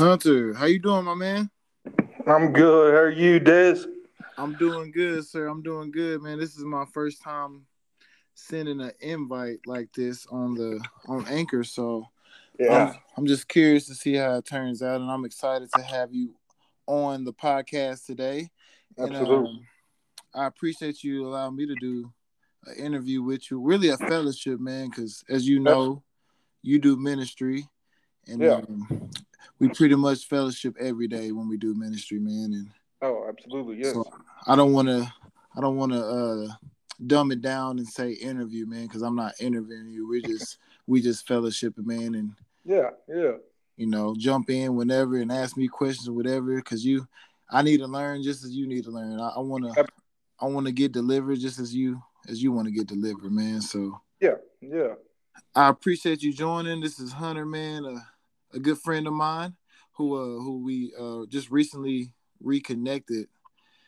Hunter, 0.00 0.54
how 0.54 0.64
you 0.64 0.78
doing, 0.78 1.04
my 1.04 1.14
man? 1.14 1.50
I'm 2.26 2.54
good. 2.54 2.94
How 2.94 3.00
are 3.00 3.10
you, 3.10 3.38
Des? 3.38 3.84
I'm 4.38 4.56
doing 4.56 4.90
good, 4.92 5.26
sir. 5.26 5.46
I'm 5.46 5.62
doing 5.62 5.90
good, 5.90 6.22
man. 6.22 6.38
This 6.38 6.56
is 6.56 6.64
my 6.64 6.86
first 6.86 7.20
time 7.20 7.66
sending 8.32 8.80
an 8.80 8.92
invite 9.00 9.58
like 9.66 9.92
this 9.92 10.26
on 10.28 10.54
the 10.54 10.82
on 11.06 11.26
Anchor, 11.28 11.64
so 11.64 12.06
Yeah. 12.58 12.92
I'm, 12.92 12.98
I'm 13.18 13.26
just 13.26 13.46
curious 13.46 13.86
to 13.88 13.94
see 13.94 14.14
how 14.14 14.36
it 14.36 14.46
turns 14.46 14.82
out, 14.82 15.02
and 15.02 15.10
I'm 15.10 15.26
excited 15.26 15.70
to 15.72 15.82
have 15.82 16.14
you 16.14 16.34
on 16.86 17.24
the 17.24 17.34
podcast 17.34 18.06
today. 18.06 18.48
And, 18.96 19.14
Absolutely. 19.14 19.50
um, 19.50 19.66
I 20.34 20.46
appreciate 20.46 21.04
you 21.04 21.26
allowing 21.26 21.56
me 21.56 21.66
to 21.66 21.76
do 21.76 22.10
an 22.64 22.82
interview 22.82 23.22
with 23.22 23.50
you. 23.50 23.60
Really 23.60 23.90
a 23.90 23.98
fellowship, 23.98 24.60
man, 24.60 24.88
because 24.88 25.22
as 25.28 25.46
you 25.46 25.60
know, 25.60 26.02
you 26.62 26.78
do 26.78 26.96
ministry, 26.96 27.68
and 28.26 28.42
Yeah. 28.42 28.60
um, 28.66 29.10
we 29.58 29.68
pretty 29.68 29.94
much 29.94 30.26
fellowship 30.26 30.76
every 30.78 31.08
day 31.08 31.32
when 31.32 31.48
we 31.48 31.56
do 31.56 31.74
ministry, 31.74 32.18
man. 32.18 32.52
And 32.52 32.70
oh, 33.02 33.26
absolutely. 33.28 33.78
Yes. 33.78 33.92
so 33.92 34.04
I 34.46 34.56
don't 34.56 34.72
want 34.72 34.88
to, 34.88 35.12
I 35.56 35.60
don't 35.60 35.76
want 35.76 35.92
to 35.92 36.04
uh, 36.04 36.48
dumb 37.06 37.32
it 37.32 37.42
down 37.42 37.78
and 37.78 37.86
say 37.86 38.12
interview, 38.12 38.66
man, 38.66 38.86
because 38.86 39.02
I'm 39.02 39.16
not 39.16 39.34
interviewing 39.40 39.88
you. 39.88 40.08
We 40.08 40.22
just, 40.22 40.58
we 40.86 41.00
just 41.00 41.26
fellowship, 41.26 41.74
man, 41.78 42.14
and 42.14 42.32
yeah. 42.64 42.90
Yeah. 43.08 43.32
you 43.76 43.86
know, 43.86 44.14
jump 44.16 44.50
in 44.50 44.76
whenever 44.76 45.16
and 45.16 45.32
ask 45.32 45.56
me 45.56 45.68
questions 45.68 46.08
or 46.08 46.12
whatever. 46.12 46.56
Because 46.56 46.84
you, 46.84 47.06
I 47.50 47.62
need 47.62 47.78
to 47.78 47.86
learn 47.86 48.22
just 48.22 48.44
as 48.44 48.52
you 48.52 48.66
need 48.66 48.84
to 48.84 48.90
learn. 48.90 49.20
I, 49.20 49.28
I 49.36 49.40
want 49.40 49.64
to, 49.64 49.86
I 50.40 50.46
want 50.46 50.66
to 50.66 50.72
get 50.72 50.92
delivered 50.92 51.40
just 51.40 51.58
as 51.58 51.74
you, 51.74 52.02
as 52.28 52.42
you 52.42 52.52
want 52.52 52.66
to 52.66 52.72
get 52.72 52.86
delivered, 52.86 53.32
man. 53.32 53.60
So 53.60 54.00
Yeah. 54.20 54.36
Yeah. 54.60 54.94
I 55.54 55.68
appreciate 55.68 56.22
you 56.22 56.32
joining. 56.32 56.80
This 56.80 57.00
is 57.00 57.12
Hunter, 57.12 57.46
man, 57.46 57.84
a, 57.84 58.06
a 58.52 58.58
good 58.58 58.78
friend 58.78 59.06
of 59.06 59.12
mine 59.12 59.54
who, 59.92 60.14
uh, 60.14 60.42
who 60.42 60.62
we 60.64 60.92
uh 60.98 61.26
just 61.28 61.50
recently 61.50 62.12
reconnected 62.42 63.28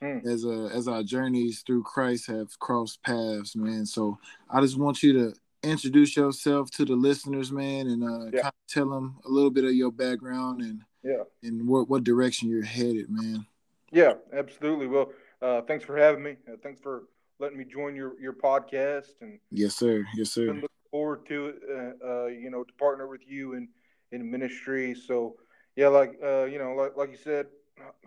Mm. 0.03 0.27
as 0.27 0.45
uh 0.45 0.67
as 0.77 0.89
our 0.89 1.05
journeys 1.05 1.63
through 1.65 1.85
Christ 1.85 2.27
have 2.27 2.59
crossed 2.59 3.01
paths, 3.05 3.55
man. 3.55 3.87
So 3.87 4.19
I 4.51 4.61
just 4.61 4.77
want 4.77 5.01
you 5.01 5.13
to 5.13 5.35
introduce 5.63 6.17
yourself 6.17 6.73
to 6.73 6.85
the 6.85 6.97
listeners, 6.97 7.53
man, 7.53 7.87
and 7.87 8.03
uh 8.03 8.25
Yeah. 8.33 8.43
kind 8.43 8.47
of 8.47 8.67
tell 8.69 8.91
them 8.91 9.19
a 9.25 9.29
little 9.29 9.51
bit 9.53 9.63
of 9.65 9.75
your 9.75 9.93
background 9.93 10.61
and 10.61 10.83
Yeah. 11.05 11.23
and 11.45 11.69
what 11.69 11.89
what 11.89 12.03
direction 12.03 12.49
you're 12.49 12.65
headed, 12.65 13.11
man. 13.11 13.47
Yeah. 13.93 14.15
Absolutely. 14.33 14.89
Well, 14.89 15.13
uh, 15.41 15.63
thanks 15.63 15.85
for 15.85 15.97
having 15.97 16.25
me. 16.25 16.37
Uh, 16.49 16.57
thanks 16.65 16.81
for 16.81 17.05
letting 17.39 17.57
me 17.59 17.65
join 17.65 17.95
your 17.95 18.21
your 18.21 18.33
podcast, 18.33 19.15
and 19.21 19.39
Yes, 19.53 19.77
sir. 19.77 20.05
Yes, 20.17 20.31
sir. 20.33 20.47
looking 20.47 20.69
forward 20.91 21.27
to 21.27 21.47
it. 21.47 21.63
Uh, 21.71 22.07
uh, 22.07 22.27
you 22.27 22.51
know, 22.51 22.65
to 22.65 22.73
partner 22.75 23.07
with 23.07 23.23
you 23.25 23.55
in 23.55 23.69
in 24.13 24.31
ministry. 24.31 24.95
So, 24.95 25.37
yeah, 25.77 25.89
like 25.89 26.19
uh, 26.23 26.45
you 26.45 26.59
know, 26.59 26.75
like 26.75 26.97
like 26.97 27.11
you 27.11 27.17
said, 27.17 27.47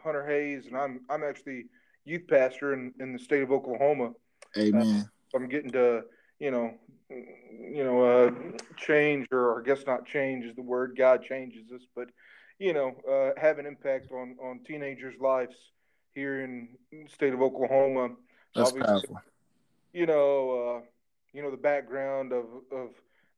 Hunter 0.04 0.26
Hayes, 0.26 0.68
and 0.68 0.78
I'm 0.78 1.02
I'm 1.10 1.24
actually 1.24 1.66
youth 2.06 2.28
pastor 2.28 2.74
in 2.74 2.94
in 3.00 3.14
the 3.14 3.20
state 3.20 3.44
of 3.44 3.52
Oklahoma. 3.52 4.12
Amen. 4.58 5.10
So 5.30 5.38
I'm 5.38 5.50
getting 5.50 5.72
to, 5.72 6.04
you 6.40 6.52
know, 6.52 6.72
you 7.10 7.84
know, 7.84 8.04
uh, 8.04 8.32
change, 8.78 9.28
or 9.32 9.60
I 9.60 9.66
guess 9.66 9.86
not 9.86 10.06
change 10.06 10.46
is 10.46 10.56
the 10.56 10.62
word. 10.62 10.96
God 10.98 11.24
changes 11.24 11.72
us, 11.74 11.82
but 11.96 12.10
you 12.60 12.74
know, 12.74 12.94
uh, 13.10 13.40
have 13.40 13.60
an 13.60 13.66
impact 13.66 14.12
on 14.12 14.38
on 14.42 14.60
teenagers' 14.66 15.16
lives 15.20 15.56
here 16.14 16.42
in 16.42 16.70
the 16.92 17.10
state 17.10 17.34
of 17.34 17.42
Oklahoma. 17.42 18.16
That's 18.56 18.70
obviously- 18.70 18.88
powerful. 18.88 19.22
You 19.94 20.06
know, 20.06 20.50
uh, 20.52 20.82
you 21.34 21.42
know 21.42 21.52
the 21.52 21.58
background 21.58 22.32
of 22.32 22.46
of 22.72 22.90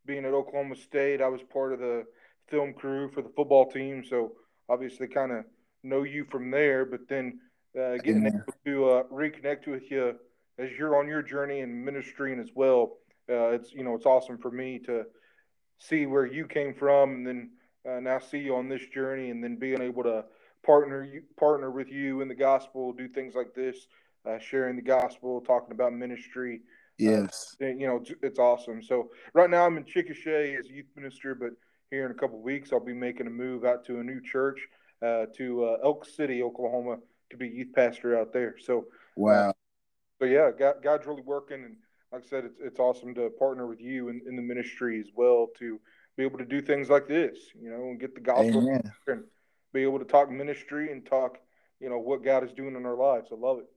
being 0.06 0.26
at 0.26 0.34
Oklahoma 0.34 0.76
State. 0.76 1.22
I 1.22 1.28
was 1.28 1.42
part 1.44 1.74
of 1.74 1.80
the 1.80 2.06
film 2.50 2.74
crew 2.74 3.10
for 3.12 3.22
the 3.22 3.30
football 3.30 3.70
team, 3.70 4.04
so 4.04 4.34
obviously 4.70 5.08
kind 5.08 5.32
of 5.32 5.46
know 5.84 6.04
you 6.04 6.26
from 6.26 6.52
there. 6.52 6.86
But 6.86 7.08
then 7.08 7.40
uh, 7.80 7.98
getting 7.98 8.26
able 8.26 8.54
to 8.66 8.90
uh, 8.90 9.04
reconnect 9.12 9.68
with 9.68 9.90
you 9.92 10.16
as 10.58 10.70
you're 10.78 10.98
on 10.98 11.08
your 11.08 11.22
journey 11.22 11.60
in 11.60 11.84
ministry 11.86 12.32
and 12.32 12.42
as 12.42 12.50
well, 12.56 12.98
uh, 13.30 13.50
it's 13.50 13.74
you 13.74 13.84
know 13.84 13.96
it's 13.96 14.06
awesome 14.06 14.38
for 14.38 14.52
me 14.52 14.80
to 14.86 15.04
see 15.80 16.06
where 16.06 16.26
you 16.26 16.48
came 16.48 16.74
from 16.74 17.14
and 17.14 17.28
then 17.28 17.52
uh, 17.88 18.00
now 18.00 18.20
see 18.20 18.40
you 18.40 18.56
on 18.56 18.68
this 18.68 18.82
journey 18.88 19.30
and 19.30 19.44
then 19.44 19.56
being 19.56 19.82
able 19.82 20.04
to 20.04 20.26
partner 20.66 21.04
you 21.04 21.22
partner 21.40 21.72
with 21.72 21.90
you 21.90 22.22
in 22.22 22.28
the 22.28 22.36
gospel, 22.36 22.94
do 22.94 23.08
things 23.08 23.36
like 23.36 23.54
this, 23.54 23.88
uh, 24.28 24.40
sharing 24.40 24.76
the 24.76 24.82
gospel, 24.82 25.42
talking 25.42 25.72
about 25.72 25.94
ministry. 25.94 26.62
Yes. 26.98 27.56
And, 27.60 27.80
you 27.80 27.88
know, 27.88 27.98
it's, 27.98 28.12
it's 28.24 28.40
awesome. 28.40 28.82
So 28.82 29.12
right 29.34 29.50
now 29.50 29.66
I'm 29.66 29.78
in 29.78 29.84
Chickasha 29.84 30.58
as 30.58 30.66
a 30.66 30.74
youth 30.74 30.88
minister, 30.96 31.36
but 31.36 31.52
here 31.92 32.06
in 32.06 32.12
a 32.12 32.16
couple 32.16 32.38
of 32.38 32.44
weeks 32.44 32.72
I'll 32.72 32.80
be 32.80 32.94
making 32.94 33.28
a 33.28 33.32
move 33.32 33.66
out 33.66 33.86
to 33.86 34.00
a 34.00 34.04
new 34.04 34.22
church 34.22 34.60
uh, 35.02 35.26
to 35.38 35.66
uh, 35.66 35.78
Elk 35.84 36.06
City, 36.06 36.42
Oklahoma, 36.44 36.98
to 37.30 37.38
be 37.38 37.48
youth 37.48 37.74
pastor 37.76 38.18
out 38.18 38.34
there. 38.34 38.56
So 38.60 38.86
Wow. 39.16 39.54
so 40.20 40.26
yeah, 40.26 40.52
God, 40.58 40.76
God's 40.84 41.08
really 41.08 41.24
working, 41.24 41.64
and 41.64 41.76
like 42.12 42.24
I 42.26 42.28
said, 42.28 42.46
it's 42.46 42.60
it's 42.60 42.80
awesome 42.80 43.14
to 43.16 43.30
partner 43.38 43.68
with 43.68 43.82
you 43.82 44.10
in, 44.10 44.22
in 44.28 44.36
the 44.36 44.42
ministry 44.42 45.00
as 45.00 45.08
well 45.16 45.48
to 45.60 45.80
be 46.18 46.24
able 46.24 46.40
to 46.40 46.46
do 46.46 46.62
things 46.62 46.90
like 46.90 47.08
this, 47.08 47.38
you 47.60 47.70
know, 47.70 47.84
and 47.90 48.00
get 48.00 48.16
the 48.16 48.22
gospel 48.22 48.62
Amen. 48.62 48.92
and 49.08 49.24
be 49.74 49.84
able 49.84 50.00
to 50.00 50.06
talk 50.06 50.32
ministry 50.32 50.92
and 50.92 51.06
talk, 51.06 51.38
you 51.80 51.90
know, 51.90 52.00
what 52.00 52.24
God 52.24 52.44
is 52.44 52.52
doing 52.54 52.76
in 52.76 52.86
our 52.86 52.96
lives. 52.96 53.30
I 53.32 53.36
love 53.36 53.60
it. 53.60 53.68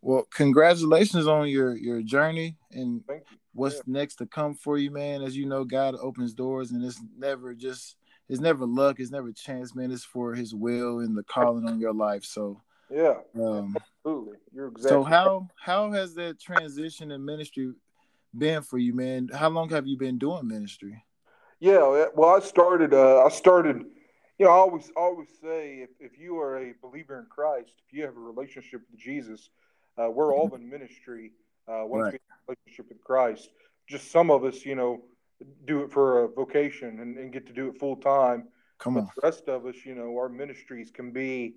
Well, 0.00 0.26
congratulations 0.34 1.26
on 1.26 1.48
your 1.48 1.76
your 1.76 2.02
journey 2.02 2.56
and 2.70 3.02
what's 3.54 3.76
Yeah. 3.76 3.82
next 3.86 4.16
to 4.16 4.26
come 4.26 4.54
for 4.54 4.78
you, 4.78 4.90
man. 4.90 5.22
As 5.22 5.36
you 5.36 5.46
know, 5.46 5.64
God 5.64 5.94
opens 6.00 6.34
doors, 6.34 6.72
and 6.72 6.84
it's 6.84 7.00
never 7.16 7.54
just 7.54 7.96
it's 8.28 8.40
never 8.40 8.66
luck, 8.66 8.98
it's 8.98 9.10
never 9.10 9.32
chance, 9.32 9.74
man. 9.74 9.90
It's 9.90 10.04
for 10.04 10.34
His 10.34 10.54
will 10.54 11.00
and 11.00 11.16
the 11.16 11.22
calling 11.22 11.68
on 11.68 11.78
your 11.80 11.92
life. 11.92 12.24
So, 12.24 12.62
Yeah, 12.90 13.18
um, 13.34 13.76
absolutely. 14.04 14.38
You're 14.52 14.68
exactly. 14.68 14.90
so 14.90 15.04
how 15.04 15.48
how 15.56 15.92
has 15.92 16.14
that 16.14 16.40
transition 16.40 17.10
in 17.10 17.24
ministry 17.24 17.72
been 18.36 18.62
for 18.62 18.78
you, 18.78 18.94
man? 18.94 19.28
How 19.32 19.48
long 19.48 19.68
have 19.70 19.86
you 19.86 19.96
been 19.96 20.18
doing 20.18 20.48
ministry? 20.48 21.02
Yeah, 21.60 22.06
well, 22.14 22.30
I 22.30 22.40
started. 22.40 22.92
Uh, 22.92 23.22
I 23.24 23.28
started. 23.28 23.84
You 24.38 24.46
know, 24.46 24.52
I 24.52 24.54
always 24.54 24.90
always 24.96 25.28
say 25.40 25.76
if, 25.76 25.90
if 26.00 26.18
you 26.18 26.36
are 26.38 26.56
a 26.56 26.74
believer 26.82 27.20
in 27.20 27.26
Christ, 27.26 27.74
if 27.86 27.96
you 27.96 28.02
have 28.04 28.16
a 28.16 28.20
relationship 28.20 28.80
with 28.90 28.98
Jesus, 28.98 29.50
uh, 29.98 30.10
we're 30.10 30.34
all 30.34 30.54
in 30.54 30.68
ministry. 30.68 31.32
Uh, 31.68 31.82
once 31.86 32.04
Right. 32.04 32.12
we 32.14 32.18
have 32.28 32.38
a 32.48 32.52
relationship 32.52 32.88
with 32.88 33.02
Christ, 33.04 33.50
just 33.86 34.10
some 34.10 34.30
of 34.30 34.44
us, 34.44 34.64
you 34.64 34.74
know, 34.74 35.02
do 35.66 35.82
it 35.82 35.92
for 35.92 36.24
a 36.24 36.28
vocation 36.28 37.00
and, 37.00 37.16
and 37.18 37.32
get 37.32 37.46
to 37.46 37.52
do 37.52 37.68
it 37.68 37.78
full 37.78 37.96
time. 37.96 38.48
Come 38.78 38.94
But 38.94 39.00
on, 39.00 39.10
the 39.16 39.20
rest 39.22 39.48
of 39.48 39.66
us, 39.66 39.76
you 39.84 39.94
know, 39.94 40.16
our 40.16 40.28
ministries 40.28 40.90
can 40.90 41.12
be, 41.12 41.54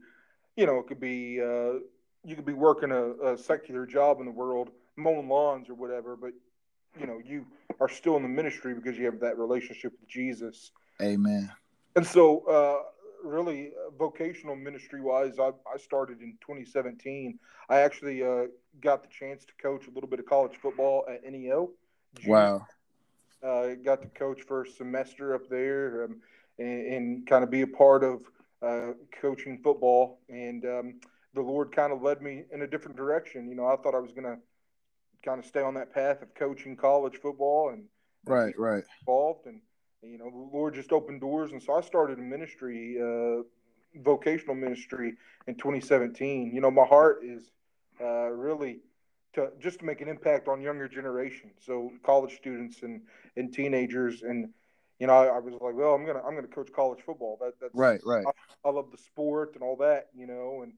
you 0.56 0.66
know, 0.66 0.78
it 0.79 0.88
could 0.88 1.00
be 1.00 1.41
uh, 1.41 1.79
you 2.23 2.35
could 2.35 2.46
be 2.46 2.53
working 2.53 2.91
a, 2.91 3.34
a 3.34 3.38
secular 3.38 3.85
job 3.85 4.19
in 4.19 4.25
the 4.25 4.31
world, 4.31 4.72
mowing 4.96 5.28
lawns 5.28 5.69
or 5.69 5.73
whatever, 5.75 6.16
but 6.16 6.31
you 7.00 7.06
know, 7.07 7.19
you 7.23 7.46
are 7.79 7.90
still 7.90 8.16
in 8.16 8.23
the 8.23 8.29
ministry 8.29 8.73
because 8.73 8.97
you 8.97 9.06
have 9.06 9.19
that 9.19 9.38
relationship 9.38 9.91
with 10.00 10.09
Jesus. 10.09 10.72
Amen. 11.02 11.52
And 11.96 12.06
so, 12.06 12.46
uh, 12.47 12.84
really, 13.25 13.69
uh, 13.69 13.91
vocational 13.97 14.56
ministry 14.56 15.02
wise, 15.02 15.40
I, 15.40 15.50
I 15.72 15.78
started 15.78 16.22
in 16.22 16.38
2017. 16.41 17.40
I 17.69 17.80
actually 17.80 18.24
uh, 18.24 18.46
got 18.81 19.03
the 19.03 19.09
chance 19.09 19.46
to 19.46 19.53
coach 19.62 19.88
a 19.88 19.91
little 19.91 20.09
bit 20.09 20.19
of 20.19 20.25
college 20.25 20.56
football 20.62 21.06
at 21.09 21.24
NEO. 21.30 21.72
Wow. 22.25 22.68
Uh, 23.44 23.75
got 23.84 24.02
to 24.02 24.08
coach 24.09 24.41
for 24.44 24.64
a 24.64 24.69
semester 24.69 25.35
up 25.35 25.50
there 25.50 26.06
um, 26.06 26.22
and, 26.58 26.94
and 26.94 27.28
kind 27.28 27.44
of 27.44 27.52
be 27.52 27.62
a 27.62 27.68
part 27.68 28.03
of 28.03 28.22
uh, 28.62 28.94
coaching 29.22 29.59
football. 29.64 30.19
And 30.30 30.64
um, 30.66 31.00
the 31.34 31.41
Lord 31.41 31.75
kind 31.75 31.91
of 31.91 32.02
led 32.02 32.22
me 32.22 32.44
in 32.52 32.62
a 32.62 32.68
different 32.68 32.97
direction. 32.97 33.47
You 33.50 33.56
know, 33.56 33.68
I 33.68 33.75
thought 33.75 33.96
I 33.96 34.00
was 34.00 34.12
going 34.12 34.24
to 34.24 34.38
kind 35.24 35.40
of 35.40 35.46
stay 35.46 35.62
on 35.62 35.74
that 35.74 35.94
path 35.94 36.22
of 36.22 36.34
coaching 36.35 36.75
college 36.75 37.18
football 37.22 37.69
and 37.69 37.85
Right, 38.26 38.58
right. 38.58 38.84
involved 39.02 39.46
and 39.46 39.61
you 40.09 40.17
know 40.17 40.29
the 40.29 40.57
lord 40.57 40.73
just 40.73 40.91
opened 40.91 41.22
doors. 41.22 41.52
And 41.52 41.61
so 41.61 41.73
i 41.73 41.81
started 41.81 42.19
a 42.19 42.22
ministry 42.22 42.97
uh 43.02 43.43
vocational 44.03 44.55
ministry 44.55 45.13
in 45.47 45.55
2017 45.55 46.53
you 46.53 46.61
know 46.61 46.72
my 46.72 46.84
heart 46.84 47.19
is 47.23 47.52
uh 48.02 48.28
really 48.28 48.79
to 49.34 49.49
just 49.59 49.79
to 49.79 49.85
make 49.85 50.02
an 50.02 50.07
impact 50.09 50.47
on 50.47 50.61
younger 50.61 50.87
generation 50.87 51.52
so 51.66 51.91
college 52.03 52.35
students 52.35 52.84
and 52.84 53.02
and 53.37 53.53
teenagers 53.53 54.23
and 54.23 54.49
you 54.99 55.07
know 55.07 55.13
i, 55.13 55.28
I 55.28 55.40
was 55.40 55.53
like 55.53 55.75
well 55.75 55.93
i'm 55.93 56.05
gonna 56.05 56.22
i'm 56.28 56.35
gonna 56.35 56.47
coach 56.47 56.72
college 56.73 56.99
football. 57.05 57.37
That 57.40 57.53
that's 57.61 57.73
Right, 57.73 58.02
right. 58.05 58.25
I 58.66 58.69
love 58.69 58.91
the 58.91 58.97
sport 58.97 59.52
and 59.53 59.63
all 59.63 59.78
that, 59.78 60.07
you 60.16 60.25
know, 60.25 60.63
and 60.63 60.73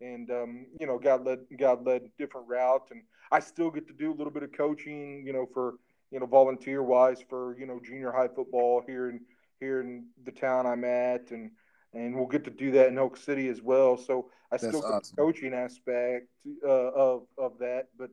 and 0.00 0.30
um, 0.30 0.66
you 0.78 0.86
know, 0.86 0.98
God 0.98 1.24
led 1.24 1.40
God 1.58 1.86
led 1.86 2.10
different 2.18 2.48
route, 2.48 2.88
and 2.90 3.02
I 3.32 3.40
still 3.40 3.70
get 3.70 3.86
to 3.88 3.94
do 3.94 4.12
a 4.12 4.16
little 4.16 4.32
bit 4.32 4.42
of 4.42 4.52
coaching, 4.52 5.24
you 5.26 5.32
know, 5.32 5.46
for 5.52 5.74
you 6.10 6.20
know 6.20 6.26
volunteer 6.26 6.82
wise 6.82 7.22
for 7.28 7.58
you 7.58 7.66
know 7.66 7.80
junior 7.84 8.12
high 8.12 8.28
football 8.28 8.82
here 8.86 9.10
in 9.10 9.20
here 9.60 9.80
in 9.80 10.06
the 10.24 10.32
town 10.32 10.66
I'm 10.66 10.84
at, 10.84 11.30
and 11.30 11.50
and 11.94 12.14
we'll 12.14 12.26
get 12.26 12.44
to 12.44 12.50
do 12.50 12.70
that 12.72 12.88
in 12.88 12.98
Elk 12.98 13.16
City 13.16 13.48
as 13.48 13.62
well. 13.62 13.96
So 13.96 14.30
I 14.52 14.56
That's 14.56 14.68
still 14.68 14.82
get 14.82 14.90
awesome. 14.90 15.14
the 15.16 15.22
coaching 15.22 15.54
aspect 15.54 16.28
uh, 16.64 16.68
of 16.68 17.26
of 17.38 17.58
that, 17.58 17.88
but 17.98 18.10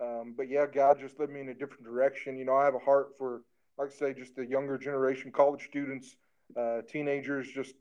um, 0.00 0.34
but 0.36 0.48
yeah, 0.48 0.66
God 0.72 0.98
just 1.00 1.18
led 1.18 1.30
me 1.30 1.40
in 1.40 1.48
a 1.48 1.54
different 1.54 1.84
direction. 1.84 2.38
You 2.38 2.44
know, 2.44 2.56
I 2.56 2.64
have 2.64 2.74
a 2.74 2.78
heart 2.78 3.18
for 3.18 3.42
like 3.78 3.90
I 3.90 3.94
say, 3.94 4.14
just 4.14 4.34
the 4.34 4.44
younger 4.44 4.76
generation, 4.76 5.30
college 5.30 5.64
students, 5.64 6.16
uh, 6.56 6.82
teenagers, 6.88 7.48
just 7.48 7.74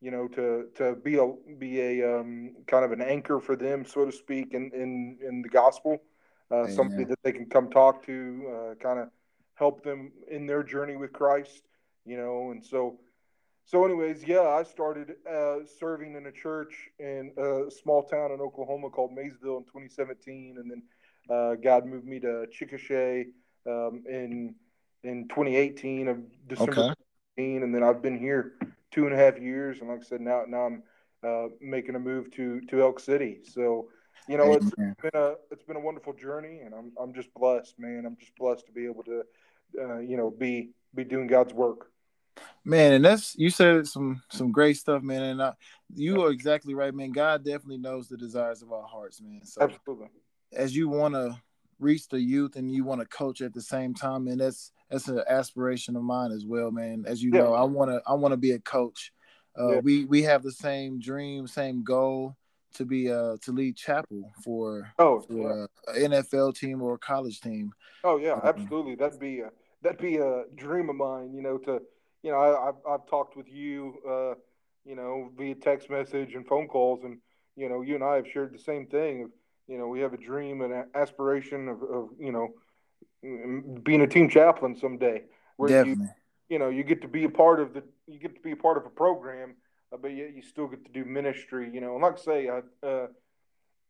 you 0.00 0.10
know, 0.10 0.28
to 0.28 0.66
to 0.76 0.96
be 0.96 1.16
a 1.16 1.32
be 1.58 1.80
a 1.80 2.18
um, 2.18 2.54
kind 2.66 2.84
of 2.84 2.92
an 2.92 3.00
anchor 3.00 3.40
for 3.40 3.56
them, 3.56 3.84
so 3.84 4.04
to 4.04 4.12
speak, 4.12 4.54
in 4.54 4.70
in, 4.74 5.18
in 5.26 5.42
the 5.42 5.48
gospel. 5.48 6.02
Uh, 6.52 6.66
somebody 6.66 7.04
that 7.04 7.18
they 7.22 7.32
can 7.32 7.46
come 7.46 7.70
talk 7.70 8.04
to, 8.04 8.44
uh, 8.54 8.74
kind 8.74 8.98
of 8.98 9.08
help 9.54 9.82
them 9.82 10.12
in 10.30 10.46
their 10.46 10.62
journey 10.62 10.96
with 10.96 11.12
Christ, 11.12 11.62
you 12.04 12.16
know. 12.16 12.50
And 12.50 12.64
so, 12.64 12.98
so 13.64 13.84
anyways, 13.84 14.24
yeah, 14.24 14.42
I 14.42 14.62
started 14.62 15.14
uh, 15.28 15.58
serving 15.78 16.14
in 16.14 16.26
a 16.26 16.32
church 16.32 16.88
in 16.98 17.32
a 17.38 17.70
small 17.70 18.02
town 18.02 18.32
in 18.32 18.40
Oklahoma 18.40 18.90
called 18.90 19.12
Maysville 19.12 19.58
in 19.58 19.64
2017, 19.64 20.56
and 20.58 20.70
then 20.70 20.82
uh, 21.30 21.54
God 21.54 21.86
moved 21.86 22.06
me 22.06 22.20
to 22.20 22.46
Chickasha 22.52 23.24
um, 23.66 24.02
in 24.08 24.54
in 25.04 25.28
2018 25.28 26.08
of 26.08 26.18
December 26.48 26.72
okay. 26.72 26.94
2018, 27.38 27.62
and 27.62 27.74
then 27.74 27.82
I've 27.82 28.02
been 28.02 28.18
here 28.18 28.54
two 28.90 29.06
and 29.06 29.14
a 29.14 29.16
half 29.16 29.38
years, 29.38 29.80
and 29.80 29.88
like 29.88 30.00
I 30.00 30.04
said, 30.04 30.20
now 30.20 30.44
now 30.46 30.66
I'm 30.66 30.82
uh, 31.26 31.48
making 31.60 31.94
a 31.94 31.98
move 31.98 32.30
to 32.32 32.60
to 32.62 32.82
Elk 32.82 33.00
City. 33.00 33.40
So, 33.44 33.88
you 34.28 34.36
know, 34.36 34.52
it's 34.52 34.70
been 34.70 35.10
a 35.14 35.34
it's 35.50 35.62
been 35.64 35.76
a 35.76 35.80
wonderful 35.80 36.12
journey, 36.12 36.60
and 36.64 36.74
I'm 36.74 36.92
I'm 37.00 37.12
just 37.12 37.32
blessed, 37.34 37.74
man. 37.78 38.04
I'm 38.06 38.16
just 38.16 38.34
blessed 38.36 38.66
to 38.66 38.72
be 38.72 38.84
able 38.84 39.02
to, 39.04 39.22
uh, 39.80 39.98
you 39.98 40.16
know, 40.16 40.30
be 40.30 40.70
be 40.94 41.04
doing 41.04 41.26
God's 41.26 41.52
work. 41.52 41.88
Man, 42.64 42.92
and 42.92 43.04
that's 43.04 43.36
you 43.36 43.50
said 43.50 43.86
some 43.86 44.22
some 44.30 44.52
great 44.52 44.76
stuff, 44.76 45.02
man. 45.02 45.22
And 45.22 45.42
I, 45.42 45.52
you 45.94 46.22
are 46.24 46.30
exactly 46.30 46.74
right, 46.74 46.94
man. 46.94 47.10
God 47.10 47.44
definitely 47.44 47.78
knows 47.78 48.08
the 48.08 48.16
desires 48.16 48.62
of 48.62 48.72
our 48.72 48.86
hearts, 48.86 49.20
man. 49.20 49.44
So 49.44 49.62
Absolutely. 49.62 50.08
As 50.52 50.74
you 50.76 50.88
want 50.88 51.14
to 51.14 51.36
reach 51.80 52.08
the 52.08 52.20
youth 52.20 52.56
and 52.56 52.70
you 52.70 52.84
want 52.84 53.00
to 53.00 53.06
coach 53.06 53.40
at 53.40 53.52
the 53.52 53.60
same 53.60 53.94
time, 53.94 54.28
and 54.28 54.40
that's 54.40 54.70
that's 54.88 55.08
an 55.08 55.22
aspiration 55.28 55.96
of 55.96 56.04
mine 56.04 56.30
as 56.30 56.46
well, 56.46 56.70
man. 56.70 57.04
As 57.06 57.22
you 57.22 57.32
yeah. 57.34 57.40
know, 57.40 57.54
I 57.54 57.64
want 57.64 57.90
to 57.90 58.00
I 58.06 58.14
want 58.14 58.32
to 58.32 58.38
be 58.38 58.52
a 58.52 58.60
coach. 58.60 59.12
Uh, 59.58 59.72
yeah. 59.74 59.80
We 59.80 60.04
we 60.04 60.22
have 60.22 60.44
the 60.44 60.52
same 60.52 61.00
dream, 61.00 61.48
same 61.48 61.82
goal 61.82 62.36
to 62.74 62.84
be 62.84 63.10
uh 63.10 63.36
to 63.42 63.52
lead 63.52 63.76
chapel 63.76 64.30
for 64.42 64.92
oh 64.98 65.20
for 65.20 65.68
yeah. 65.86 66.04
an 66.04 66.12
NFL 66.12 66.56
team 66.56 66.82
or 66.82 66.94
a 66.94 66.98
college 66.98 67.40
team. 67.40 67.72
Oh 68.04 68.18
yeah, 68.18 68.32
um, 68.32 68.40
absolutely. 68.44 68.94
That'd 68.94 69.20
be 69.20 69.40
a 69.40 69.50
that'd 69.82 70.00
be 70.00 70.16
a 70.16 70.44
dream 70.54 70.90
of 70.90 70.96
mine. 70.96 71.32
You 71.34 71.42
know, 71.42 71.58
to 71.58 71.80
you 72.22 72.30
know, 72.30 72.38
I, 72.38 72.66
have 72.66 72.74
I've 72.88 73.06
talked 73.08 73.36
with 73.36 73.48
you, 73.50 73.94
uh, 74.08 74.34
you 74.84 74.96
know, 74.96 75.30
via 75.36 75.54
text 75.54 75.90
message 75.90 76.34
and 76.34 76.46
phone 76.46 76.68
calls, 76.68 77.04
and 77.04 77.18
you 77.56 77.68
know, 77.68 77.82
you 77.82 77.94
and 77.94 78.04
I 78.04 78.16
have 78.16 78.28
shared 78.28 78.54
the 78.54 78.58
same 78.58 78.86
thing. 78.86 79.24
Of, 79.24 79.30
you 79.66 79.78
know, 79.78 79.88
we 79.88 80.00
have 80.00 80.12
a 80.12 80.18
dream 80.18 80.62
and 80.62 80.84
aspiration 80.94 81.68
of, 81.68 81.82
of 81.82 82.08
you 82.18 82.32
know 82.32 82.48
being 83.82 84.02
a 84.02 84.06
team 84.06 84.28
chaplain 84.28 84.76
someday. 84.76 85.22
Where 85.56 85.68
Definitely. 85.68 86.04
You, 86.04 86.10
you 86.48 86.58
know, 86.58 86.68
you 86.68 86.84
get 86.84 87.02
to 87.02 87.08
be 87.08 87.24
a 87.24 87.30
part 87.30 87.60
of 87.60 87.74
the, 87.74 87.82
you 88.06 88.18
get 88.18 88.34
to 88.34 88.40
be 88.40 88.52
a 88.52 88.56
part 88.56 88.76
of 88.76 88.84
a 88.84 88.90
program, 88.90 89.50
uh, 89.50 89.54
but 90.00 90.08
yet 90.08 90.34
you 90.34 90.42
still 90.42 90.68
get 90.68 90.84
to 90.84 90.92
do 90.92 91.04
ministry. 91.04 91.70
You 91.72 91.80
know, 91.80 91.94
and 91.94 92.02
like 92.02 92.18
I 92.18 92.22
say, 92.22 92.48
I, 92.48 92.86
uh, 92.86 93.06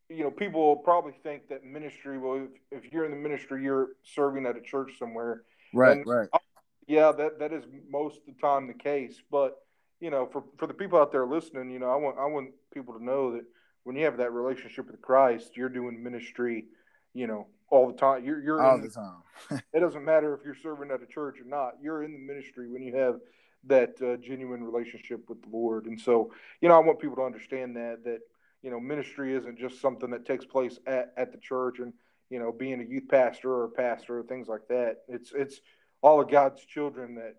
you 0.08 0.24
know, 0.24 0.30
people 0.30 0.60
will 0.60 0.76
probably 0.76 1.12
think 1.22 1.48
that 1.48 1.64
ministry. 1.64 2.18
Well, 2.18 2.48
if, 2.70 2.84
if, 2.84 2.92
you're 2.92 3.04
in 3.04 3.10
the 3.10 3.16
ministry, 3.16 3.62
you're 3.62 3.90
serving 4.02 4.46
at 4.46 4.56
a 4.56 4.60
church 4.60 4.92
somewhere. 4.98 5.42
Right. 5.72 5.98
And 5.98 6.06
right. 6.06 6.28
I, 6.32 6.38
yeah, 6.86 7.12
that 7.12 7.38
that 7.38 7.52
is 7.52 7.64
most 7.88 8.18
of 8.18 8.34
the 8.34 8.40
time 8.40 8.66
the 8.66 8.74
case. 8.74 9.20
But 9.30 9.56
you 10.00 10.10
know, 10.10 10.28
for 10.32 10.44
for 10.58 10.66
the 10.66 10.74
people 10.74 10.98
out 10.98 11.12
there 11.12 11.26
listening, 11.26 11.70
you 11.70 11.78
know, 11.78 11.90
I 11.90 11.96
want 11.96 12.18
I 12.18 12.26
want 12.26 12.50
people 12.72 12.94
to 12.94 13.04
know 13.04 13.32
that 13.32 13.44
when 13.84 13.96
you 13.96 14.04
have 14.04 14.18
that 14.18 14.32
relationship 14.32 14.90
with 14.90 15.00
Christ, 15.00 15.56
you're 15.56 15.68
doing 15.68 16.02
ministry. 16.02 16.66
You 17.14 17.26
know, 17.26 17.46
all 17.72 17.86
the 17.86 17.96
time. 17.96 18.24
You're 18.24 18.42
you're 18.42 18.62
all 18.62 18.76
in, 18.76 18.82
the 18.82 18.90
time. 18.90 19.62
it 19.72 19.80
doesn't 19.80 20.04
matter 20.04 20.34
if 20.34 20.44
you're 20.44 20.56
serving 20.62 20.90
at 20.90 21.02
a 21.02 21.06
church 21.06 21.40
or 21.40 21.48
not. 21.48 21.74
You're 21.82 22.04
in 22.04 22.12
the 22.12 22.18
ministry 22.18 22.68
when 22.68 22.82
you 22.82 22.94
have 22.96 23.18
that 23.66 24.00
uh, 24.02 24.16
genuine 24.16 24.64
relationship 24.64 25.28
with 25.28 25.42
the 25.42 25.48
Lord. 25.50 25.86
And 25.86 26.00
so, 26.00 26.32
you 26.60 26.68
know, 26.68 26.76
I 26.76 26.80
want 26.80 27.00
people 27.00 27.16
to 27.16 27.22
understand 27.22 27.76
that 27.76 28.04
that 28.04 28.20
you 28.62 28.70
know, 28.70 28.78
ministry 28.78 29.34
isn't 29.34 29.58
just 29.58 29.80
something 29.80 30.10
that 30.10 30.24
takes 30.24 30.44
place 30.44 30.78
at, 30.86 31.12
at 31.16 31.32
the 31.32 31.38
church 31.38 31.80
and 31.80 31.92
you 32.30 32.38
know, 32.38 32.50
being 32.50 32.80
a 32.80 32.84
youth 32.84 33.08
pastor 33.10 33.52
or 33.52 33.64
a 33.64 33.68
pastor 33.68 34.20
or 34.20 34.22
things 34.22 34.48
like 34.48 34.66
that. 34.68 34.98
It's 35.06 35.32
it's 35.34 35.60
all 36.00 36.20
of 36.20 36.30
God's 36.30 36.64
children 36.64 37.16
that 37.16 37.34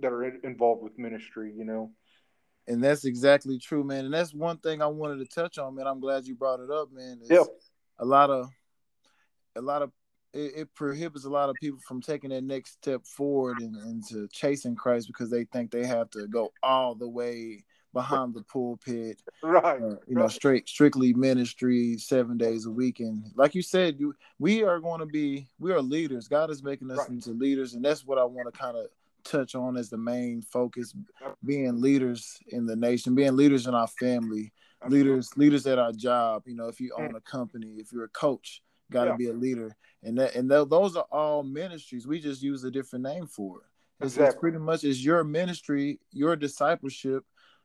that 0.00 0.12
are 0.12 0.24
involved 0.24 0.82
with 0.82 0.98
ministry. 0.98 1.52
You 1.56 1.64
know. 1.64 1.92
And 2.68 2.82
that's 2.82 3.04
exactly 3.04 3.60
true, 3.60 3.84
man. 3.84 4.06
And 4.06 4.12
that's 4.12 4.34
one 4.34 4.58
thing 4.58 4.82
I 4.82 4.86
wanted 4.86 5.18
to 5.18 5.32
touch 5.32 5.58
on, 5.58 5.76
man. 5.76 5.86
I'm 5.86 6.00
glad 6.00 6.26
you 6.26 6.34
brought 6.34 6.58
it 6.58 6.70
up, 6.70 6.90
man. 6.92 7.20
Yeah. 7.30 7.44
A 8.00 8.04
lot 8.04 8.30
of 8.30 8.50
a 9.54 9.60
lot 9.60 9.82
of 9.82 9.92
it, 10.32 10.52
it, 10.56 10.74
prohibits 10.74 11.24
a 11.24 11.30
lot 11.30 11.48
of 11.48 11.56
people 11.56 11.78
from 11.86 12.00
taking 12.00 12.30
that 12.30 12.44
next 12.44 12.72
step 12.72 13.04
forward 13.06 13.60
and, 13.60 13.76
into 13.76 14.28
chasing 14.28 14.74
Christ 14.74 15.06
because 15.08 15.30
they 15.30 15.44
think 15.44 15.70
they 15.70 15.86
have 15.86 16.10
to 16.10 16.26
go 16.26 16.52
all 16.62 16.94
the 16.94 17.08
way 17.08 17.64
behind 17.96 18.34
the 18.34 18.42
pulpit, 18.42 19.22
right? 19.42 19.80
Uh, 19.80 19.86
you 19.86 20.16
right. 20.16 20.22
know, 20.22 20.28
straight 20.28 20.68
strictly 20.68 21.14
ministry 21.14 21.96
seven 21.96 22.36
days 22.36 22.66
a 22.66 22.70
week. 22.70 23.00
And 23.00 23.24
like 23.34 23.54
you 23.54 23.62
said, 23.62 23.98
you 23.98 24.14
we 24.38 24.62
are 24.62 24.80
going 24.80 25.00
to 25.00 25.06
be 25.06 25.46
we 25.58 25.72
are 25.72 25.80
leaders. 25.80 26.28
God 26.28 26.50
is 26.50 26.62
making 26.62 26.90
us 26.90 26.98
right. 26.98 27.08
into 27.08 27.30
leaders, 27.30 27.74
and 27.74 27.84
that's 27.84 28.04
what 28.04 28.18
I 28.18 28.24
want 28.24 28.52
to 28.52 28.58
kind 28.58 28.76
of 28.76 28.86
touch 29.24 29.54
on 29.54 29.76
as 29.76 29.88
the 29.88 29.96
main 29.96 30.42
focus: 30.42 30.94
being 31.44 31.80
leaders 31.80 32.38
in 32.48 32.66
the 32.66 32.76
nation, 32.76 33.14
being 33.14 33.34
leaders 33.34 33.66
in 33.66 33.74
our 33.74 33.88
family, 33.88 34.52
leaders 34.88 35.34
leaders 35.36 35.66
at 35.66 35.78
our 35.78 35.92
job. 35.92 36.42
You 36.46 36.54
know, 36.54 36.68
if 36.68 36.78
you 36.78 36.94
own 36.98 37.12
mm. 37.12 37.16
a 37.16 37.20
company, 37.20 37.76
if 37.78 37.92
you're 37.92 38.04
a 38.04 38.08
coach 38.08 38.60
got 38.90 39.04
to 39.04 39.10
yeah. 39.10 39.16
be 39.16 39.28
a 39.28 39.32
leader, 39.32 39.76
and 40.02 40.18
that 40.18 40.34
and 40.34 40.48
th- 40.48 40.68
those 40.68 40.96
are 40.96 41.06
all 41.10 41.42
ministries. 41.42 42.06
We 42.06 42.20
just 42.20 42.42
use 42.42 42.64
a 42.64 42.70
different 42.70 43.04
name 43.04 43.26
for 43.26 43.58
it. 43.58 44.04
It's, 44.04 44.14
exactly. 44.14 44.26
it's 44.26 44.40
pretty 44.40 44.58
much 44.58 44.84
it's 44.84 45.02
your 45.02 45.24
ministry, 45.24 46.00
your 46.12 46.36
discipleship, 46.36 47.24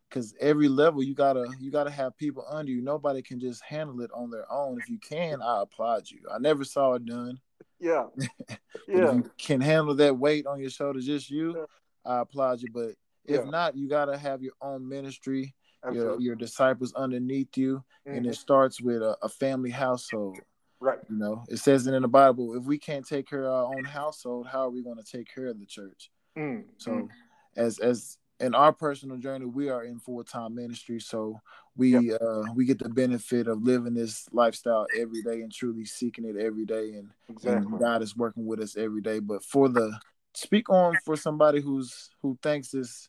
because 0.09 0.33
every 0.39 0.67
level 0.67 1.03
you 1.03 1.13
gotta 1.13 1.45
you 1.59 1.71
gotta 1.71 1.91
have 1.91 2.17
people 2.17 2.45
under 2.49 2.71
you. 2.71 2.81
Nobody 2.81 3.21
can 3.21 3.39
just 3.39 3.63
handle 3.63 4.01
it 4.01 4.11
on 4.13 4.29
their 4.29 4.51
own. 4.51 4.79
If 4.81 4.89
you 4.89 4.97
can, 4.97 5.41
I 5.41 5.61
applaud 5.61 6.09
you. 6.09 6.19
I 6.33 6.39
never 6.39 6.63
saw 6.63 6.93
it 6.93 7.05
done. 7.05 7.39
Yeah, 7.79 8.05
yeah. 8.17 8.57
If 8.87 9.15
you 9.15 9.31
can 9.37 9.61
handle 9.61 9.95
that 9.95 10.17
weight 10.17 10.45
on 10.47 10.59
your 10.59 10.69
shoulders, 10.69 11.05
just 11.05 11.29
you, 11.29 11.55
yeah. 11.57 11.65
I 12.05 12.19
applaud 12.21 12.61
you. 12.61 12.69
But 12.73 12.91
if 13.25 13.43
yeah. 13.43 13.49
not, 13.49 13.75
you 13.75 13.89
gotta 13.89 14.17
have 14.17 14.41
your 14.41 14.53
own 14.61 14.87
ministry. 14.87 15.53
Your, 15.91 16.21
your 16.21 16.35
disciples 16.35 16.93
underneath 16.93 17.57
you, 17.57 17.77
mm-hmm. 18.07 18.15
and 18.15 18.27
it 18.27 18.29
mm-hmm. 18.29 18.39
starts 18.39 18.79
with 18.79 19.01
a, 19.01 19.17
a 19.23 19.27
family 19.27 19.71
household. 19.71 20.37
Right. 20.81 20.97
You 21.09 21.17
know, 21.17 21.43
it 21.47 21.57
says 21.57 21.85
it 21.85 21.93
in 21.93 22.01
the 22.01 22.07
Bible. 22.07 22.55
If 22.55 22.63
we 22.63 22.79
can't 22.79 23.07
take 23.07 23.29
care 23.29 23.45
of 23.45 23.53
our 23.53 23.65
own 23.65 23.85
household, 23.85 24.47
how 24.47 24.61
are 24.61 24.69
we 24.71 24.81
going 24.81 24.97
to 24.97 25.03
take 25.03 25.33
care 25.33 25.45
of 25.47 25.59
the 25.59 25.65
church? 25.65 26.09
Mm. 26.35 26.63
So, 26.77 26.91
mm. 26.91 27.09
as 27.55 27.77
as 27.77 28.17
in 28.39 28.55
our 28.55 28.73
personal 28.73 29.17
journey, 29.17 29.45
we 29.45 29.69
are 29.69 29.83
in 29.83 29.99
full 29.99 30.23
time 30.23 30.55
ministry, 30.55 30.99
so 30.99 31.39
we 31.77 31.97
yep. 31.97 32.19
uh, 32.19 32.43
we 32.55 32.65
get 32.65 32.79
the 32.79 32.89
benefit 32.89 33.47
of 33.47 33.61
living 33.61 33.93
this 33.93 34.27
lifestyle 34.31 34.87
every 34.97 35.21
day 35.21 35.41
and 35.41 35.53
truly 35.53 35.85
seeking 35.85 36.25
it 36.25 36.35
every 36.35 36.65
day, 36.65 36.93
and, 36.95 37.11
exactly. 37.29 37.67
and 37.71 37.79
God 37.79 38.01
is 38.01 38.17
working 38.17 38.47
with 38.47 38.59
us 38.59 38.75
every 38.75 39.01
day. 39.01 39.19
But 39.19 39.43
for 39.43 39.69
the 39.69 39.95
speak 40.33 40.69
on 40.71 40.97
for 41.05 41.15
somebody 41.15 41.61
who's 41.61 42.09
who 42.23 42.39
thinks 42.41 42.71
this 42.71 43.07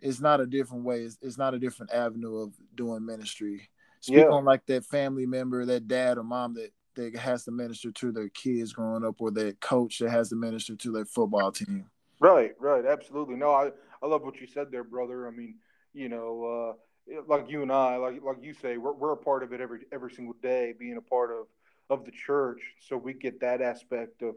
is 0.00 0.20
not 0.20 0.40
a 0.40 0.46
different 0.46 0.84
way, 0.84 1.02
it's, 1.02 1.18
it's 1.22 1.38
not 1.38 1.54
a 1.54 1.58
different 1.60 1.92
avenue 1.92 2.38
of 2.38 2.52
doing 2.74 3.06
ministry. 3.06 3.68
Speak 4.00 4.18
yeah. 4.18 4.26
on 4.26 4.44
like 4.44 4.66
that 4.66 4.84
family 4.84 5.26
member, 5.26 5.64
that 5.64 5.88
dad 5.88 6.18
or 6.18 6.24
mom 6.24 6.54
that 6.54 6.70
that 6.96 7.16
has 7.16 7.44
to 7.44 7.50
minister 7.50 7.90
to 7.92 8.12
their 8.12 8.28
kids 8.28 8.72
growing 8.72 9.04
up, 9.04 9.16
or 9.20 9.30
that 9.32 9.60
coach 9.60 9.98
that 9.98 10.10
has 10.10 10.28
to 10.30 10.36
minister 10.36 10.76
to 10.76 10.92
their 10.92 11.04
football 11.04 11.52
team. 11.52 11.86
Right, 12.20 12.54
right, 12.58 12.84
absolutely. 12.84 13.36
No, 13.36 13.52
I 13.52 13.70
I 14.02 14.06
love 14.06 14.22
what 14.22 14.40
you 14.40 14.46
said 14.46 14.70
there, 14.70 14.84
brother. 14.84 15.26
I 15.26 15.30
mean, 15.30 15.56
you 15.92 16.08
know, 16.08 16.76
uh, 17.08 17.20
like 17.26 17.50
you 17.50 17.62
and 17.62 17.72
I, 17.72 17.96
like 17.96 18.22
like 18.22 18.42
you 18.42 18.54
say, 18.54 18.76
we're 18.76 18.92
we're 18.92 19.12
a 19.12 19.16
part 19.16 19.42
of 19.42 19.52
it 19.52 19.60
every 19.60 19.80
every 19.92 20.10
single 20.10 20.34
day, 20.42 20.74
being 20.78 20.96
a 20.96 21.02
part 21.02 21.30
of 21.30 21.46
of 21.88 22.04
the 22.04 22.10
church, 22.10 22.62
so 22.80 22.96
we 22.96 23.12
get 23.12 23.40
that 23.40 23.60
aspect 23.60 24.22
of 24.22 24.34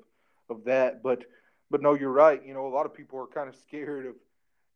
of 0.50 0.64
that. 0.66 1.02
But 1.02 1.26
but 1.72 1.82
no, 1.82 1.94
you're 1.94 2.12
right. 2.12 2.44
You 2.46 2.54
know, 2.54 2.68
a 2.68 2.74
lot 2.74 2.86
of 2.86 2.94
people 2.94 3.20
are 3.20 3.28
kind 3.28 3.50
of 3.50 3.56
scared 3.56 4.06
of. 4.08 4.16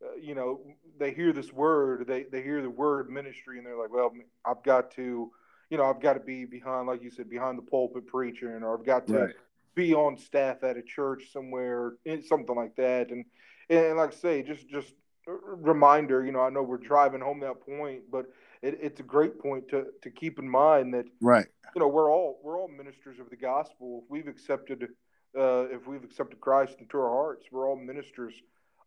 Uh, 0.04 0.16
you 0.22 0.36
know, 0.36 0.60
they 1.00 1.14
hear 1.14 1.32
this 1.32 1.54
word, 1.54 2.06
they, 2.08 2.24
they 2.24 2.42
hear 2.44 2.62
the 2.62 2.70
word 2.70 3.10
ministry, 3.10 3.58
and 3.58 3.66
they're 3.66 3.78
like, 3.78 3.90
"Well, 3.90 4.12
I've 4.44 4.62
got 4.62 4.92
to, 4.96 5.32
you 5.74 5.80
know, 5.80 5.86
I've 5.86 6.00
got 6.00 6.14
to 6.14 6.20
be 6.20 6.46
behind, 6.46 6.86
like 6.86 7.02
you 7.02 7.10
said, 7.10 7.32
behind 7.32 7.58
the 7.58 7.64
pulpit 7.64 8.06
preaching, 8.06 8.48
or 8.62 8.78
I've 8.78 8.86
got 8.86 9.08
to 9.08 9.14
right. 9.14 9.36
be 9.74 9.96
on 9.96 10.20
staff 10.20 10.64
at 10.64 10.78
a 10.78 10.84
church 10.84 11.32
somewhere, 11.34 11.94
something 12.28 12.56
like 12.56 12.76
that. 12.76 13.10
And 13.10 13.26
and 13.72 13.98
like 13.98 14.14
I 14.14 14.16
say, 14.16 14.44
just 14.44 14.70
just 14.70 14.94
reminder, 15.26 16.24
you 16.24 16.32
know, 16.32 16.42
I 16.42 16.52
know 16.52 16.62
we're 16.62 16.78
driving 16.78 17.22
home 17.22 17.40
that 17.40 17.60
point, 17.62 18.04
but 18.12 18.28
it, 18.62 18.78
it's 18.84 19.00
a 19.00 19.04
great 19.04 19.40
point 19.40 19.68
to 19.70 19.88
to 20.04 20.12
keep 20.12 20.38
in 20.38 20.48
mind 20.48 20.94
that 20.94 21.06
right, 21.20 21.48
you 21.76 21.80
know, 21.80 21.88
we're 21.88 22.12
all 22.12 22.40
we're 22.44 22.60
all 22.60 22.68
ministers 22.68 23.20
of 23.20 23.32
the 23.32 23.36
gospel. 23.36 24.04
If 24.06 24.12
we've 24.12 24.28
accepted 24.28 24.90
uh, 25.36 25.66
if 25.72 25.88
we've 25.88 26.04
accepted 26.04 26.40
Christ 26.40 26.76
into 26.82 27.00
our 27.00 27.10
hearts, 27.10 27.48
we're 27.52 27.68
all 27.68 27.78
ministers 27.78 28.36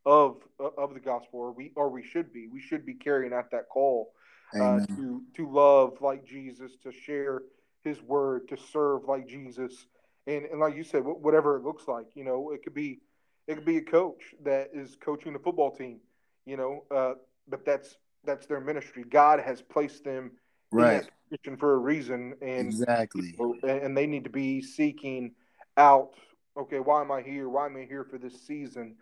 of 0.04 0.36
of 0.60 0.94
the 0.94 1.00
gospel, 1.00 1.40
or 1.40 1.50
we 1.50 1.72
or 1.74 1.90
we 1.90 2.04
should 2.04 2.32
be. 2.32 2.46
We 2.46 2.60
should 2.60 2.86
be 2.86 2.94
carrying 2.94 3.32
out 3.32 3.50
that 3.50 3.68
call 3.70 4.12
uh, 4.54 4.80
to 4.96 5.22
to 5.34 5.50
love 5.50 6.00
like 6.00 6.24
Jesus, 6.24 6.72
to 6.82 6.92
share 6.92 7.42
His 7.82 8.00
word, 8.02 8.48
to 8.48 8.56
serve 8.56 9.04
like 9.06 9.26
Jesus, 9.26 9.86
and 10.26 10.44
and 10.46 10.60
like 10.60 10.76
you 10.76 10.84
said, 10.84 11.02
whatever 11.04 11.56
it 11.56 11.64
looks 11.64 11.88
like, 11.88 12.06
you 12.14 12.24
know, 12.24 12.52
it 12.52 12.62
could 12.62 12.74
be 12.74 13.00
it 13.46 13.54
could 13.54 13.64
be 13.64 13.78
a 13.78 13.82
coach 13.82 14.34
that 14.44 14.70
is 14.74 14.96
coaching 15.00 15.34
a 15.34 15.38
football 15.38 15.70
team, 15.70 16.00
you 16.44 16.56
know, 16.56 16.84
uh, 16.94 17.14
but 17.48 17.64
that's 17.64 17.96
that's 18.24 18.46
their 18.46 18.60
ministry. 18.60 19.04
God 19.08 19.40
has 19.40 19.62
placed 19.62 20.04
them 20.04 20.32
right 20.72 21.08
position 21.30 21.56
for 21.56 21.74
a 21.74 21.78
reason, 21.78 22.34
and 22.42 22.68
exactly, 22.68 23.36
and 23.62 23.96
they 23.96 24.06
need 24.06 24.24
to 24.24 24.30
be 24.30 24.60
seeking 24.60 25.32
out. 25.76 26.14
Okay, 26.56 26.80
why 26.80 27.00
am 27.00 27.12
I 27.12 27.22
here? 27.22 27.48
Why 27.48 27.66
am 27.66 27.76
I 27.76 27.84
here 27.84 28.04
for 28.04 28.18
this 28.18 28.46
season? 28.46 28.96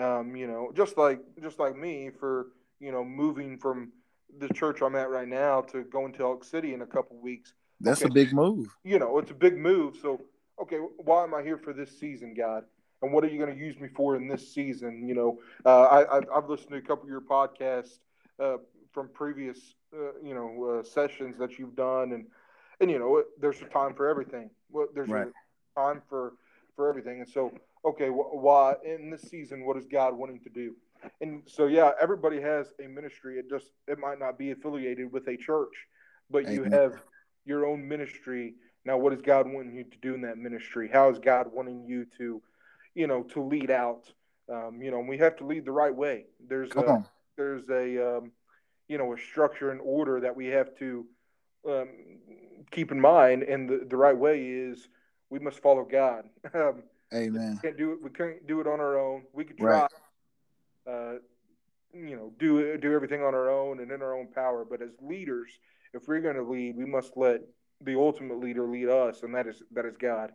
Um, 0.00 0.36
you 0.36 0.46
know, 0.46 0.70
just 0.74 0.96
like 0.96 1.20
just 1.42 1.58
like 1.58 1.76
me 1.76 2.10
for 2.18 2.48
you 2.80 2.92
know 2.92 3.04
moving 3.04 3.58
from 3.58 3.92
the 4.38 4.48
church 4.48 4.82
I'm 4.82 4.94
at 4.96 5.10
right 5.10 5.28
now 5.28 5.62
to 5.62 5.84
going 5.84 6.12
to 6.14 6.24
Elk 6.24 6.44
City 6.44 6.74
in 6.74 6.82
a 6.82 6.86
couple 6.86 7.20
weeks. 7.20 7.54
That's 7.80 8.02
okay, 8.02 8.10
a 8.10 8.12
big 8.12 8.32
move. 8.32 8.76
You 8.84 8.98
know, 8.98 9.18
it's 9.18 9.30
a 9.30 9.34
big 9.34 9.56
move. 9.56 9.96
So, 10.00 10.20
okay, 10.60 10.78
why 10.96 11.22
am 11.24 11.34
I 11.34 11.42
here 11.42 11.58
for 11.58 11.72
this 11.72 11.98
season, 11.98 12.34
God? 12.34 12.64
And 13.02 13.12
what 13.12 13.22
are 13.24 13.28
you 13.28 13.38
going 13.38 13.56
to 13.56 13.58
use 13.58 13.78
me 13.78 13.88
for 13.94 14.16
in 14.16 14.26
this 14.26 14.52
season? 14.52 15.08
You 15.08 15.14
know, 15.14 15.38
uh, 15.64 16.04
I, 16.10 16.34
have 16.34 16.48
listened 16.48 16.70
to 16.70 16.76
a 16.76 16.82
couple 16.82 17.04
of 17.04 17.10
your 17.10 17.20
podcasts 17.20 18.00
uh, 18.40 18.56
from 18.92 19.08
previous, 19.08 19.58
uh, 19.94 20.18
you 20.22 20.34
know, 20.34 20.80
uh, 20.80 20.82
sessions 20.82 21.38
that 21.38 21.58
you've 21.58 21.76
done, 21.76 22.12
and 22.12 22.26
and 22.80 22.90
you 22.90 22.98
know, 22.98 23.22
there's 23.40 23.60
a 23.62 23.66
time 23.66 23.94
for 23.94 24.08
everything. 24.08 24.50
Well, 24.70 24.88
there's 24.94 25.08
right. 25.08 25.28
a 25.28 25.80
time 25.80 26.02
for 26.08 26.34
for 26.74 26.88
everything, 26.88 27.20
and 27.20 27.28
so 27.28 27.52
okay, 27.84 28.08
why 28.08 28.74
in 28.84 29.10
this 29.10 29.22
season, 29.22 29.64
what 29.64 29.76
is 29.76 29.86
God 29.86 30.16
wanting 30.16 30.40
to 30.40 30.50
do? 30.50 30.74
And 31.20 31.42
so, 31.46 31.66
yeah, 31.66 31.92
everybody 32.00 32.40
has 32.40 32.72
a 32.82 32.88
ministry. 32.88 33.38
It 33.38 33.48
just 33.48 33.66
it 33.86 33.98
might 33.98 34.18
not 34.18 34.38
be 34.38 34.50
affiliated 34.50 35.12
with 35.12 35.26
a 35.28 35.36
church, 35.36 35.74
but 36.30 36.44
Amen. 36.44 36.54
you 36.54 36.64
have 36.64 36.94
your 37.44 37.66
own 37.66 37.86
ministry. 37.86 38.54
Now, 38.84 38.96
what 38.98 39.12
is 39.12 39.20
God 39.20 39.46
wanting 39.46 39.74
you 39.74 39.84
to 39.84 39.98
do 40.00 40.14
in 40.14 40.22
that 40.22 40.38
ministry? 40.38 40.88
How 40.92 41.10
is 41.10 41.18
God 41.18 41.52
wanting 41.52 41.84
you 41.86 42.06
to, 42.18 42.42
you 42.94 43.06
know, 43.06 43.22
to 43.24 43.42
lead 43.42 43.70
out? 43.70 44.10
Um, 44.50 44.80
you 44.80 44.90
know, 44.90 45.00
we 45.00 45.18
have 45.18 45.36
to 45.36 45.44
lead 45.44 45.64
the 45.64 45.72
right 45.72 45.94
way. 45.94 46.26
There's 46.46 46.70
Come 46.70 46.84
a 46.84 46.92
on. 46.92 47.06
there's 47.36 47.68
a 47.68 48.18
um, 48.18 48.32
you 48.88 48.98
know 48.98 49.12
a 49.12 49.18
structure 49.18 49.70
and 49.70 49.80
order 49.82 50.20
that 50.20 50.34
we 50.34 50.46
have 50.46 50.76
to 50.78 51.06
um, 51.68 51.88
keep 52.70 52.90
in 52.92 53.00
mind, 53.00 53.42
and 53.42 53.68
the, 53.68 53.86
the 53.88 53.96
right 53.96 54.16
way 54.16 54.46
is 54.46 54.88
we 55.30 55.38
must 55.38 55.60
follow 55.60 55.84
God. 55.84 56.24
Um, 56.54 56.82
Amen. 57.14 57.58
We 57.62 57.68
can't 57.68 57.78
do 57.78 57.92
it. 57.92 58.02
We 58.02 58.10
can't 58.10 58.46
do 58.46 58.60
it 58.60 58.66
on 58.66 58.80
our 58.80 58.98
own. 58.98 59.22
We 59.32 59.44
could 59.44 59.56
try. 59.56 59.80
Right 59.80 59.90
uh, 60.88 61.14
you 61.92 62.16
know, 62.16 62.32
do 62.38 62.76
do 62.78 62.92
everything 62.94 63.22
on 63.22 63.34
our 63.34 63.50
own 63.50 63.80
and 63.80 63.90
in 63.90 64.02
our 64.02 64.16
own 64.16 64.28
power. 64.28 64.64
But 64.68 64.82
as 64.82 64.90
leaders, 65.00 65.50
if 65.94 66.06
we're 66.06 66.20
going 66.20 66.36
to 66.36 66.42
lead, 66.42 66.76
we 66.76 66.84
must 66.84 67.16
let 67.16 67.40
the 67.80 67.96
ultimate 67.96 68.40
leader 68.40 68.66
lead 68.66 68.88
us, 68.88 69.22
and 69.22 69.34
that 69.34 69.46
is 69.46 69.62
that 69.72 69.84
is 69.84 69.96
God. 69.96 70.30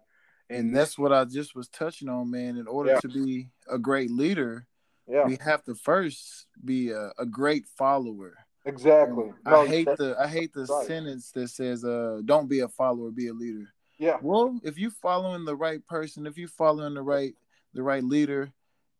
And, 0.49 0.59
and 0.59 0.75
that's 0.75 0.97
what 0.97 1.13
I 1.13 1.25
just 1.25 1.55
was 1.55 1.67
touching 1.69 2.09
on, 2.09 2.29
man. 2.29 2.57
In 2.57 2.67
order 2.67 2.91
yeah. 2.91 2.99
to 2.99 3.07
be 3.07 3.49
a 3.69 3.77
great 3.77 4.11
leader, 4.11 4.67
yeah. 5.07 5.25
we 5.25 5.37
have 5.43 5.63
to 5.65 5.75
first 5.75 6.47
be 6.63 6.91
a, 6.91 7.11
a 7.17 7.25
great 7.25 7.65
follower. 7.77 8.35
Exactly. 8.65 9.31
No, 9.45 9.61
I 9.61 9.67
hate 9.67 9.87
the 9.97 10.15
I 10.19 10.27
hate 10.27 10.53
the 10.53 10.65
right. 10.65 10.87
sentence 10.87 11.31
that 11.31 11.49
says, 11.49 11.83
"Uh, 11.83 12.21
don't 12.25 12.49
be 12.49 12.59
a 12.61 12.67
follower, 12.67 13.11
be 13.11 13.27
a 13.27 13.33
leader." 13.33 13.73
Yeah. 13.99 14.17
Well, 14.21 14.59
if 14.63 14.77
you 14.77 14.89
following 14.89 15.45
the 15.45 15.55
right 15.55 15.85
person, 15.85 16.25
if 16.25 16.37
you 16.37 16.47
following 16.47 16.93
the 16.93 17.01
right 17.01 17.33
the 17.73 17.83
right 17.83 18.03
leader, 18.03 18.51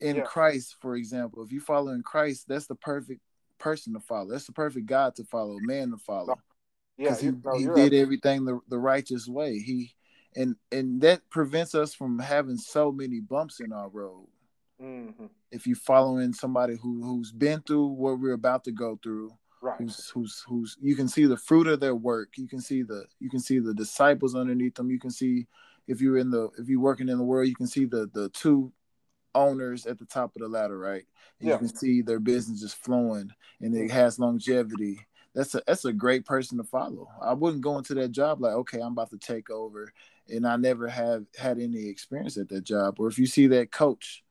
in 0.04 0.18
yeah. 0.18 0.24
Christ, 0.24 0.76
for 0.82 0.96
example, 0.96 1.44
if 1.44 1.52
you 1.52 1.62
follow 1.62 1.94
in 1.94 2.04
Christ, 2.04 2.46
that's 2.48 2.68
the 2.68 2.76
perfect 2.76 3.22
person 3.58 3.94
to 3.94 4.00
follow. 4.02 4.32
That's 4.32 4.46
the 4.46 4.52
perfect 4.52 4.86
God 4.86 5.16
to 5.16 5.24
follow, 5.24 5.58
man 5.62 5.92
to 5.92 5.98
follow. 5.98 6.36
Yeah, 6.98 7.16
he, 7.18 7.32
no, 7.32 7.58
he 7.58 7.64
did 7.64 7.76
right. 7.76 7.94
everything 7.94 8.46
the, 8.46 8.60
the 8.70 8.78
righteous 8.78 9.28
way. 9.28 9.58
He 9.60 9.96
and 10.36 10.56
and 10.72 11.02
that 11.02 11.28
prevents 11.30 11.74
us 11.74 11.94
from 11.94 12.20
having 12.20 12.58
so 12.58 12.92
many 12.92 13.22
bumps 13.22 13.62
in 13.62 13.72
our 13.72 13.90
road. 13.90 14.28
Mm-hmm. 14.82 15.28
If 15.52 15.66
you're 15.66 15.76
following 15.78 16.34
somebody 16.34 16.76
who 16.76 17.02
who's 17.02 17.32
been 17.32 17.62
through 17.62 17.88
what 17.88 18.20
we're 18.20 18.34
about 18.34 18.66
to 18.66 18.72
go 18.72 19.00
through, 19.02 19.32
right. 19.62 19.78
who's 19.80 20.10
who's 20.10 20.44
who's 20.48 20.78
you 20.82 20.96
can 20.96 21.08
see 21.08 21.26
the 21.26 21.38
fruit 21.38 21.68
of 21.68 21.80
their 21.80 21.96
work. 21.96 22.34
You 22.38 22.48
can 22.48 22.60
see 22.60 22.84
the 22.84 23.06
you 23.20 23.30
can 23.30 23.40
see 23.40 23.60
the 23.60 23.74
disciples 23.74 24.36
underneath 24.36 24.76
them. 24.76 24.92
You 24.92 25.00
can 25.00 25.12
see 25.12 25.48
if 25.88 26.02
you're 26.02 26.18
in 26.18 26.30
the 26.30 26.50
if 26.60 26.68
you're 26.68 26.82
working 26.82 27.10
in 27.10 27.18
the 27.18 27.24
world, 27.24 27.48
you 27.48 27.56
can 27.56 27.68
see 27.68 27.86
the 27.86 28.10
the 28.14 28.30
two 28.30 28.72
owners 29.36 29.86
at 29.86 29.98
the 30.00 30.06
top 30.06 30.36
of 30.36 30.42
the 30.42 30.48
ladder, 30.48 30.78
right? 30.78 31.04
And 31.40 31.50
yeah. 31.50 31.56
you 31.56 31.60
can 31.60 31.76
see 31.76 32.02
their 32.02 32.20
business 32.20 32.62
is 32.64 32.74
flowing 32.74 33.32
and 33.62 33.76
it 33.76 33.92
has 33.92 34.20
longevity. 34.20 35.00
That's 35.36 35.56
a 35.56 35.64
that's 35.66 35.86
a 35.86 35.94
great 35.94 36.26
person 36.26 36.58
to 36.60 36.64
follow. 36.64 37.08
I 37.22 37.34
wouldn't 37.34 37.64
go 37.64 37.78
into 37.78 37.96
that 37.96 38.12
job 38.12 38.42
like, 38.42 38.54
okay, 38.54 38.80
I'm 38.80 38.92
about 38.92 39.10
to 39.10 39.18
take 39.18 39.50
over, 39.50 39.92
and 40.30 40.46
I 40.46 40.58
never 40.58 40.88
have 40.88 41.26
had 41.36 41.60
any 41.60 41.88
experience 41.88 42.38
at 42.38 42.50
that 42.50 42.64
job. 42.64 43.00
Or 43.00 43.08
if 43.08 43.18
you 43.18 43.26
see 43.26 43.48
that 43.48 43.72
coach, 43.72 44.24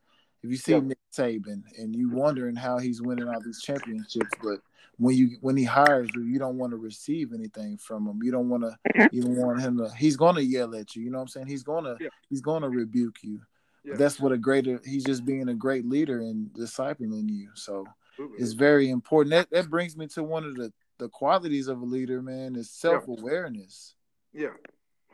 if 0.44 0.50
you 0.50 0.56
see 0.56 0.72
yeah. 0.72 0.80
Nick 0.80 0.98
Saban 1.12 1.62
and 1.76 1.94
you 1.94 2.10
wondering 2.10 2.54
how 2.54 2.78
he's 2.78 3.02
winning 3.02 3.28
all 3.28 3.40
these 3.40 3.62
championships, 3.62 4.30
but 4.42 4.60
when 4.98 5.16
you 5.16 5.38
when 5.40 5.56
he 5.56 5.64
hires 5.64 6.08
you, 6.14 6.22
you 6.22 6.38
don't 6.38 6.58
want 6.58 6.70
to 6.70 6.76
receive 6.76 7.32
anything 7.32 7.78
from 7.78 8.06
him. 8.06 8.20
You 8.22 8.30
don't 8.30 8.48
want 8.48 8.62
to. 8.62 9.08
You 9.10 9.22
don't 9.22 9.36
want 9.36 9.60
him 9.60 9.78
to. 9.78 9.90
He's 9.96 10.16
going 10.16 10.36
to 10.36 10.44
yell 10.44 10.74
at 10.76 10.94
you. 10.94 11.02
You 11.02 11.10
know 11.10 11.18
what 11.18 11.22
I'm 11.22 11.28
saying? 11.28 11.46
He's 11.48 11.64
going 11.64 11.84
to. 11.84 11.96
Yeah. 12.00 12.08
He's 12.30 12.40
going 12.40 12.62
to 12.62 12.68
rebuke 12.68 13.16
you. 13.22 13.40
Yeah. 13.84 13.94
That's 13.96 14.20
what 14.20 14.32
a 14.32 14.38
greater 14.38 14.80
he's 14.84 15.04
just 15.04 15.24
being 15.24 15.48
a 15.48 15.54
great 15.54 15.84
leader 15.84 16.20
and 16.20 16.48
discipling 16.52 17.28
you. 17.28 17.50
So 17.54 17.84
Absolutely. 18.12 18.38
it's 18.42 18.52
very 18.52 18.90
important. 18.90 19.32
That 19.32 19.50
that 19.50 19.70
brings 19.70 19.96
me 19.96 20.06
to 20.08 20.22
one 20.22 20.44
of 20.44 20.54
the 20.54 20.72
the 20.98 21.08
qualities 21.08 21.66
of 21.66 21.80
a 21.80 21.84
leader, 21.84 22.22
man, 22.22 22.54
is 22.54 22.70
self 22.70 23.08
awareness. 23.08 23.96
Yeah. 24.32 24.54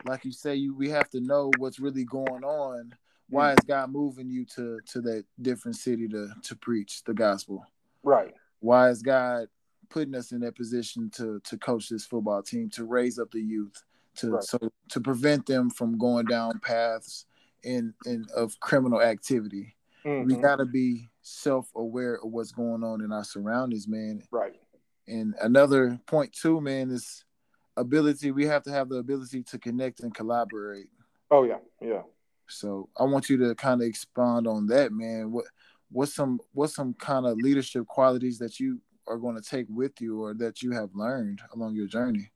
Like 0.05 0.23
you 0.23 0.31
say, 0.31 0.55
you 0.55 0.75
we 0.75 0.89
have 0.89 1.09
to 1.11 1.19
know 1.19 1.51
what's 1.57 1.79
really 1.79 2.05
going 2.05 2.43
on. 2.43 2.93
Why 3.29 3.51
mm. 3.51 3.59
is 3.59 3.65
God 3.65 3.91
moving 3.91 4.29
you 4.29 4.45
to 4.55 4.79
to 4.91 5.01
that 5.01 5.25
different 5.41 5.77
city 5.77 6.07
to 6.09 6.29
to 6.43 6.55
preach 6.55 7.03
the 7.03 7.13
gospel? 7.13 7.65
Right. 8.03 8.33
Why 8.59 8.89
is 8.89 9.01
God 9.01 9.47
putting 9.89 10.13
us 10.13 10.31
in 10.31 10.41
that 10.41 10.55
position 10.55 11.09
to 11.15 11.39
to 11.45 11.57
coach 11.57 11.89
this 11.89 12.05
football 12.05 12.43
team, 12.43 12.69
to 12.71 12.85
raise 12.85 13.17
up 13.17 13.31
the 13.31 13.41
youth, 13.41 13.83
to 14.17 14.31
right. 14.31 14.43
so 14.43 14.59
to 14.89 15.01
prevent 15.01 15.47
them 15.47 15.71
from 15.71 15.97
going 15.97 16.25
down 16.25 16.59
paths 16.59 17.25
in 17.63 17.93
in 18.05 18.25
of 18.35 18.59
criminal 18.59 19.01
activity. 19.01 19.75
Mm-hmm. 20.05 20.27
We 20.27 20.41
got 20.41 20.57
to 20.57 20.65
be 20.65 21.09
self 21.21 21.69
aware 21.75 22.15
of 22.15 22.31
what's 22.31 22.51
going 22.51 22.83
on 22.83 23.01
in 23.01 23.11
our 23.11 23.23
surroundings, 23.23 23.87
man. 23.87 24.23
Right. 24.31 24.55
And 25.07 25.35
another 25.41 25.99
point 26.05 26.33
too, 26.33 26.61
man, 26.61 26.91
is 26.91 27.25
ability. 27.75 28.31
We 28.31 28.45
have 28.45 28.63
to 28.63 28.71
have 28.71 28.89
the 28.89 28.97
ability 28.97 29.43
to 29.43 29.57
connect 29.57 30.01
and 30.01 30.13
collaborate. 30.13 30.87
Oh 31.31 31.43
yeah, 31.43 31.57
yeah. 31.81 32.03
So 32.47 32.89
I 32.97 33.03
want 33.03 33.29
you 33.29 33.37
to 33.37 33.55
kind 33.55 33.81
of 33.81 33.87
expand 33.87 34.47
on 34.47 34.67
that, 34.67 34.91
man. 34.91 35.31
What 35.31 35.45
what's 35.91 36.13
some 36.13 36.39
what's 36.53 36.75
some 36.75 36.93
kind 36.93 37.25
of 37.25 37.37
leadership 37.37 37.87
qualities 37.87 38.39
that 38.39 38.59
you 38.59 38.79
are 39.07 39.17
going 39.17 39.35
to 39.35 39.41
take 39.41 39.65
with 39.69 39.99
you 39.99 40.21
or 40.21 40.33
that 40.35 40.61
you 40.61 40.71
have 40.71 40.89
learned 40.93 41.41
along 41.53 41.75
your 41.75 41.87
journey? 41.87 42.31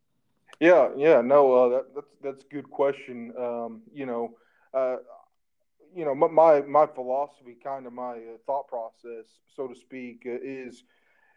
Yeah, 0.59 0.89
yeah, 0.95 1.21
no, 1.21 1.53
uh, 1.53 1.69
that, 1.69 1.95
that's 1.95 2.07
that's 2.23 2.43
a 2.43 2.53
good 2.53 2.69
question. 2.69 3.33
Um, 3.37 3.81
you 3.93 4.05
know, 4.05 4.35
uh, 4.73 4.97
you 5.95 6.05
know, 6.05 6.15
my 6.15 6.61
my 6.61 6.87
philosophy, 6.87 7.55
kind 7.63 7.85
of 7.85 7.93
my 7.93 8.13
uh, 8.13 8.37
thought 8.45 8.67
process, 8.67 9.25
so 9.55 9.67
to 9.67 9.75
speak, 9.75 10.23
uh, 10.25 10.37
is, 10.41 10.83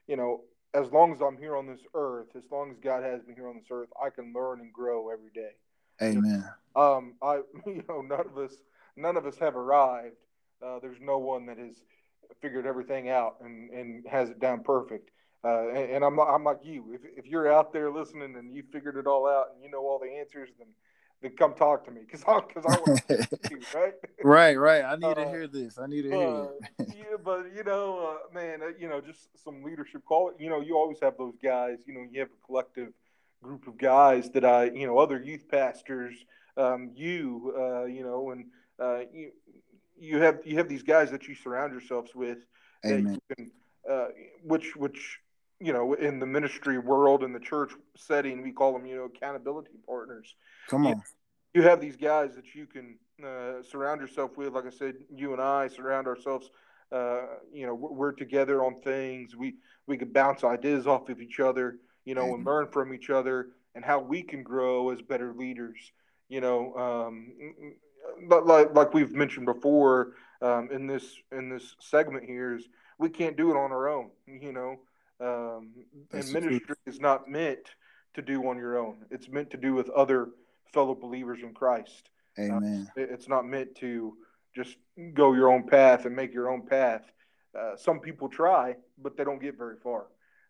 you 0.06 0.16
know, 0.16 0.42
as 0.74 0.90
long 0.92 1.12
as 1.12 1.20
I'm 1.20 1.36
here 1.36 1.56
on 1.56 1.66
this 1.66 1.80
earth, 1.94 2.28
as 2.36 2.44
long 2.50 2.70
as 2.70 2.78
God 2.78 3.02
has 3.02 3.26
me 3.26 3.34
here 3.34 3.48
on 3.48 3.56
this 3.56 3.70
earth, 3.70 3.88
I 4.02 4.10
can 4.10 4.32
learn 4.34 4.60
and 4.60 4.72
grow 4.72 5.10
every 5.10 5.30
day. 5.34 5.52
Amen. 6.02 6.48
Um, 6.74 7.14
I, 7.22 7.40
you 7.66 7.82
know, 7.88 8.02
none 8.02 8.26
of 8.26 8.38
us, 8.38 8.54
none 8.96 9.16
of 9.16 9.26
us 9.26 9.38
have 9.38 9.56
arrived. 9.56 10.16
Uh, 10.64 10.78
there's 10.80 11.00
no 11.00 11.18
one 11.18 11.46
that 11.46 11.58
has 11.58 11.76
figured 12.40 12.66
everything 12.66 13.08
out 13.08 13.36
and, 13.40 13.70
and 13.70 14.06
has 14.06 14.30
it 14.30 14.40
down 14.40 14.62
perfect. 14.62 15.10
Uh, 15.44 15.68
and, 15.68 15.90
and, 15.92 16.04
I'm, 16.04 16.18
I'm 16.18 16.44
like 16.44 16.60
you. 16.64 16.92
If, 16.94 17.24
if 17.24 17.26
you're 17.26 17.52
out 17.52 17.72
there 17.72 17.90
listening 17.90 18.36
and 18.36 18.54
you 18.54 18.64
figured 18.72 18.96
it 18.96 19.06
all 19.06 19.28
out 19.28 19.46
and 19.54 19.62
you 19.62 19.70
know 19.70 19.80
all 19.80 19.98
the 19.98 20.18
answers, 20.18 20.48
then 20.58 20.66
come 21.30 21.54
talk 21.54 21.84
to 21.84 21.90
me 21.90 22.02
because 22.04 22.22
I 22.26 22.40
because 22.40 22.64
I 22.66 22.78
want 22.78 23.02
to 23.08 23.28
you, 23.50 23.60
right? 23.74 23.94
right, 24.24 24.54
right. 24.54 24.84
I 24.84 24.96
need 24.96 25.04
uh, 25.04 25.14
to 25.14 25.28
hear 25.28 25.46
this. 25.46 25.78
I 25.78 25.86
need 25.86 26.02
to 26.02 26.10
hear 26.10 26.28
uh, 26.28 26.48
it. 26.78 26.88
yeah, 26.96 27.16
but 27.22 27.46
you 27.54 27.64
know, 27.64 28.16
uh, 28.16 28.34
man, 28.34 28.62
uh, 28.62 28.66
you 28.78 28.88
know, 28.88 29.00
just 29.00 29.28
some 29.42 29.62
leadership 29.62 30.02
call. 30.06 30.32
You 30.38 30.50
know, 30.50 30.60
you 30.60 30.76
always 30.76 30.98
have 31.00 31.16
those 31.16 31.34
guys. 31.42 31.78
You 31.86 31.94
know, 31.94 32.06
you 32.10 32.20
have 32.20 32.28
a 32.28 32.46
collective 32.46 32.92
group 33.42 33.66
of 33.66 33.78
guys 33.78 34.30
that 34.30 34.44
I, 34.44 34.64
you 34.64 34.86
know, 34.86 34.98
other 34.98 35.20
youth 35.22 35.48
pastors, 35.48 36.14
um, 36.56 36.90
you, 36.94 37.54
uh, 37.56 37.84
you 37.84 38.02
know, 38.02 38.30
and 38.30 38.46
uh, 38.78 39.00
you 39.12 39.32
you 39.98 40.18
have 40.18 40.40
you 40.44 40.58
have 40.58 40.68
these 40.68 40.82
guys 40.82 41.10
that 41.10 41.28
you 41.28 41.34
surround 41.34 41.72
yourselves 41.72 42.14
with. 42.14 42.38
Amen. 42.84 43.18
Can, 43.36 43.50
which 44.42 44.76
which 44.76 45.20
you 45.60 45.72
know, 45.72 45.94
in 45.94 46.18
the 46.18 46.26
ministry 46.26 46.78
world, 46.78 47.22
in 47.22 47.32
the 47.32 47.40
church 47.40 47.72
setting, 47.96 48.42
we 48.42 48.52
call 48.52 48.72
them, 48.72 48.86
you 48.86 48.96
know, 48.96 49.04
accountability 49.04 49.70
partners. 49.86 50.34
Come 50.68 50.86
on. 50.86 50.96
You, 50.96 51.02
you 51.54 51.62
have 51.62 51.80
these 51.80 51.96
guys 51.96 52.34
that 52.34 52.54
you 52.54 52.66
can 52.66 52.98
uh, 53.24 53.62
surround 53.62 54.00
yourself 54.00 54.36
with. 54.36 54.52
Like 54.52 54.66
I 54.66 54.70
said, 54.70 54.96
you 55.14 55.32
and 55.32 55.40
I 55.40 55.68
surround 55.68 56.06
ourselves. 56.06 56.50
Uh, 56.92 57.22
you 57.52 57.66
know, 57.66 57.74
we're 57.74 58.12
together 58.12 58.64
on 58.64 58.80
things. 58.82 59.34
We 59.34 59.54
we 59.86 59.96
could 59.96 60.12
bounce 60.12 60.44
ideas 60.44 60.86
off 60.86 61.08
of 61.08 61.20
each 61.20 61.40
other. 61.40 61.78
You 62.04 62.14
know, 62.14 62.26
mm-hmm. 62.26 62.34
and 62.34 62.44
learn 62.46 62.68
from 62.68 62.94
each 62.94 63.10
other 63.10 63.48
and 63.74 63.84
how 63.84 64.00
we 64.00 64.22
can 64.22 64.42
grow 64.42 64.90
as 64.90 65.00
better 65.02 65.32
leaders. 65.32 65.78
You 66.28 66.40
know, 66.40 66.74
um, 66.74 67.32
but 68.28 68.46
like 68.46 68.74
like 68.74 68.92
we've 68.94 69.12
mentioned 69.12 69.46
before 69.46 70.12
um, 70.42 70.68
in 70.72 70.86
this 70.86 71.16
in 71.32 71.48
this 71.48 71.76
segment 71.80 72.24
here 72.24 72.56
is 72.56 72.68
we 72.98 73.10
can't 73.10 73.36
do 73.36 73.50
it 73.50 73.56
on 73.56 73.72
our 73.72 73.88
own. 73.88 74.10
You 74.26 74.52
know, 74.52 74.80
Um, 75.20 75.70
and 76.12 76.32
ministry 76.32 76.76
is 76.86 77.00
not 77.00 77.28
meant 77.28 77.70
to 78.14 78.22
do 78.22 78.46
on 78.48 78.58
your 78.58 78.78
own. 78.78 78.96
It's 79.10 79.28
meant 79.28 79.50
to 79.50 79.56
do 79.56 79.74
with 79.74 79.88
other 79.90 80.30
fellow 80.72 80.94
believers 80.94 81.40
in 81.42 81.54
Christ. 81.54 82.10
Uh, 82.38 82.42
Amen. 82.42 82.90
Uh, 82.96 83.02
it's 83.02 83.28
not 83.28 83.46
meant 83.46 83.74
to 83.76 84.16
just 84.54 84.76
go 85.14 85.32
your 85.32 85.50
own 85.52 85.66
path 85.66 86.04
and 86.06 86.14
make 86.14 86.32
your 86.32 86.50
own 86.50 86.66
path. 86.66 87.02
Uh, 87.58 87.76
some 87.76 88.00
people 88.00 88.28
try, 88.28 88.74
but 89.02 89.16
they 89.16 89.24
don't 89.24 89.40
get 89.40 89.56
very 89.56 89.76
far. 89.82 90.06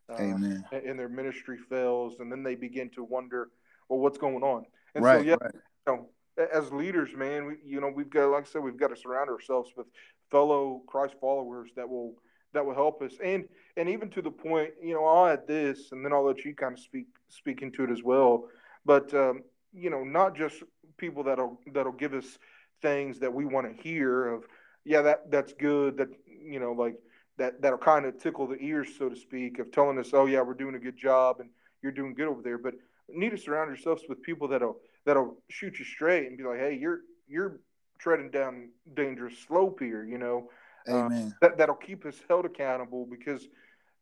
Uh, 0.09 0.15
Amen. 0.15 0.65
And 0.73 0.99
their 0.99 1.09
ministry 1.09 1.59
fails, 1.69 2.21
and 2.21 2.31
then 2.31 2.43
they 2.43 2.55
begin 2.55 2.91
to 2.91 3.05
wonder, 3.05 3.51
well, 3.89 3.99
what's 4.01 4.19
going 4.19 4.43
on? 4.43 4.65
And 4.95 5.05
right, 5.05 5.21
so, 5.21 5.25
yeah, 5.25 5.37
right. 5.41 5.55
you 5.55 5.93
know, 5.93 6.09
as 6.53 6.73
leaders, 6.73 7.11
man, 7.17 7.47
we, 7.47 7.55
you 7.65 7.81
know, 7.81 7.89
we've 7.95 8.11
got, 8.11 8.31
like 8.31 8.45
I 8.45 8.47
said, 8.47 8.63
we've 8.63 8.77
got 8.77 8.89
to 8.89 8.97
surround 8.97 9.31
ourselves 9.31 9.71
with 9.77 9.87
fellow 10.31 10.83
Christ 10.87 11.15
followers 11.21 11.71
that 11.77 11.89
will 11.89 12.15
that 12.53 12.65
will 12.65 12.75
help 12.75 13.03
us, 13.03 13.13
and 13.23 13.45
and 13.77 13.89
even 13.89 14.09
to 14.11 14.23
the 14.23 14.31
point, 14.31 14.71
you 14.83 14.95
know, 14.95 15.05
I'll 15.05 15.27
add 15.27 15.47
this, 15.47 15.93
and 15.93 16.05
then 16.05 16.13
I'll 16.13 16.25
let 16.25 16.45
you 16.45 16.55
kind 16.55 16.73
of 16.73 16.79
speak 16.81 17.07
speak 17.29 17.63
into 17.63 17.85
it 17.85 17.91
as 17.91 18.03
well. 18.03 18.49
But 18.85 19.13
um, 19.15 19.43
you 19.73 19.91
know, 19.91 20.05
not 20.05 20.37
just 20.37 20.63
people 20.97 21.25
that'll 21.25 21.61
that'll 21.73 21.93
give 21.93 22.15
us 22.15 22.39
things 22.83 23.19
that 23.21 23.33
we 23.33 23.45
want 23.45 23.67
to 23.67 23.83
hear 23.83 24.29
of, 24.29 24.45
yeah, 24.85 25.03
that 25.03 25.31
that's 25.31 25.53
good, 25.53 25.97
that 25.99 26.09
you 26.27 26.61
know, 26.61 26.73
like 26.73 26.97
that 27.39 27.61
that'll 27.61 27.79
kind 27.79 28.07
of 28.07 28.19
tickle 28.19 28.47
the 28.47 28.57
ears, 28.57 28.89
so 28.99 29.09
to 29.09 29.17
speak, 29.17 29.59
of 29.59 29.71
telling 29.71 29.99
us, 29.99 30.11
oh 30.13 30.27
yeah, 30.27 30.41
we're 30.41 30.55
doing 30.55 30.75
a 30.75 30.79
good 30.79 30.97
job 30.97 31.41
and 31.41 31.51
you're 31.83 31.93
doing 31.93 32.15
good 32.15 32.29
over 32.29 32.43
there. 32.43 32.59
But 32.59 32.75
need 33.09 33.31
to 33.31 33.37
surround 33.39 33.69
yourselves 33.69 34.03
with 34.09 34.23
people 34.23 34.49
that'll 34.49 34.79
that'll 35.05 35.37
shoot 35.49 35.79
you 35.79 35.85
straight 35.85 36.27
and 36.27 36.39
be 36.39 36.45
like, 36.45 36.59
hey, 36.59 36.79
you're 36.81 37.01
you're 37.29 37.61
treading 37.99 38.31
down 38.31 38.71
dangerous 38.95 39.39
slope 39.47 39.81
here, 39.81 40.05
you 40.05 40.19
know. 40.19 40.51
Amen. 40.89 41.35
Uh, 41.43 41.49
that 41.49 41.59
that'll 41.59 41.75
keep 41.75 42.05
us 42.07 42.17
held 42.29 42.45
accountable 42.45 43.07
because 43.07 43.49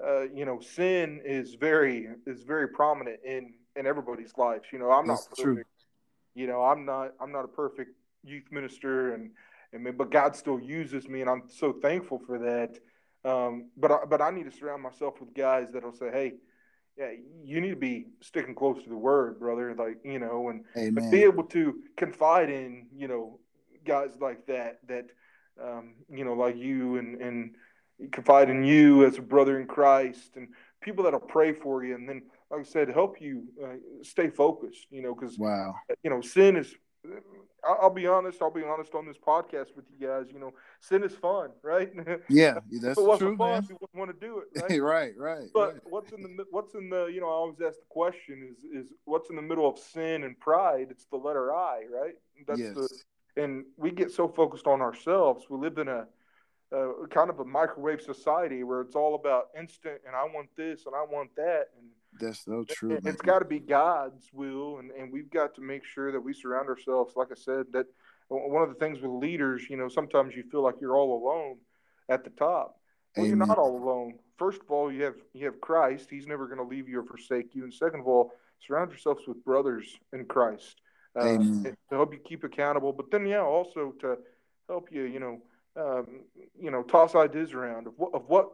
uh, 0.04 0.22
you 0.22 0.44
know 0.44 0.60
sin 0.60 1.20
is 1.24 1.54
very 1.54 2.08
is 2.26 2.42
very 2.42 2.68
prominent 2.68 3.20
in 3.24 3.54
in 3.76 3.86
everybody's 3.86 4.32
life. 4.36 4.62
You 4.72 4.78
know, 4.78 4.90
I'm 4.90 5.06
That's 5.06 5.28
not 5.28 5.36
perfect. 5.36 5.42
True. 5.44 5.64
You 6.34 6.46
know, 6.46 6.62
I'm 6.62 6.84
not 6.84 7.12
I'm 7.20 7.32
not 7.32 7.44
a 7.44 7.48
perfect 7.48 7.92
youth 8.24 8.44
minister, 8.50 9.14
and 9.14 9.30
and 9.72 9.96
but 9.96 10.10
God 10.10 10.36
still 10.36 10.60
uses 10.60 11.08
me, 11.08 11.20
and 11.20 11.30
I'm 11.30 11.44
so 11.48 11.72
thankful 11.72 12.20
for 12.26 12.38
that. 12.38 12.78
Um, 13.28 13.70
but 13.76 13.90
I, 13.90 13.98
but 14.08 14.20
I 14.20 14.30
need 14.30 14.44
to 14.44 14.56
surround 14.56 14.82
myself 14.82 15.20
with 15.20 15.34
guys 15.34 15.68
that'll 15.72 15.92
say, 15.92 16.10
hey. 16.10 16.34
Yeah, 16.96 17.10
you 17.42 17.60
need 17.60 17.70
to 17.70 17.74
be 17.76 18.06
sticking 18.20 18.54
close 18.54 18.80
to 18.84 18.88
the 18.88 18.96
word, 18.96 19.40
brother. 19.40 19.74
Like 19.74 19.98
you 20.04 20.20
know, 20.20 20.50
and, 20.50 20.64
and 20.76 21.10
be 21.10 21.24
able 21.24 21.42
to 21.46 21.82
confide 21.96 22.50
in 22.50 22.86
you 22.96 23.08
know 23.08 23.40
guys 23.84 24.10
like 24.20 24.46
that 24.46 24.78
that 24.86 25.06
um, 25.62 25.94
you 26.10 26.24
know 26.24 26.34
like 26.34 26.56
you 26.56 26.96
and 26.96 27.20
and 27.20 27.54
confide 28.12 28.50
in 28.50 28.64
you 28.64 29.04
as 29.06 29.18
a 29.18 29.22
brother 29.22 29.60
in 29.60 29.66
Christ 29.66 30.32
and 30.36 30.48
people 30.80 31.04
that'll 31.04 31.20
pray 31.20 31.52
for 31.52 31.84
you 31.84 31.94
and 31.94 32.08
then 32.08 32.22
like 32.54 32.66
I 32.66 32.70
said, 32.70 32.88
help 32.88 33.20
you 33.20 33.44
uh, 33.62 33.76
stay 34.02 34.28
focused. 34.28 34.86
You 34.90 35.02
know, 35.02 35.14
because 35.14 35.38
wow, 35.38 35.74
you 36.02 36.10
know, 36.10 36.20
sin 36.20 36.56
is. 36.56 36.74
I'll 37.66 37.90
be 37.90 38.06
honest. 38.06 38.42
I'll 38.42 38.50
be 38.50 38.62
honest 38.62 38.94
on 38.94 39.06
this 39.06 39.16
podcast 39.16 39.74
with 39.74 39.86
you 39.90 40.06
guys. 40.06 40.26
You 40.32 40.38
know, 40.38 40.52
sin 40.80 41.02
is 41.02 41.14
fun, 41.14 41.50
right? 41.62 41.90
Yeah, 42.28 42.58
that's 42.82 42.98
it 42.98 43.18
true, 43.18 43.36
fun, 43.36 43.50
man. 43.50 43.66
We 43.68 43.76
wouldn't 43.80 43.94
want 43.94 44.20
to 44.20 44.26
do 44.26 44.40
it, 44.40 44.62
right? 44.62 44.82
right, 44.82 45.12
right. 45.16 45.48
But 45.52 45.72
right. 45.72 45.82
what's 45.84 46.12
in 46.12 46.22
the 46.22 46.44
what's 46.50 46.74
in 46.74 46.90
the 46.90 47.06
you 47.06 47.20
know 47.20 47.28
I 47.28 47.32
always 47.32 47.56
ask 47.66 47.78
the 47.78 47.86
question 47.88 48.48
is 48.50 48.64
is 48.64 48.92
what's 49.04 49.30
in 49.30 49.36
the 49.36 49.42
middle 49.42 49.68
of 49.68 49.78
sin 49.78 50.24
and 50.24 50.38
pride? 50.38 50.88
It's 50.90 51.06
the 51.06 51.16
letter 51.16 51.54
I, 51.54 51.82
right? 51.90 52.14
That's 52.46 52.60
yes. 52.60 52.74
the 52.74 52.88
and 53.36 53.64
we 53.76 53.90
get 53.90 54.10
so 54.10 54.28
focused 54.28 54.66
on 54.66 54.80
ourselves. 54.80 55.46
We 55.50 55.58
live 55.58 55.78
in 55.78 55.88
a 55.88 56.06
uh, 56.74 57.06
kind 57.10 57.30
of 57.30 57.40
a 57.40 57.44
microwave 57.44 58.00
society 58.00 58.64
where 58.64 58.80
it's 58.80 58.96
all 58.96 59.14
about 59.14 59.48
instant 59.58 60.00
and 60.06 60.16
I 60.16 60.24
want 60.24 60.48
this 60.56 60.86
and 60.86 60.94
I 60.94 61.04
want 61.04 61.34
that 61.36 61.66
and 61.78 61.88
that's 62.20 62.44
so 62.44 62.64
true. 62.68 62.92
It, 62.92 63.04
has 63.04 63.16
got 63.16 63.40
to 63.40 63.44
be 63.44 63.58
God's 63.58 64.30
will, 64.32 64.78
and, 64.78 64.90
and 64.92 65.12
we've 65.12 65.30
got 65.30 65.54
to 65.56 65.60
make 65.60 65.84
sure 65.84 66.12
that 66.12 66.20
we 66.20 66.32
surround 66.32 66.68
ourselves. 66.68 67.14
Like 67.16 67.28
I 67.32 67.34
said, 67.34 67.66
that 67.72 67.86
one 68.28 68.62
of 68.62 68.68
the 68.68 68.76
things 68.76 69.00
with 69.00 69.10
leaders, 69.10 69.64
you 69.68 69.76
know, 69.76 69.88
sometimes 69.88 70.34
you 70.34 70.44
feel 70.44 70.62
like 70.62 70.76
you're 70.80 70.96
all 70.96 71.22
alone 71.22 71.56
at 72.08 72.24
the 72.24 72.30
top. 72.30 72.78
Well, 73.16 73.26
Amen. 73.26 73.38
you're 73.38 73.46
not 73.46 73.58
all 73.58 73.76
alone. 73.76 74.14
First 74.38 74.60
of 74.60 74.70
all, 74.70 74.92
you 74.92 75.02
have 75.04 75.16
you 75.32 75.46
have 75.46 75.60
Christ. 75.60 76.08
He's 76.10 76.26
never 76.26 76.46
going 76.46 76.58
to 76.58 76.64
leave 76.64 76.88
you 76.88 77.00
or 77.00 77.04
forsake 77.04 77.54
you. 77.54 77.64
And 77.64 77.72
second 77.72 78.00
of 78.00 78.06
all, 78.06 78.32
surround 78.64 78.90
yourselves 78.90 79.22
with 79.26 79.44
brothers 79.44 79.98
in 80.12 80.24
Christ 80.24 80.80
uh, 81.16 81.38
to 81.38 81.74
help 81.90 82.12
you 82.12 82.20
keep 82.20 82.44
accountable. 82.44 82.92
But 82.92 83.10
then, 83.10 83.26
yeah, 83.26 83.42
also 83.42 83.94
to 84.00 84.18
help 84.68 84.88
you, 84.90 85.02
you 85.02 85.20
know, 85.20 85.40
um, 85.76 86.20
you 86.58 86.70
know, 86.70 86.82
toss 86.82 87.14
ideas 87.14 87.52
around 87.52 87.86
of 87.86 87.94
what, 87.96 88.14
of 88.14 88.28
what 88.28 88.48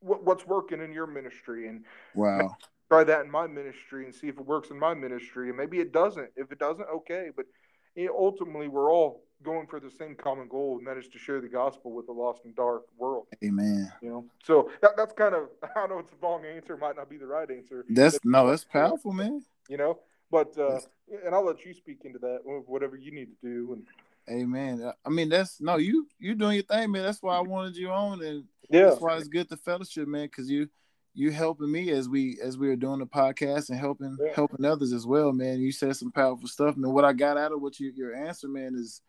what 0.00 0.24
what's 0.24 0.46
working 0.46 0.82
in 0.82 0.92
your 0.92 1.06
ministry 1.06 1.68
and 1.68 1.84
wow 2.14 2.56
try 2.92 3.02
that 3.02 3.24
in 3.24 3.30
my 3.30 3.46
ministry 3.46 4.04
and 4.04 4.14
see 4.14 4.28
if 4.28 4.38
it 4.38 4.44
works 4.44 4.70
in 4.70 4.78
my 4.78 4.92
ministry. 4.92 5.48
And 5.48 5.56
maybe 5.56 5.80
it 5.80 5.92
doesn't. 5.92 6.28
If 6.36 6.52
it 6.52 6.58
doesn't, 6.58 6.86
okay. 6.96 7.30
But 7.34 7.46
you 7.94 8.06
know, 8.06 8.16
ultimately, 8.18 8.68
we're 8.68 8.92
all 8.92 9.22
going 9.42 9.66
for 9.66 9.80
the 9.80 9.90
same 9.90 10.14
common 10.14 10.46
goal, 10.46 10.76
and 10.78 10.86
that 10.86 10.98
is 10.98 11.08
to 11.08 11.18
share 11.18 11.40
the 11.40 11.48
gospel 11.48 11.92
with 11.92 12.08
a 12.08 12.12
lost 12.12 12.42
and 12.44 12.54
dark 12.54 12.82
world. 12.98 13.26
Amen. 13.42 13.90
You 14.02 14.10
know, 14.10 14.24
so 14.44 14.70
that, 14.82 14.92
that's 14.96 15.14
kind 15.14 15.34
of 15.34 15.48
I 15.62 15.68
don't 15.74 15.90
know 15.90 15.98
it's 16.00 16.12
a 16.12 16.16
wrong 16.20 16.44
answer, 16.44 16.76
might 16.76 16.96
not 16.96 17.08
be 17.08 17.16
the 17.16 17.26
right 17.26 17.50
answer. 17.50 17.84
That's 17.88 18.18
no, 18.24 18.48
that's 18.50 18.64
powerful, 18.64 19.12
man. 19.12 19.42
You 19.70 19.78
know, 19.78 19.98
but 20.32 20.58
uh, 20.58 20.80
and 21.24 21.34
I'll 21.34 21.44
let 21.44 21.64
you 21.64 21.74
speak 21.74 22.00
into 22.04 22.18
that, 22.18 22.40
whatever 22.66 22.96
you 22.96 23.12
need 23.12 23.26
to 23.26 23.48
do. 23.48 23.74
And 23.74 23.86
Amen. 24.30 24.92
I 25.04 25.08
mean, 25.10 25.28
that's 25.28 25.60
no, 25.60 25.76
you 25.76 26.08
you 26.18 26.34
doing 26.34 26.54
your 26.54 26.64
thing, 26.64 26.90
man. 26.90 27.02
That's 27.02 27.22
why 27.22 27.36
I 27.36 27.40
wanted 27.40 27.76
you 27.76 27.90
on, 27.90 28.22
and 28.22 28.44
yeah, 28.70 28.86
that's 28.86 29.00
why 29.00 29.16
it's 29.16 29.28
good 29.28 29.48
to 29.50 29.56
fellowship, 29.56 30.08
man, 30.08 30.24
because 30.24 30.50
you 30.50 30.68
you 31.14 31.30
helping 31.30 31.70
me 31.70 31.90
as 31.90 32.08
we 32.08 32.38
as 32.42 32.56
we 32.56 32.68
were 32.68 32.76
doing 32.76 33.00
the 33.00 33.06
podcast 33.06 33.68
and 33.68 33.78
helping 33.78 34.16
yeah. 34.20 34.32
helping 34.34 34.64
others 34.64 34.92
as 34.92 35.06
well, 35.06 35.32
man. 35.32 35.60
You 35.60 35.70
said 35.70 35.96
some 35.96 36.10
powerful 36.10 36.48
stuff, 36.48 36.76
man. 36.76 36.92
What 36.92 37.04
I 37.04 37.12
got 37.12 37.36
out 37.36 37.52
of 37.52 37.60
what 37.60 37.78
you, 37.78 37.92
your 37.94 38.14
answer, 38.14 38.48
man, 38.48 38.74
is 38.74 39.02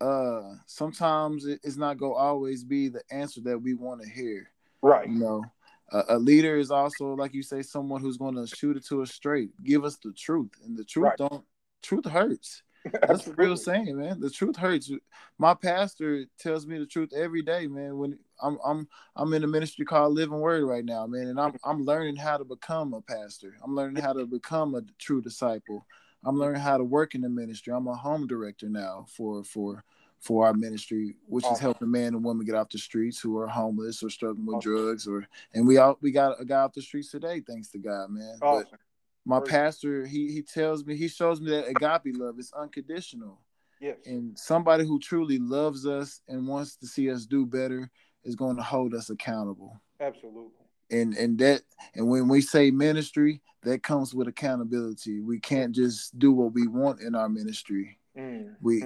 uh 0.00 0.54
sometimes 0.66 1.46
it's 1.46 1.76
not 1.76 1.98
gonna 1.98 2.14
always 2.14 2.64
be 2.64 2.88
the 2.88 3.02
answer 3.10 3.40
that 3.42 3.58
we 3.58 3.74
want 3.74 4.02
to 4.02 4.08
hear. 4.08 4.50
Right. 4.82 5.08
You 5.08 5.18
know, 5.18 5.44
uh, 5.92 6.02
a 6.08 6.18
leader 6.18 6.56
is 6.56 6.70
also 6.70 7.14
like 7.14 7.34
you 7.34 7.42
say, 7.42 7.62
someone 7.62 8.00
who's 8.00 8.16
gonna 8.16 8.46
shoot 8.46 8.76
it 8.76 8.86
to 8.86 9.02
us 9.02 9.12
straight, 9.12 9.50
give 9.64 9.84
us 9.84 9.96
the 9.96 10.12
truth, 10.12 10.50
and 10.64 10.76
the 10.76 10.84
truth 10.84 11.04
right. 11.04 11.18
don't 11.18 11.44
truth 11.82 12.04
hurts. 12.04 12.62
That's 13.02 13.24
the 13.24 13.34
real 13.34 13.56
saying, 13.56 13.98
man. 13.98 14.20
The 14.20 14.30
truth 14.30 14.56
hurts. 14.56 14.90
My 15.38 15.54
pastor 15.54 16.24
tells 16.38 16.66
me 16.66 16.78
the 16.78 16.86
truth 16.86 17.10
every 17.16 17.42
day, 17.42 17.66
man. 17.66 17.98
When 17.98 18.18
I'm 18.40 18.58
I'm 18.64 18.88
I'm 19.16 19.32
in 19.32 19.44
a 19.44 19.48
ministry 19.48 19.84
called 19.84 20.14
Living 20.14 20.40
Word 20.40 20.64
right 20.64 20.84
now, 20.84 21.06
man, 21.06 21.28
and 21.28 21.40
I'm 21.40 21.54
I'm 21.64 21.84
learning 21.84 22.16
how 22.16 22.36
to 22.36 22.44
become 22.44 22.94
a 22.94 23.00
pastor. 23.00 23.56
I'm 23.62 23.74
learning 23.74 24.02
how 24.02 24.12
to 24.12 24.26
become 24.26 24.74
a 24.74 24.82
true 24.98 25.20
disciple. 25.20 25.86
I'm 26.24 26.38
learning 26.38 26.60
how 26.60 26.76
to 26.76 26.84
work 26.84 27.14
in 27.14 27.20
the 27.20 27.28
ministry. 27.28 27.72
I'm 27.72 27.86
a 27.86 27.94
home 27.94 28.26
director 28.26 28.68
now 28.68 29.06
for 29.08 29.42
for 29.44 29.84
for 30.20 30.46
our 30.46 30.54
ministry, 30.54 31.16
which 31.26 31.44
awesome. 31.44 31.54
is 31.54 31.60
helping 31.60 31.90
man 31.90 32.14
and 32.14 32.24
woman 32.24 32.46
get 32.46 32.54
off 32.54 32.68
the 32.70 32.78
streets 32.78 33.20
who 33.20 33.38
are 33.38 33.46
homeless 33.46 34.02
or 34.02 34.10
struggling 34.10 34.46
with 34.46 34.56
awesome. 34.56 34.72
drugs 34.72 35.06
or 35.06 35.26
and 35.54 35.66
we 35.66 35.78
all 35.78 35.98
we 36.00 36.10
got 36.10 36.40
a 36.40 36.44
guy 36.44 36.60
off 36.60 36.72
the 36.72 36.82
streets 36.82 37.10
today, 37.10 37.42
thanks 37.46 37.68
to 37.68 37.78
God, 37.78 38.10
man. 38.10 38.38
Awesome. 38.42 38.66
But 38.70 38.80
my 39.24 39.40
pastor, 39.40 40.06
he 40.06 40.32
he 40.32 40.42
tells 40.42 40.84
me, 40.84 40.96
he 40.96 41.08
shows 41.08 41.40
me 41.40 41.50
that 41.50 41.68
agape 41.68 42.16
love 42.16 42.38
is 42.38 42.52
unconditional. 42.52 43.40
Yes. 43.80 43.98
And 44.06 44.38
somebody 44.38 44.86
who 44.86 44.98
truly 44.98 45.38
loves 45.38 45.86
us 45.86 46.22
and 46.28 46.46
wants 46.46 46.76
to 46.76 46.86
see 46.86 47.10
us 47.10 47.26
do 47.26 47.44
better 47.44 47.90
is 48.24 48.34
going 48.34 48.56
to 48.56 48.62
hold 48.62 48.94
us 48.94 49.10
accountable. 49.10 49.80
Absolutely. 50.00 50.50
And 50.90 51.14
and 51.14 51.38
that 51.38 51.62
and 51.94 52.08
when 52.08 52.28
we 52.28 52.40
say 52.40 52.70
ministry, 52.70 53.42
that 53.64 53.82
comes 53.82 54.14
with 54.14 54.28
accountability. 54.28 55.20
We 55.20 55.40
can't 55.40 55.74
just 55.74 56.18
do 56.18 56.32
what 56.32 56.54
we 56.54 56.68
want 56.68 57.00
in 57.00 57.14
our 57.14 57.28
ministry. 57.28 57.98
Mm. 58.16 58.54
We 58.62 58.84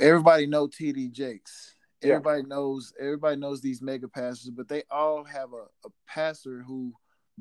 everybody 0.00 0.46
know 0.46 0.68
TD 0.68 1.12
Jakes. 1.12 1.74
Everybody 2.02 2.42
yeah. 2.42 2.48
knows 2.48 2.92
everybody 2.98 3.36
knows 3.36 3.60
these 3.60 3.80
mega 3.80 4.08
pastors, 4.08 4.50
but 4.50 4.68
they 4.68 4.82
all 4.90 5.24
have 5.24 5.52
a, 5.52 5.86
a 5.86 5.90
pastor 6.08 6.62
who 6.66 6.92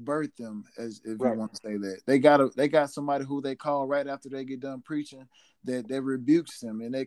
birthed 0.03 0.35
them, 0.37 0.63
as 0.77 1.01
if 1.03 1.19
right. 1.19 1.33
you 1.33 1.39
want 1.39 1.53
to 1.53 1.59
say 1.63 1.77
that. 1.77 2.01
They 2.05 2.19
got 2.19 2.41
a 2.41 2.49
they 2.55 2.67
got 2.67 2.91
somebody 2.91 3.25
who 3.25 3.41
they 3.41 3.55
call 3.55 3.87
right 3.87 4.07
after 4.07 4.29
they 4.29 4.45
get 4.45 4.59
done 4.59 4.81
preaching 4.81 5.27
that 5.63 5.87
that 5.87 6.01
rebukes 6.01 6.59
them 6.59 6.81
and 6.81 6.93
they 6.93 7.05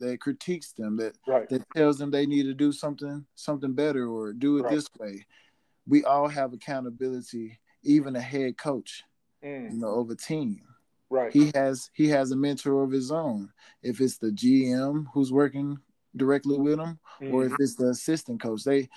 they 0.00 0.16
critiques 0.16 0.72
them 0.72 0.96
that 0.98 1.16
right. 1.26 1.48
that 1.48 1.62
tells 1.74 1.98
them 1.98 2.10
they 2.10 2.26
need 2.26 2.44
to 2.44 2.54
do 2.54 2.72
something 2.72 3.24
something 3.34 3.72
better 3.72 4.06
or 4.06 4.32
do 4.32 4.58
it 4.58 4.62
right. 4.62 4.74
this 4.74 4.88
way. 4.98 5.24
We 5.86 6.04
all 6.04 6.28
have 6.28 6.52
accountability, 6.52 7.58
even 7.82 8.16
a 8.16 8.20
head 8.20 8.56
coach, 8.56 9.04
mm. 9.44 9.70
you 9.70 9.78
know, 9.78 10.00
of 10.00 10.10
a 10.10 10.16
team. 10.16 10.62
Right. 11.14 11.32
He 11.32 11.52
has 11.54 11.90
he 11.92 12.08
has 12.08 12.32
a 12.32 12.36
mentor 12.36 12.82
of 12.82 12.90
his 12.90 13.12
own. 13.12 13.48
If 13.84 14.00
it's 14.00 14.18
the 14.18 14.32
GM 14.32 15.04
who's 15.14 15.32
working 15.32 15.78
directly 16.16 16.58
with 16.58 16.80
him, 16.80 16.98
mm. 17.22 17.32
or 17.32 17.44
if 17.44 17.52
mm-hmm. 17.52 17.62
it's 17.62 17.76
the 17.76 17.90
assistant 17.90 18.42
coach, 18.42 18.64
they 18.64 18.88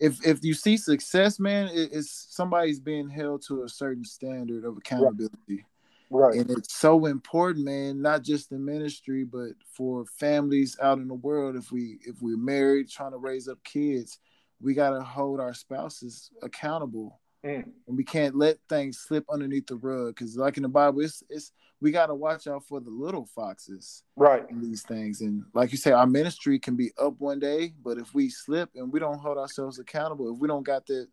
if 0.00 0.26
if 0.26 0.42
you 0.42 0.54
see 0.54 0.78
success, 0.78 1.38
man, 1.38 1.66
it, 1.68 1.90
it's 1.92 2.28
somebody's 2.30 2.80
being 2.80 3.10
held 3.10 3.42
to 3.48 3.64
a 3.64 3.68
certain 3.68 4.06
standard 4.06 4.64
of 4.64 4.78
accountability. 4.78 5.66
Right. 6.08 6.38
And 6.38 6.50
it's 6.50 6.74
so 6.74 7.04
important, 7.04 7.66
man, 7.66 8.00
not 8.00 8.22
just 8.22 8.52
in 8.52 8.64
ministry, 8.64 9.24
but 9.24 9.50
for 9.70 10.06
families 10.18 10.78
out 10.80 10.96
in 10.96 11.08
the 11.08 11.14
world. 11.14 11.56
If 11.56 11.70
we 11.70 11.98
if 12.06 12.22
we're 12.22 12.38
married, 12.38 12.88
trying 12.88 13.12
to 13.12 13.18
raise 13.18 13.48
up 13.48 13.62
kids, 13.64 14.18
we 14.62 14.72
gotta 14.72 15.02
hold 15.02 15.40
our 15.40 15.52
spouses 15.52 16.30
accountable 16.42 17.20
Mm. 17.46 17.64
and 17.86 17.96
we 17.96 18.02
can't 18.02 18.34
let 18.34 18.58
things 18.68 18.98
slip 18.98 19.24
underneath 19.30 19.68
the 19.68 19.76
rug 19.76 20.14
because 20.16 20.36
like 20.36 20.56
in 20.56 20.64
the 20.64 20.68
bible 20.68 21.00
it's 21.02 21.22
it's 21.28 21.52
we 21.80 21.92
got 21.92 22.06
to 22.06 22.14
watch 22.14 22.48
out 22.48 22.64
for 22.64 22.80
the 22.80 22.90
little 22.90 23.26
foxes 23.34 24.02
Right. 24.16 24.44
in 24.50 24.60
these 24.60 24.82
things 24.82 25.20
and 25.20 25.44
like 25.54 25.70
you 25.70 25.78
say 25.78 25.92
our 25.92 26.06
ministry 26.06 26.58
can 26.58 26.74
be 26.74 26.90
up 27.00 27.14
one 27.20 27.38
day 27.38 27.72
but 27.84 27.98
if 27.98 28.12
we 28.14 28.30
slip 28.30 28.70
and 28.74 28.92
we 28.92 28.98
don't 28.98 29.18
hold 29.20 29.38
ourselves 29.38 29.78
accountable 29.78 30.32
if 30.32 30.40
we 30.40 30.48
don't 30.48 30.64
got 30.64 30.86
that 30.86 31.06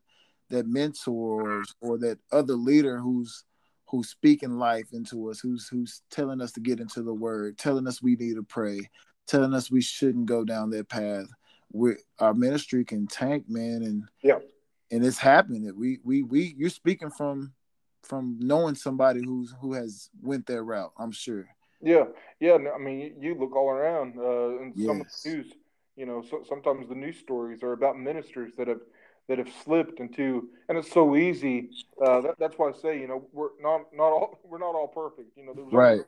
that 0.49 0.65
mentor 0.67 1.63
or, 1.81 1.97
that 1.99 2.17
other 2.31 2.53
leader 2.55 2.97
who's 2.97 3.43
who's 3.87 4.09
speaking 4.09 4.57
life 4.57 4.87
into 4.93 5.29
us 5.29 5.39
who's 5.39 5.67
who's 5.67 6.01
telling 6.09 6.41
us 6.41 6.51
to 6.53 6.59
get 6.59 6.79
into 6.79 7.03
the 7.03 7.13
word 7.13 7.57
telling 7.59 7.87
us 7.87 8.01
we 8.01 8.15
need 8.15 8.35
to 8.35 8.43
pray 8.43 8.79
telling 9.27 9.53
us 9.53 9.69
we 9.69 9.81
shouldn't 9.81 10.25
go 10.25 10.43
down 10.43 10.71
that 10.71 10.89
path 10.89 11.27
we 11.71 11.93
our 12.19 12.33
ministry 12.33 12.83
can 12.83 13.05
tank 13.05 13.45
man 13.47 13.83
and 13.83 14.03
Yeah. 14.23 14.39
And 14.93 15.05
it's 15.05 15.17
happening 15.17 15.71
we 15.77 15.99
we 16.03 16.23
we 16.23 16.55
you're 16.57 16.69
speaking 16.69 17.09
from 17.09 17.53
from 18.03 18.37
knowing 18.39 18.75
somebody 18.75 19.21
who's 19.23 19.53
who 19.59 19.73
has 19.73 20.09
went 20.21 20.45
that 20.45 20.61
route 20.61 20.93
i'm 20.97 21.11
sure 21.11 21.47
Yeah, 21.83 22.05
yeah. 22.39 22.57
I 22.73 22.77
mean, 22.77 23.15
you, 23.19 23.35
look 23.35 23.55
all 23.55 23.69
around, 23.69 24.17
uh, 24.17 24.61
and 24.61 24.73
some 24.85 25.01
of 25.01 25.07
the 25.07 25.29
news. 25.29 25.53
You 25.97 26.05
know, 26.05 26.23
so, 26.27 26.41
sometimes 26.47 26.87
the 26.87 26.95
news 26.95 27.19
stories 27.19 27.61
are 27.61 27.73
about 27.73 27.99
ministers 27.99 28.53
that 28.57 28.67
have 28.69 28.79
that 29.27 29.37
have 29.37 29.49
slipped 29.63 29.99
into, 29.99 30.49
and 30.69 30.77
it's 30.77 30.91
so 30.91 31.15
easy. 31.15 31.69
Uh, 32.01 32.21
that, 32.21 32.35
that's 32.39 32.57
why 32.57 32.69
I 32.69 32.71
say, 32.71 32.99
you 32.99 33.07
know, 33.07 33.27
we're 33.33 33.49
not 33.59 33.81
not 33.93 34.11
all 34.11 34.39
we're 34.45 34.59
not 34.59 34.75
all 34.75 34.87
perfect. 34.87 35.35
You 35.35 35.45
know, 35.45 35.53
there 35.53 35.65
was 35.65 35.73
right 35.73 36.01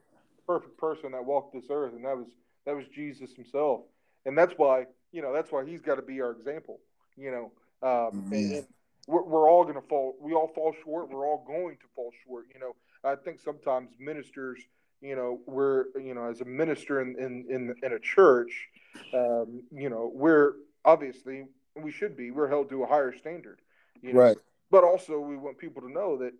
perfect 0.47 0.77
person 0.77 1.11
that 1.11 1.25
walked 1.25 1.53
this 1.53 1.65
earth, 1.69 1.93
and 1.93 2.05
that 2.05 2.17
was 2.17 2.27
that 2.65 2.75
was 2.75 2.85
Jesus 2.87 3.33
himself. 3.33 3.81
And 4.25 4.37
that's 4.37 4.53
why, 4.57 4.85
you 5.11 5.21
know, 5.21 5.33
that's 5.33 5.51
why 5.51 5.65
he's 5.65 5.81
got 5.81 5.95
to 5.95 6.01
be 6.01 6.21
our 6.21 6.31
example. 6.31 6.79
You 7.17 7.31
know, 7.31 7.51
um, 7.87 8.23
Amen. 8.27 8.51
and 8.53 8.65
we're, 9.07 9.23
we're 9.23 9.49
all 9.49 9.63
going 9.63 9.75
to 9.75 9.87
fall. 9.87 10.15
We 10.19 10.33
all 10.33 10.51
fall 10.53 10.73
short. 10.83 11.09
We're 11.09 11.27
all 11.27 11.43
going 11.45 11.77
to 11.77 11.85
fall 11.95 12.11
short. 12.25 12.45
You 12.53 12.59
know, 12.59 12.75
I 13.03 13.15
think 13.15 13.39
sometimes 13.39 13.91
ministers, 13.99 14.61
you 15.01 15.15
know, 15.15 15.39
we're, 15.45 15.85
you 15.99 16.13
know, 16.13 16.25
as 16.25 16.41
a 16.41 16.45
minister 16.45 17.01
in 17.01 17.15
in 17.19 17.45
in, 17.49 17.75
in 17.83 17.93
a 17.93 17.99
church, 17.99 18.67
um, 19.13 19.63
you 19.71 19.89
know, 19.89 20.11
we're 20.13 20.53
obviously 20.83 21.45
we 21.75 21.91
should 21.91 22.15
be. 22.15 22.31
We're 22.31 22.47
held 22.47 22.69
to 22.69 22.83
a 22.83 22.87
higher 22.87 23.15
standard. 23.15 23.59
You 24.01 24.13
know? 24.13 24.19
right 24.19 24.37
But 24.71 24.83
also, 24.83 25.19
we 25.19 25.37
want 25.37 25.57
people 25.57 25.81
to 25.83 25.91
know 25.91 26.17
that 26.17 26.33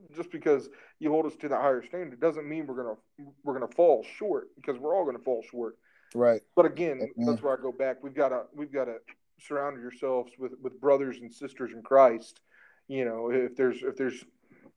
just 0.16 0.30
because 0.30 0.68
you 0.98 1.10
hold 1.10 1.26
us 1.26 1.36
to 1.36 1.48
that 1.48 1.60
higher 1.60 1.84
standard 1.86 2.20
doesn't 2.20 2.48
mean 2.48 2.66
we're 2.66 2.82
gonna 2.82 2.96
we're 3.44 3.54
gonna 3.54 3.72
fall 3.72 4.04
short 4.16 4.48
because 4.56 4.78
we're 4.78 4.96
all 4.96 5.04
gonna 5.04 5.18
fall 5.18 5.44
short. 5.50 5.76
right 6.14 6.40
But 6.56 6.66
again, 6.66 7.08
that's 7.16 7.42
where 7.42 7.56
I 7.56 7.60
go 7.60 7.72
back. 7.72 8.02
We've 8.02 8.14
got 8.14 8.30
to 8.30 8.42
we've 8.54 8.72
got 8.72 8.86
to 8.86 8.96
surround 9.40 9.80
yourselves 9.80 10.32
with 10.38 10.52
with 10.62 10.80
brothers 10.80 11.18
and 11.18 11.32
sisters 11.32 11.72
in 11.72 11.82
Christ. 11.82 12.40
You 12.88 13.04
know, 13.04 13.30
if 13.30 13.56
there's 13.56 13.82
if 13.82 13.96
there's 13.96 14.24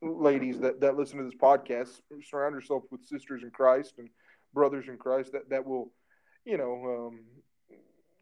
ladies 0.02 0.60
that 0.60 0.82
that 0.82 0.98
listen 0.98 1.18
to 1.18 1.24
this 1.26 1.36
podcast, 1.36 2.02
surround 2.24 2.56
yourself 2.56 2.84
with 2.92 3.04
sisters 3.06 3.44
in 3.44 3.52
Christ 3.52 3.96
and 3.98 4.10
brothers 4.54 4.88
in 4.88 4.98
Christ 4.98 5.32
that 5.34 5.50
that 5.50 5.66
will, 5.66 5.92
you 6.46 6.58
know, 6.58 7.08
um, 7.10 7.20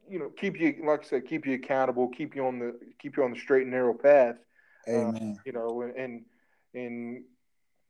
you 0.09 0.19
know, 0.19 0.29
keep 0.29 0.59
you 0.59 0.75
like 0.85 1.01
I 1.01 1.07
said, 1.07 1.25
keep 1.25 1.45
you 1.45 1.53
accountable, 1.55 2.09
keep 2.09 2.35
you 2.35 2.45
on 2.45 2.59
the 2.59 2.79
keep 2.99 3.17
you 3.17 3.23
on 3.23 3.31
the 3.33 3.39
straight 3.39 3.63
and 3.63 3.71
narrow 3.71 3.93
path 3.93 4.37
amen 4.87 5.39
you 5.45 5.51
know, 5.51 5.81
and 5.81 6.23
and 6.73 7.23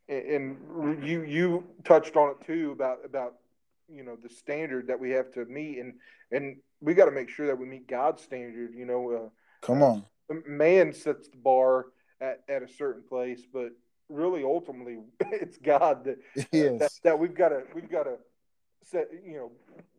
and 0.08 1.04
you 1.04 1.22
you 1.22 1.64
touched 1.84 2.16
on 2.16 2.32
it 2.32 2.46
too 2.46 2.72
about 2.72 3.00
about 3.06 3.36
you 3.88 4.04
know 4.04 4.16
the 4.22 4.30
standard 4.30 4.88
that 4.88 5.00
we 5.00 5.12
have 5.12 5.32
to 5.34 5.46
meet, 5.46 5.80
and 5.80 5.94
and 6.32 6.58
we 6.82 6.94
got 6.94 7.06
to 7.06 7.12
make 7.12 7.30
sure 7.30 7.48
that 7.48 7.58
we 7.58 7.66
meet 7.66 7.88
God's 7.88 8.22
standard. 8.22 8.74
You 8.76 8.86
know, 8.86 9.32
come 9.62 9.84
on 9.84 10.06
uh, 10.30 10.36
man 10.48 10.94
sets 10.94 11.28
the 11.28 11.38
bar 11.38 11.88
at, 12.20 12.42
at 12.50 12.64
a 12.64 12.68
certain 12.68 13.04
place, 13.08 13.42
but 13.52 13.72
really 14.10 14.44
ultimately 14.44 15.00
it's 15.20 15.58
God 15.58 16.06
that 16.06 16.18
that, 16.36 16.48
yes 16.52 17.00
that 17.04 17.18
we've 17.18 17.36
got 17.36 17.50
to 17.50 17.64
we've 17.74 17.90
got 17.90 18.04
to 18.04 18.18
set 18.84 19.10
you 19.26 19.38
know 19.38 19.52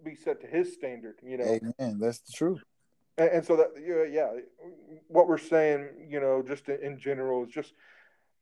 be 0.05 0.15
set 0.15 0.41
to 0.41 0.47
His 0.47 0.73
standard. 0.73 1.17
You 1.23 1.39
know, 1.39 1.59
amen 1.81 1.99
that's 1.99 2.19
the 2.19 2.33
truth 2.33 2.63
and, 3.19 3.31
and 3.31 3.47
so 3.47 3.57
that 3.57 3.73
yeah, 3.81 4.05
yeah, 4.05 4.41
what 5.09 5.29
we're 5.29 5.39
saying, 5.39 5.89
you 6.09 6.21
know, 6.21 6.43
just 6.47 6.69
in, 6.69 6.81
in 6.83 6.99
general 6.99 7.45
is 7.45 7.51
just, 7.51 7.73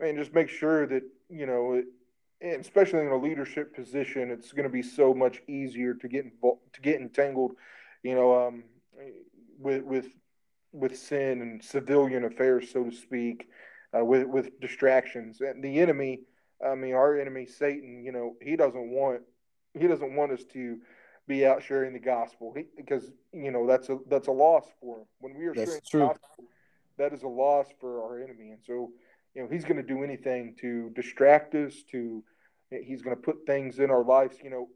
I 0.00 0.04
mean, 0.04 0.16
just 0.16 0.34
make 0.34 0.48
sure 0.48 0.86
that 0.86 1.02
you 1.28 1.46
know, 1.46 1.74
it, 1.74 1.86
and 2.40 2.60
especially 2.60 3.00
in 3.00 3.08
a 3.08 3.16
leadership 3.16 3.74
position, 3.74 4.30
it's 4.30 4.52
going 4.52 4.64
to 4.64 4.72
be 4.72 4.82
so 4.82 5.12
much 5.12 5.42
easier 5.48 5.94
to 5.94 6.08
get 6.08 6.24
involved, 6.24 6.60
to 6.74 6.80
get 6.80 7.00
entangled, 7.00 7.52
you 8.02 8.14
know, 8.14 8.46
um, 8.46 8.64
with 9.58 9.82
with 9.84 10.08
with 10.72 10.96
sin 10.98 11.42
and 11.42 11.62
civilian 11.62 12.24
affairs, 12.24 12.70
so 12.70 12.84
to 12.84 12.92
speak, 12.92 13.48
uh, 13.96 14.04
with 14.04 14.26
with 14.26 14.60
distractions. 14.60 15.40
And 15.40 15.62
the 15.62 15.80
enemy, 15.80 16.20
I 16.64 16.74
mean, 16.74 16.94
our 16.94 17.18
enemy, 17.18 17.46
Satan, 17.46 18.02
you 18.04 18.12
know, 18.12 18.36
he 18.40 18.56
doesn't 18.56 18.90
want 18.90 19.22
he 19.78 19.86
doesn't 19.86 20.14
want 20.14 20.32
us 20.32 20.44
to 20.52 20.78
be 21.30 21.46
out 21.46 21.62
sharing 21.62 21.92
the 21.92 21.98
gospel 22.00 22.52
he, 22.56 22.64
because 22.76 23.12
you 23.32 23.52
know 23.52 23.66
that's 23.66 23.88
a 23.88 23.98
that's 24.08 24.26
a 24.26 24.32
loss 24.32 24.66
for 24.80 24.98
him 24.98 25.06
when 25.20 25.38
we 25.38 25.46
are 25.46 25.54
That's 25.54 25.70
sharing 25.70 25.82
true. 25.88 26.00
the 26.00 26.06
gospel 26.06 26.44
that 26.98 27.12
is 27.12 27.22
a 27.22 27.28
loss 27.28 27.66
for 27.80 28.02
our 28.02 28.20
enemy 28.20 28.50
and 28.50 28.58
so 28.66 28.90
you 29.34 29.42
know 29.42 29.48
he's 29.48 29.62
going 29.64 29.76
to 29.76 29.82
do 29.82 30.02
anything 30.02 30.56
to 30.60 30.90
distract 30.96 31.54
us 31.54 31.84
to 31.92 32.24
he's 32.70 33.00
going 33.00 33.14
to 33.14 33.22
put 33.22 33.46
things 33.46 33.78
in 33.78 33.90
our 33.90 34.02
lives 34.02 34.38
you 34.42 34.50
know 34.50 34.68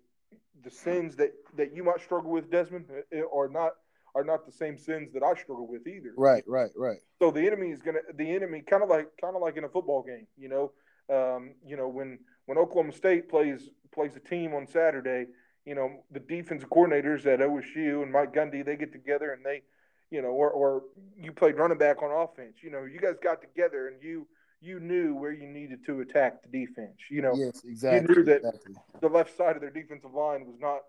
the 0.62 0.70
sins 0.70 1.16
that 1.16 1.32
that 1.56 1.74
you 1.74 1.82
might 1.82 2.00
struggle 2.00 2.30
with 2.30 2.50
desmond 2.50 2.86
eh, 3.12 3.20
are 3.34 3.48
not 3.48 3.72
are 4.14 4.24
not 4.24 4.46
the 4.46 4.52
same 4.52 4.78
sins 4.78 5.12
that 5.12 5.22
i 5.22 5.34
struggle 5.34 5.66
with 5.66 5.86
either 5.86 6.12
right 6.16 6.44
right 6.46 6.70
right 6.76 6.98
so 7.24 7.30
the 7.30 7.46
enemy 7.46 7.70
is 7.70 7.80
gonna 7.80 8.00
the 8.16 8.30
enemy 8.34 8.60
kind 8.60 8.82
of 8.82 8.90
like 8.90 9.08
kind 9.18 9.34
of 9.34 9.40
like 9.40 9.56
in 9.56 9.64
a 9.64 9.68
football 9.68 10.02
game, 10.02 10.26
you 10.36 10.48
know. 10.48 10.72
Um, 11.10 11.54
you 11.66 11.76
know 11.76 11.88
when 11.88 12.18
when 12.46 12.58
Oklahoma 12.58 12.92
State 12.92 13.30
plays 13.30 13.70
plays 13.94 14.14
a 14.16 14.20
team 14.20 14.52
on 14.52 14.66
Saturday, 14.66 15.26
you 15.64 15.74
know 15.74 16.04
the 16.10 16.20
defensive 16.20 16.68
coordinators 16.68 17.24
at 17.24 17.40
OSU 17.40 18.02
and 18.02 18.12
Mike 18.12 18.34
Gundy 18.34 18.64
they 18.64 18.76
get 18.76 18.92
together 18.92 19.32
and 19.32 19.44
they, 19.44 19.62
you 20.10 20.20
know, 20.20 20.28
or, 20.28 20.50
or 20.50 20.82
you 21.18 21.32
played 21.32 21.56
running 21.56 21.78
back 21.78 22.02
on 22.02 22.10
offense. 22.10 22.56
You 22.62 22.70
know, 22.70 22.84
you 22.84 22.98
guys 22.98 23.14
got 23.22 23.40
together 23.40 23.88
and 23.88 24.02
you 24.02 24.26
you 24.60 24.80
knew 24.80 25.14
where 25.14 25.32
you 25.32 25.46
needed 25.46 25.84
to 25.86 26.00
attack 26.00 26.42
the 26.42 26.66
defense. 26.66 26.96
You 27.10 27.22
know, 27.22 27.34
yes 27.36 27.62
exactly 27.64 28.14
knew 28.14 28.22
that- 28.24 28.36
exactly 28.36 28.74
the 29.00 29.08
left 29.08 29.36
side 29.36 29.56
of 29.56 29.60
their 29.62 29.70
defensive 29.70 30.14
line 30.14 30.46
was 30.46 30.58
not 30.58 30.80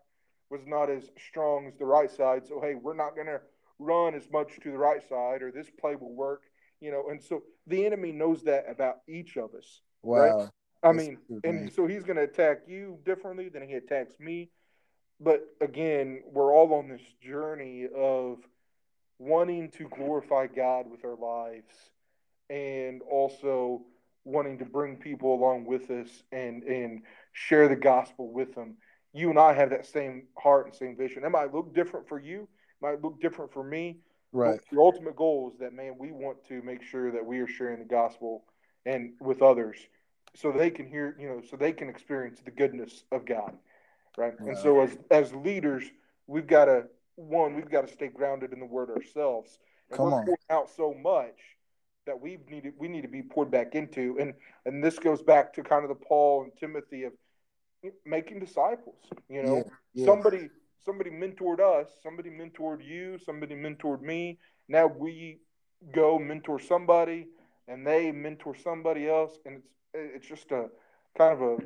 was 0.50 0.62
not 0.66 0.90
as 0.90 1.10
strong 1.28 1.68
as 1.68 1.76
the 1.78 1.86
right 1.86 2.10
side. 2.12 2.46
So 2.48 2.62
hey, 2.62 2.76
we're 2.76 2.96
not 2.96 3.16
going 3.16 3.28
to 3.28 3.42
run 3.80 4.16
as 4.16 4.30
much 4.32 4.60
to 4.62 4.72
the 4.72 4.78
right 4.78 5.02
side, 5.08 5.42
or 5.42 5.52
this 5.52 5.70
play 5.80 5.96
will 5.96 6.14
work. 6.14 6.44
You 6.80 6.92
know, 6.92 7.10
and 7.10 7.22
so 7.22 7.44
the 7.68 7.86
enemy 7.86 8.12
knows 8.12 8.44
that 8.44 8.66
about 8.70 8.98
each 9.08 9.38
of 9.38 9.54
us. 9.56 9.82
wow 10.04 10.52
I 10.84 10.92
That's 10.94 11.08
mean, 11.08 11.18
and 11.44 11.72
so 11.74 11.88
he's 11.88 12.04
going 12.04 12.18
to 12.18 12.24
attack 12.24 12.62
you 12.68 13.00
differently 13.06 13.50
than 13.50 13.68
he 13.68 13.74
attacks 13.74 14.20
me. 14.20 14.52
But 15.20 15.42
again, 15.60 16.22
we're 16.32 16.54
all 16.54 16.74
on 16.76 16.90
this 16.90 17.02
journey 17.22 17.88
of 17.96 18.38
wanting 19.18 19.72
to 19.72 19.88
glorify 19.90 20.46
God 20.48 20.92
with 20.92 21.04
our 21.06 21.16
lives 21.16 21.74
and 22.50 23.02
also 23.10 23.82
wanting 24.24 24.58
to 24.58 24.66
bring 24.66 24.98
people 24.98 25.34
along 25.34 25.66
with 25.66 25.90
us 25.92 26.24
and 26.32 26.64
and 26.64 27.04
share 27.34 27.68
the 27.68 27.76
gospel 27.76 28.32
with 28.32 28.56
them. 28.56 28.76
You 29.14 29.30
and 29.30 29.40
I 29.40 29.54
have 29.54 29.70
that 29.70 29.86
same 29.86 30.28
heart 30.38 30.66
and 30.66 30.76
same 30.76 30.98
vision. 30.98 31.24
It 31.24 31.30
might 31.30 31.54
look 31.54 31.74
different 31.74 32.08
for 32.08 32.20
you, 32.20 32.48
might 32.82 33.02
look 33.02 33.22
different 33.22 33.54
for 33.54 33.64
me. 33.64 34.00
right 34.34 34.60
But 34.60 34.76
the 34.76 34.82
ultimate 34.82 35.16
goal 35.16 35.52
is 35.54 35.60
that 35.60 35.74
man, 35.74 35.96
we 35.98 36.12
want 36.12 36.44
to 36.48 36.62
make 36.62 36.84
sure 36.84 37.12
that 37.12 37.26
we 37.26 37.40
are 37.40 37.48
sharing 37.48 37.80
the 37.80 37.86
gospel 37.86 38.44
and 38.86 39.14
with 39.22 39.42
others 39.42 39.78
so 40.36 40.52
they 40.52 40.70
can 40.70 40.86
hear, 40.86 41.16
you 41.20 41.28
know, 41.28 41.42
so 41.50 41.56
they 41.56 41.72
can 41.72 41.90
experience 41.90 42.42
the 42.44 42.52
goodness 42.52 43.04
of 43.12 43.26
God. 43.26 43.54
Right. 44.18 44.34
And 44.40 44.58
so 44.58 44.82
as 44.82 44.98
as 45.12 45.34
leaders, 45.34 45.84
we've 46.28 46.48
got 46.48 46.66
to 46.66 46.88
one, 47.16 47.56
we've 47.56 47.70
got 47.70 47.88
to 47.88 47.94
stay 47.94 48.08
grounded 48.08 48.54
in 48.54 48.60
the 48.60 48.66
word 48.66 48.90
ourselves. 48.90 49.60
And 49.90 49.98
Come 49.98 50.12
we're 50.12 50.18
on. 50.18 50.36
out 50.50 50.70
so 50.76 50.94
much 50.94 51.55
that 52.06 52.20
we 52.20 52.38
needed 52.50 52.74
we 52.78 52.88
need 52.88 53.02
to 53.02 53.08
be 53.08 53.22
poured 53.22 53.52
back 53.52 53.76
into. 53.76 54.18
And 54.20 54.34
and 54.66 54.84
this 54.84 55.00
goes 55.00 55.22
back 55.22 55.54
to 55.54 55.64
kind 55.64 55.84
of 55.84 55.90
the 55.90 55.96
Paul 55.96 56.44
and 56.44 56.52
Timothy 56.58 57.04
of 57.04 57.14
making 58.06 58.40
disciples. 58.40 59.04
You 59.30 59.44
know, 59.44 59.56
yeah, 59.58 59.64
yeah. 59.94 60.06
somebody 60.06 60.50
somebody 60.84 61.10
mentored 61.10 61.60
us, 61.60 61.90
somebody 62.04 62.30
mentored 62.30 62.86
you, 62.86 63.18
somebody 63.26 63.56
mentored 63.56 64.02
me. 64.02 64.40
Now 64.68 64.88
we 64.88 65.40
go 65.94 66.18
mentor 66.18 66.60
somebody, 66.60 67.28
and 67.68 67.86
they 67.86 68.12
mentor 68.12 68.56
somebody 68.56 69.08
else, 69.10 69.38
and 69.46 69.58
it's 69.58 69.68
it's 69.94 70.28
just 70.28 70.52
a 70.52 70.70
kind 71.18 71.34
of 71.34 71.42
a 71.42 71.58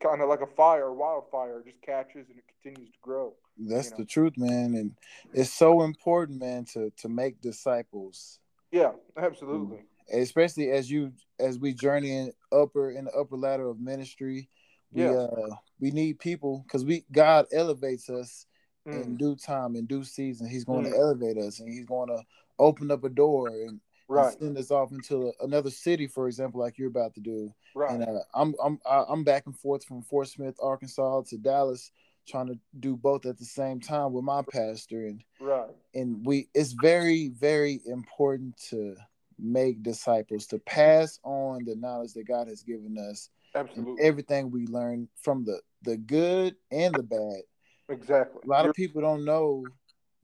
kind 0.00 0.20
of 0.20 0.28
like 0.28 0.40
a 0.40 0.46
fire, 0.46 0.86
a 0.86 0.94
wildfire, 0.94 1.60
it 1.60 1.66
just 1.66 1.82
catches 1.82 2.28
and 2.28 2.38
it 2.38 2.44
continues 2.62 2.90
to 2.90 2.98
grow. 3.02 3.32
That's 3.58 3.86
you 3.86 3.90
know. 3.92 3.96
the 3.98 4.04
truth, 4.04 4.34
man, 4.36 4.74
and 4.74 4.92
it's 5.32 5.52
so 5.52 5.82
important, 5.82 6.40
man, 6.40 6.64
to 6.72 6.90
to 6.98 7.08
make 7.08 7.40
disciples, 7.40 8.38
Yeah, 8.72 8.92
absolutely. 9.16 9.84
especially 10.12 10.70
as 10.70 10.90
you 10.90 11.12
as 11.38 11.58
we 11.58 11.72
journey 11.72 12.12
in 12.16 12.32
upper 12.52 12.90
in 12.90 13.04
the 13.06 13.12
upper 13.12 13.36
ladder 13.36 13.68
of 13.68 13.80
ministry. 13.80 14.48
We 14.92 15.02
Yeah. 15.04 15.12
uh 15.12 15.56
we 15.80 15.90
need 15.90 16.18
people 16.18 16.64
because 16.66 16.84
we 16.84 17.04
God 17.12 17.46
elevates 17.52 18.08
us 18.10 18.46
in 18.86 19.14
Mm, 19.14 19.18
due 19.18 19.36
time, 19.36 19.76
in 19.76 19.86
due 19.86 20.04
season. 20.04 20.48
He's 20.48 20.64
going 20.64 20.84
Mm. 20.84 20.90
to 20.90 20.96
elevate 20.96 21.38
us, 21.38 21.60
and 21.60 21.68
He's 21.68 21.84
going 21.84 22.08
to 22.08 22.22
open 22.58 22.90
up 22.90 23.04
a 23.04 23.08
door, 23.08 23.48
and 23.48 23.80
right. 24.08 24.36
send 24.38 24.58
us 24.58 24.70
off 24.70 24.90
into 24.92 25.32
another 25.40 25.70
city, 25.70 26.06
for 26.06 26.26
example, 26.26 26.60
like 26.60 26.76
you're 26.78 26.88
about 26.88 27.14
to 27.14 27.20
do. 27.20 27.54
Right. 27.74 27.92
And 27.92 28.02
uh, 28.02 28.22
I'm 28.34 28.54
I'm 28.62 28.80
I'm 28.84 29.22
back 29.24 29.46
and 29.46 29.56
forth 29.56 29.84
from 29.84 30.02
Fort 30.02 30.28
Smith, 30.28 30.56
Arkansas, 30.60 31.22
to 31.28 31.38
Dallas, 31.38 31.92
trying 32.26 32.48
to 32.48 32.58
do 32.78 32.96
both 32.96 33.26
at 33.26 33.38
the 33.38 33.44
same 33.44 33.80
time 33.80 34.12
with 34.12 34.24
my 34.24 34.42
pastor, 34.52 35.06
and 35.06 35.22
right. 35.40 35.70
And 35.94 36.24
we, 36.24 36.48
it's 36.54 36.72
very 36.72 37.28
very 37.28 37.80
important 37.86 38.56
to 38.70 38.96
make 39.38 39.82
disciples, 39.82 40.46
to 40.48 40.58
pass 40.58 41.18
on 41.24 41.64
the 41.64 41.76
knowledge 41.76 42.12
that 42.14 42.28
God 42.28 42.48
has 42.48 42.62
given 42.62 42.96
us, 42.98 43.30
absolutely 43.54 44.04
everything 44.04 44.50
we 44.50 44.66
learn 44.66 45.08
from 45.22 45.44
the 45.44 45.60
the 45.82 45.96
good 45.96 46.56
and 46.70 46.94
the 46.94 47.02
bad. 47.02 47.42
Exactly. 47.88 48.40
A 48.44 48.48
lot 48.48 48.66
of 48.66 48.74
people 48.74 49.00
don't 49.00 49.24
know 49.24 49.64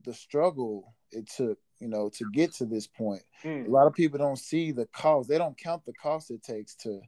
the 0.05 0.13
struggle 0.13 0.93
it 1.11 1.29
took 1.29 1.57
you 1.79 1.87
know, 1.87 2.09
to 2.09 2.25
get 2.31 2.53
to 2.55 2.65
this 2.65 2.87
point. 2.87 3.21
Mm. 3.43 3.67
A 3.67 3.69
lot 3.69 3.87
of 3.87 3.93
people 3.93 4.17
don't 4.17 4.39
see 4.39 4.71
the 4.71 4.87
cost. 4.87 5.29
They 5.29 5.37
don't 5.37 5.57
count 5.57 5.85
the 5.85 5.93
cost 5.93 6.31
it 6.31 6.43
takes 6.43 6.75
to 6.77 6.99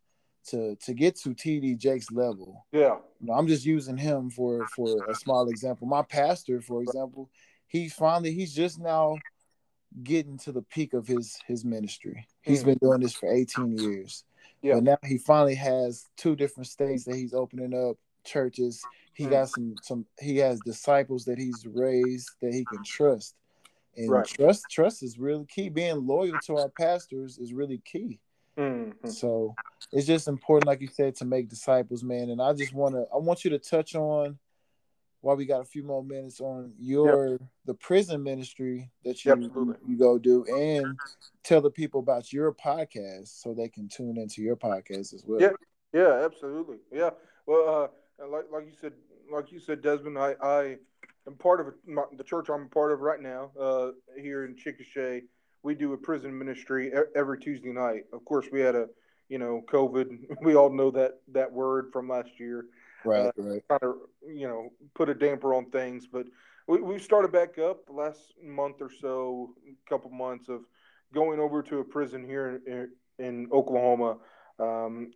to 0.47 0.75
to 0.75 0.93
get 0.93 1.15
to 1.17 1.29
TD 1.29 1.77
Jakes 1.77 2.11
level. 2.11 2.65
Yeah. 2.71 2.97
You 3.19 3.27
know, 3.27 3.33
I'm 3.33 3.47
just 3.47 3.65
using 3.65 3.97
him 3.97 4.29
for 4.29 4.65
for 4.67 5.09
a 5.09 5.15
small 5.15 5.49
example. 5.49 5.87
My 5.87 6.01
pastor, 6.03 6.61
for 6.61 6.81
example, 6.81 7.29
he's 7.67 7.93
finally 7.93 8.33
he's 8.33 8.53
just 8.53 8.79
now 8.79 9.17
getting 10.03 10.37
to 10.37 10.51
the 10.51 10.61
peak 10.61 10.93
of 10.93 11.07
his 11.07 11.37
his 11.47 11.65
ministry. 11.65 12.27
He's 12.41 12.63
mm. 12.63 12.67
been 12.67 12.77
doing 12.81 13.01
this 13.01 13.13
for 13.13 13.31
18 13.31 13.77
years. 13.77 14.23
Yeah. 14.61 14.75
But 14.75 14.83
now 14.83 14.97
he 15.05 15.17
finally 15.17 15.55
has 15.55 16.05
two 16.17 16.35
different 16.35 16.67
states 16.67 17.05
that 17.05 17.15
he's 17.15 17.33
opening 17.33 17.73
up 17.73 17.97
churches. 18.23 18.83
He 19.13 19.25
mm. 19.25 19.31
got 19.31 19.49
some 19.49 19.75
some 19.81 20.05
he 20.19 20.37
has 20.37 20.59
disciples 20.65 21.25
that 21.25 21.37
he's 21.37 21.65
raised 21.65 22.29
that 22.41 22.53
he 22.53 22.65
can 22.65 22.83
trust. 22.83 23.35
And 23.97 24.09
right. 24.09 24.25
trust 24.25 24.65
trust 24.69 25.03
is 25.03 25.17
really 25.17 25.45
key. 25.45 25.69
Being 25.69 26.05
loyal 26.05 26.37
to 26.45 26.57
our 26.57 26.69
pastors 26.69 27.37
is 27.37 27.53
really 27.53 27.81
key. 27.85 28.19
Mm-hmm. 28.59 29.09
So 29.09 29.55
it's 29.93 30.05
just 30.05 30.27
important, 30.27 30.67
like 30.67 30.81
you 30.81 30.87
said, 30.87 31.15
to 31.17 31.25
make 31.25 31.47
disciples, 31.47 32.03
man. 32.03 32.29
And 32.29 32.41
I 32.41 32.53
just 32.53 32.73
want 32.73 32.95
to 32.95 33.05
I 33.13 33.17
want 33.17 33.45
you 33.45 33.51
to 33.51 33.59
touch 33.59 33.95
on 33.95 34.37
while 35.21 35.35
we 35.35 35.45
got 35.45 35.61
a 35.61 35.65
few 35.65 35.83
more 35.83 36.03
minutes 36.03 36.39
on 36.41 36.73
your 36.77 37.31
yep. 37.31 37.41
the 37.65 37.73
prison 37.73 38.23
ministry 38.23 38.89
that 39.03 39.23
you, 39.25 39.75
you 39.87 39.97
go 39.97 40.17
do 40.17 40.45
and 40.45 40.97
tell 41.43 41.61
the 41.61 41.69
people 41.69 41.99
about 41.99 42.31
your 42.31 42.53
podcast 42.53 43.41
so 43.41 43.53
they 43.53 43.67
can 43.67 43.87
tune 43.87 44.17
into 44.17 44.41
your 44.41 44.55
podcast 44.55 45.13
as 45.13 45.23
well. 45.25 45.41
Yeah, 45.41 45.51
yeah, 45.93 46.25
absolutely. 46.25 46.77
Yeah. 46.91 47.11
Well, 47.45 47.91
uh, 48.21 48.27
like 48.27 48.45
like 48.51 48.65
you 48.65 48.73
said, 48.79 48.93
like 49.31 49.51
you 49.51 49.59
said, 49.59 49.81
Desmond, 49.81 50.17
I 50.17 50.35
I 50.41 50.77
I'm 51.27 51.35
part 51.35 51.61
of 51.61 51.73
my, 51.85 52.03
the 52.17 52.23
church 52.23 52.49
I'm 52.49 52.67
part 52.69 52.91
of 52.91 52.99
right 52.99 53.21
now 53.21 53.51
uh, 53.59 53.91
here 54.17 54.45
in 54.45 54.55
Chickasha. 54.55 55.21
We 55.63 55.75
do 55.75 55.93
a 55.93 55.97
prison 55.97 56.37
ministry 56.37 56.91
every 57.15 57.39
Tuesday 57.39 57.71
night. 57.71 58.03
Of 58.13 58.23
course, 58.25 58.47
we 58.51 58.61
had 58.61 58.75
a, 58.75 58.87
you 59.27 59.37
know, 59.37 59.61
COVID. 59.71 60.37
We 60.41 60.55
all 60.55 60.69
know 60.69 60.91
that 60.91 61.19
that 61.33 61.51
word 61.51 61.89
from 61.91 62.07
last 62.07 62.39
year. 62.39 62.65
Right, 63.05 63.27
uh, 63.27 63.31
right. 63.37 63.63
Kind 63.69 63.83
of, 63.83 63.95
you 64.27 64.47
know, 64.47 64.69
put 64.93 65.09
a 65.09 65.13
damper 65.13 65.53
on 65.53 65.69
things, 65.69 66.07
but 66.07 66.25
we 66.67 66.81
we 66.81 66.99
started 66.99 67.31
back 67.31 67.57
up 67.57 67.85
the 67.85 67.93
last 67.93 68.33
month 68.43 68.77
or 68.81 68.89
so, 69.01 69.53
a 69.67 69.89
couple 69.89 70.11
months 70.11 70.49
of 70.49 70.61
going 71.13 71.39
over 71.39 71.61
to 71.63 71.79
a 71.79 71.83
prison 71.83 72.23
here 72.23 72.61
in, 72.67 72.89
in 73.17 73.47
Oklahoma 73.51 74.17
um, 74.59 75.11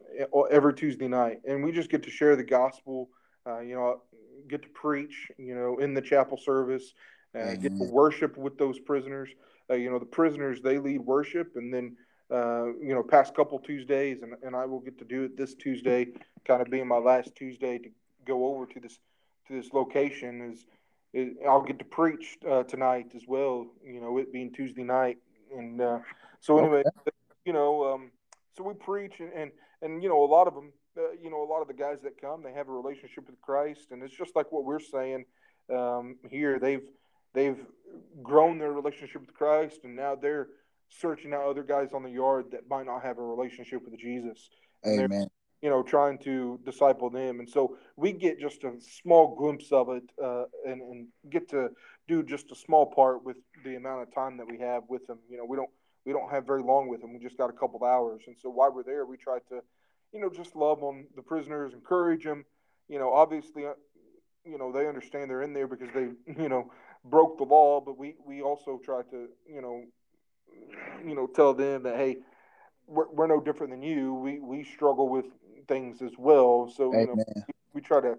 every 0.51 0.73
Tuesday 0.73 1.08
night, 1.08 1.41
and 1.47 1.63
we 1.63 1.71
just 1.71 1.89
get 1.89 2.03
to 2.03 2.10
share 2.10 2.36
the 2.36 2.43
gospel. 2.43 3.10
Uh, 3.45 3.60
you 3.60 3.75
know, 3.75 4.01
get 4.47 4.62
to 4.62 4.69
preach, 4.69 5.29
you 5.38 5.53
know, 5.53 5.77
in 5.77 5.93
the 5.93 6.01
chapel 6.01 6.38
service, 6.38 6.93
uh, 7.38 7.56
get 7.56 7.75
to 7.77 7.84
worship 7.84 8.38
with 8.38 8.58
those 8.58 8.79
prisoners. 8.79 9.29
Uh, 9.74 9.76
you 9.76 9.90
know, 9.90 10.00
the 10.00 10.06
prisoners 10.06 10.62
they 10.62 10.78
lead 10.78 11.02
worship, 11.02 11.54
and 11.56 11.74
then 11.74 11.96
uh, 12.32 12.68
you 12.82 12.94
know, 12.94 13.04
past 13.04 13.36
couple 13.36 13.60
Tuesdays, 13.60 14.22
and, 14.22 14.34
and 14.44 14.56
I 14.56 14.66
will 14.66 14.80
get 14.80 14.98
to 15.00 15.06
do 15.06 15.24
it 15.24 15.38
this 15.38 15.56
Tuesday, 15.56 16.08
kind 16.46 16.62
of 16.62 16.70
being 16.70 16.88
my 16.88 16.98
last 16.98 17.36
Tuesday 17.36 17.78
to 17.80 17.90
go 18.26 18.48
over 18.48 18.66
to 18.68 18.80
this 18.80 19.00
to 19.48 19.54
this 19.54 19.74
location. 19.74 20.52
Is, 20.54 20.66
is 21.14 21.36
I'll 21.48 21.62
get 21.62 21.80
to 21.80 21.86
preach 21.86 22.38
uh, 22.50 22.64
tonight 22.64 23.12
as 23.16 23.24
well. 23.28 23.68
You 23.86 24.02
know, 24.02 24.18
it 24.20 24.32
being 24.32 24.52
Tuesday 24.52 24.84
night, 24.84 25.18
and 25.56 25.82
uh, 25.82 26.00
so 26.40 26.58
anyway, 26.60 26.84
okay. 27.00 27.12
you 27.46 27.54
know, 27.54 27.94
um, 27.94 28.12
so 28.56 28.64
we 28.64 28.74
preach, 28.74 29.20
and, 29.20 29.34
and 29.34 29.52
and 29.82 30.04
you 30.04 30.10
know, 30.10 30.24
a 30.24 30.26
lot 30.26 30.48
of 30.48 30.54
them 30.54 30.72
uh, 30.98 31.12
you 31.22 31.30
know, 31.30 31.44
a 31.44 31.50
lot 31.50 31.62
of 31.62 31.68
the 31.68 31.74
guys 31.74 32.00
that 32.04 32.22
come, 32.22 32.44
they 32.44 32.54
have 32.54 32.70
a 32.70 32.72
relationship 32.72 33.26
with 33.28 33.42
Christ, 33.42 33.88
and 33.92 34.04
it's 34.04 34.16
just 34.16 34.36
like 34.36 34.52
what 34.52 34.64
we're 34.64 34.80
saying 34.80 35.26
um, 35.74 36.18
here. 36.30 36.60
They've 36.60 36.88
they've 37.34 37.60
grown 38.22 38.58
their 38.58 38.72
relationship 38.72 39.22
with 39.22 39.34
Christ, 39.34 39.82
and 39.84 39.96
now 39.96 40.15
they're 40.15 40.48
searching 40.89 41.34
out 41.34 41.43
other 41.43 41.63
guys 41.63 41.89
on 41.93 42.04
the 42.04 42.10
yard 42.10 42.46
that 42.52 42.69
might 42.69 42.86
not 42.86 43.04
have 43.04 43.17
a 43.17 43.24
relationship 43.24 43.84
with 43.84 43.98
Jesus. 44.00 44.50
Amen. 44.86 45.28
You 45.62 45.69
know, 45.69 45.82
trying 45.82 46.17
to 46.19 46.60
disciple 46.65 47.10
them, 47.10 47.39
and 47.39 47.50
so 47.50 47.78
we 47.96 48.12
get 48.12 48.39
just 48.39 48.63
a 48.65 48.74
small 49.02 49.36
glimpse 49.36 49.72
of 49.72 49.89
it, 49.89 50.04
uh, 50.22 50.43
and, 50.65 50.82
and 50.82 51.08
get 51.30 51.50
to 51.50 51.69
do 52.08 52.22
just 52.22 52.52
a 52.52 52.56
small 52.56 52.86
part 52.86 53.24
with 53.24 53.38
the 53.63 53.76
amount 53.76 54.02
of 54.02 54.13
time 54.13 54.36
that 54.38 54.48
we 54.48 54.60
have 54.60 54.84
with 54.89 55.08
them. 55.08 55.19
You 55.30 55.38
know, 55.38 55.46
we 55.46 55.56
don't 55.56 55.69
we 56.06 56.12
don't 56.12 56.30
have 56.30 56.46
very 56.46 56.62
long 56.62 56.89
with 56.89 57.00
them. 57.00 57.13
We 57.13 57.19
just 57.19 57.38
got 57.38 57.50
a 57.50 57.54
couple 57.54 57.78
of 57.78 57.84
hours, 57.84 58.24
and 58.28 58.36
so 58.38 58.50
while 58.50 58.74
we're 58.74 58.84
there, 58.84 59.06
we 59.06 59.15
try 59.15 59.39
to 59.50 59.62
you 60.13 60.19
know, 60.19 60.30
just 60.30 60.56
love 60.56 60.84
on 60.84 61.08
the 61.15 61.22
prisoners, 61.22 61.74
encourage 61.74 62.24
them. 62.24 62.46
You 62.88 63.00
know, 63.00 63.12
obviously, 63.12 63.65
uh, 63.65 63.74
you 64.46 64.58
know, 64.58 64.72
they 64.72 64.88
understand 64.88 65.30
they're 65.30 65.41
in 65.41 65.54
there 65.54 65.67
because 65.67 65.89
they, 65.93 66.10
you 66.41 66.50
know, 66.50 66.72
broke 67.04 67.38
the 67.38 67.44
law, 67.44 67.82
but 67.82 67.98
we, 67.98 68.16
we 68.26 68.42
also 68.42 68.80
try 68.84 69.02
to, 69.12 69.28
you 69.48 69.62
know, 69.62 69.84
you 71.06 71.16
know, 71.16 71.28
tell 71.28 71.54
them 71.54 71.84
that, 71.84 71.96
hey, 71.96 72.18
we're, 72.88 73.10
we're 73.10 73.28
no 73.28 73.39
different 73.39 73.72
than 73.72 73.82
you. 73.82 74.13
We, 74.13 74.39
we 74.39 74.63
struggle 74.63 75.10
with 75.10 75.26
things 75.68 76.02
as 76.02 76.12
well. 76.18 76.72
So, 76.76 76.92
you 76.94 77.08
know, 77.08 77.16
we, 77.16 77.54
we, 77.74 77.82
try 77.82 78.02
to, 78.02 78.18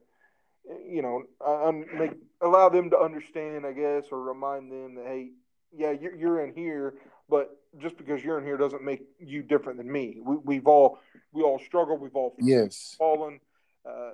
you 0.86 1.02
know, 1.02 1.22
um, 1.44 1.84
make, 1.96 2.12
allow 2.40 2.68
them 2.68 2.90
to 2.90 2.98
understand, 2.98 3.66
I 3.66 3.72
guess, 3.72 4.04
or 4.10 4.22
remind 4.22 4.70
them 4.70 4.94
that, 4.96 5.06
hey, 5.06 5.30
yeah, 5.76 5.92
you're, 5.92 6.14
you're 6.14 6.44
in 6.44 6.54
here, 6.54 6.94
but 7.28 7.56
just 7.80 7.96
because 7.96 8.22
you're 8.22 8.38
in 8.38 8.44
here 8.44 8.56
doesn't 8.56 8.82
make 8.82 9.02
you 9.18 9.42
different 9.42 9.78
than 9.78 9.90
me. 9.90 10.18
We, 10.22 10.36
we've 10.36 10.66
all 10.66 10.98
we 11.32 11.42
all 11.42 11.58
struggle. 11.58 11.98
We've 11.98 12.14
all 12.14 12.34
yes 12.40 12.94
fallen. 12.98 13.40
Uh, 13.84 14.12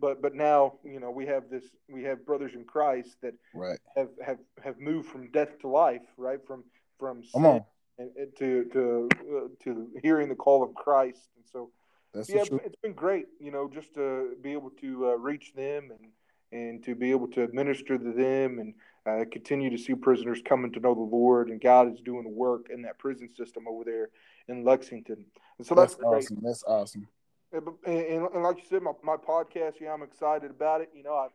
but 0.00 0.22
but 0.22 0.34
now 0.34 0.74
you 0.84 1.00
know 1.00 1.10
we 1.10 1.26
have 1.26 1.50
this 1.50 1.64
we 1.88 2.02
have 2.04 2.24
brothers 2.26 2.54
in 2.54 2.64
Christ 2.64 3.16
that 3.22 3.34
right. 3.54 3.78
have 3.96 4.08
have 4.24 4.38
have 4.62 4.78
moved 4.78 5.08
from 5.08 5.30
death 5.30 5.58
to 5.60 5.68
life 5.68 6.02
right 6.16 6.40
from 6.46 6.64
from 6.98 7.22
on. 7.34 7.64
And, 7.98 8.10
and 8.16 8.36
to 8.38 8.64
to 8.72 9.08
uh, 9.12 9.64
to 9.64 9.88
hearing 10.02 10.28
the 10.28 10.34
call 10.34 10.62
of 10.62 10.74
Christ 10.74 11.28
and 11.36 11.44
so 11.50 11.70
That's 12.14 12.28
yeah 12.28 12.44
it's 12.64 12.76
been 12.82 12.94
great 12.94 13.26
you 13.38 13.50
know 13.50 13.70
just 13.72 13.94
to 13.94 14.36
be 14.40 14.52
able 14.52 14.70
to 14.80 15.10
uh, 15.10 15.14
reach 15.14 15.52
them 15.54 15.90
and 15.90 16.10
and 16.52 16.82
to 16.84 16.94
be 16.94 17.10
able 17.10 17.28
to 17.28 17.48
minister 17.52 17.96
to 17.96 18.12
them 18.12 18.58
and 18.58 18.74
uh, 19.06 19.24
continue 19.30 19.70
to 19.70 19.78
see 19.78 19.94
prisoners 19.94 20.42
coming 20.44 20.72
to 20.72 20.80
know 20.80 20.94
the 20.94 21.00
Lord, 21.00 21.48
and 21.48 21.60
God 21.60 21.92
is 21.92 22.00
doing 22.00 22.24
the 22.24 22.30
work 22.30 22.66
in 22.70 22.82
that 22.82 22.98
prison 22.98 23.30
system 23.34 23.66
over 23.68 23.84
there 23.84 24.10
in 24.48 24.64
Lexington. 24.64 25.24
And 25.58 25.66
so 25.66 25.74
that's, 25.74 25.94
that's 25.94 26.04
awesome. 26.04 26.38
That's 26.42 26.64
awesome. 26.64 27.08
And, 27.52 27.66
and, 27.86 28.42
like 28.42 28.58
you 28.58 28.62
said, 28.68 28.82
my, 28.82 28.92
my 29.02 29.16
podcast, 29.16 29.74
yeah, 29.80 29.92
I'm 29.92 30.02
excited 30.02 30.50
about 30.50 30.80
it. 30.82 30.90
You 30.94 31.02
know, 31.02 31.14
I 31.14 31.28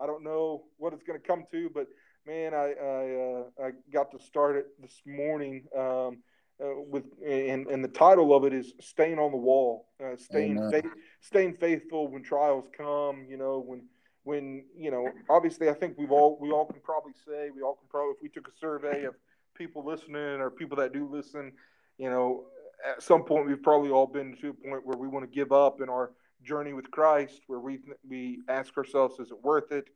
I 0.00 0.06
don't 0.06 0.22
know 0.22 0.64
what 0.76 0.92
it's 0.92 1.02
going 1.02 1.20
to 1.20 1.26
come 1.26 1.44
to, 1.50 1.70
but 1.72 1.88
man, 2.26 2.54
I 2.54 2.74
I, 2.74 3.64
uh, 3.64 3.66
I 3.66 3.70
got 3.92 4.10
to 4.12 4.18
start 4.18 4.56
it 4.56 4.66
this 4.80 5.02
morning. 5.06 5.64
Um, 5.76 6.18
uh, 6.60 6.74
with 6.88 7.04
and, 7.24 7.68
and 7.68 7.84
the 7.84 7.88
title 7.88 8.34
of 8.34 8.44
it 8.44 8.52
is 8.52 8.74
staying 8.80 9.18
on 9.18 9.30
the 9.30 9.36
wall, 9.36 9.86
uh, 10.04 10.16
staying 10.16 10.70
faith, 10.70 10.90
staying 11.20 11.54
faithful 11.54 12.08
when 12.08 12.22
trials 12.22 12.68
come. 12.76 13.26
You 13.28 13.36
know, 13.36 13.62
when 13.64 13.82
when 14.28 14.62
you 14.76 14.90
know 14.90 15.08
obviously 15.30 15.70
i 15.70 15.72
think 15.72 15.96
we've 15.96 16.12
all 16.12 16.36
we 16.38 16.50
all 16.50 16.66
can 16.66 16.80
probably 16.82 17.14
say 17.26 17.48
we 17.54 17.62
all 17.62 17.76
can 17.76 17.88
probably 17.88 18.12
if 18.14 18.22
we 18.22 18.28
took 18.28 18.46
a 18.46 18.58
survey 18.60 19.04
of 19.04 19.14
people 19.56 19.82
listening 19.82 20.38
or 20.38 20.50
people 20.50 20.76
that 20.76 20.92
do 20.92 21.08
listen 21.10 21.50
you 21.96 22.10
know 22.10 22.44
at 22.86 23.02
some 23.02 23.24
point 23.24 23.46
we've 23.46 23.62
probably 23.62 23.90
all 23.90 24.06
been 24.06 24.36
to 24.40 24.50
a 24.50 24.54
point 24.54 24.86
where 24.86 24.96
we 24.96 25.08
want 25.08 25.24
to 25.24 25.34
give 25.34 25.52
up 25.52 25.80
in 25.80 25.88
our 25.88 26.12
journey 26.44 26.72
with 26.72 26.88
christ 26.92 27.40
where 27.48 27.58
we 27.58 27.80
we 28.08 28.38
ask 28.48 28.76
ourselves 28.76 29.18
is 29.18 29.30
it 29.30 29.42
worth 29.42 29.72
it? 29.72 29.88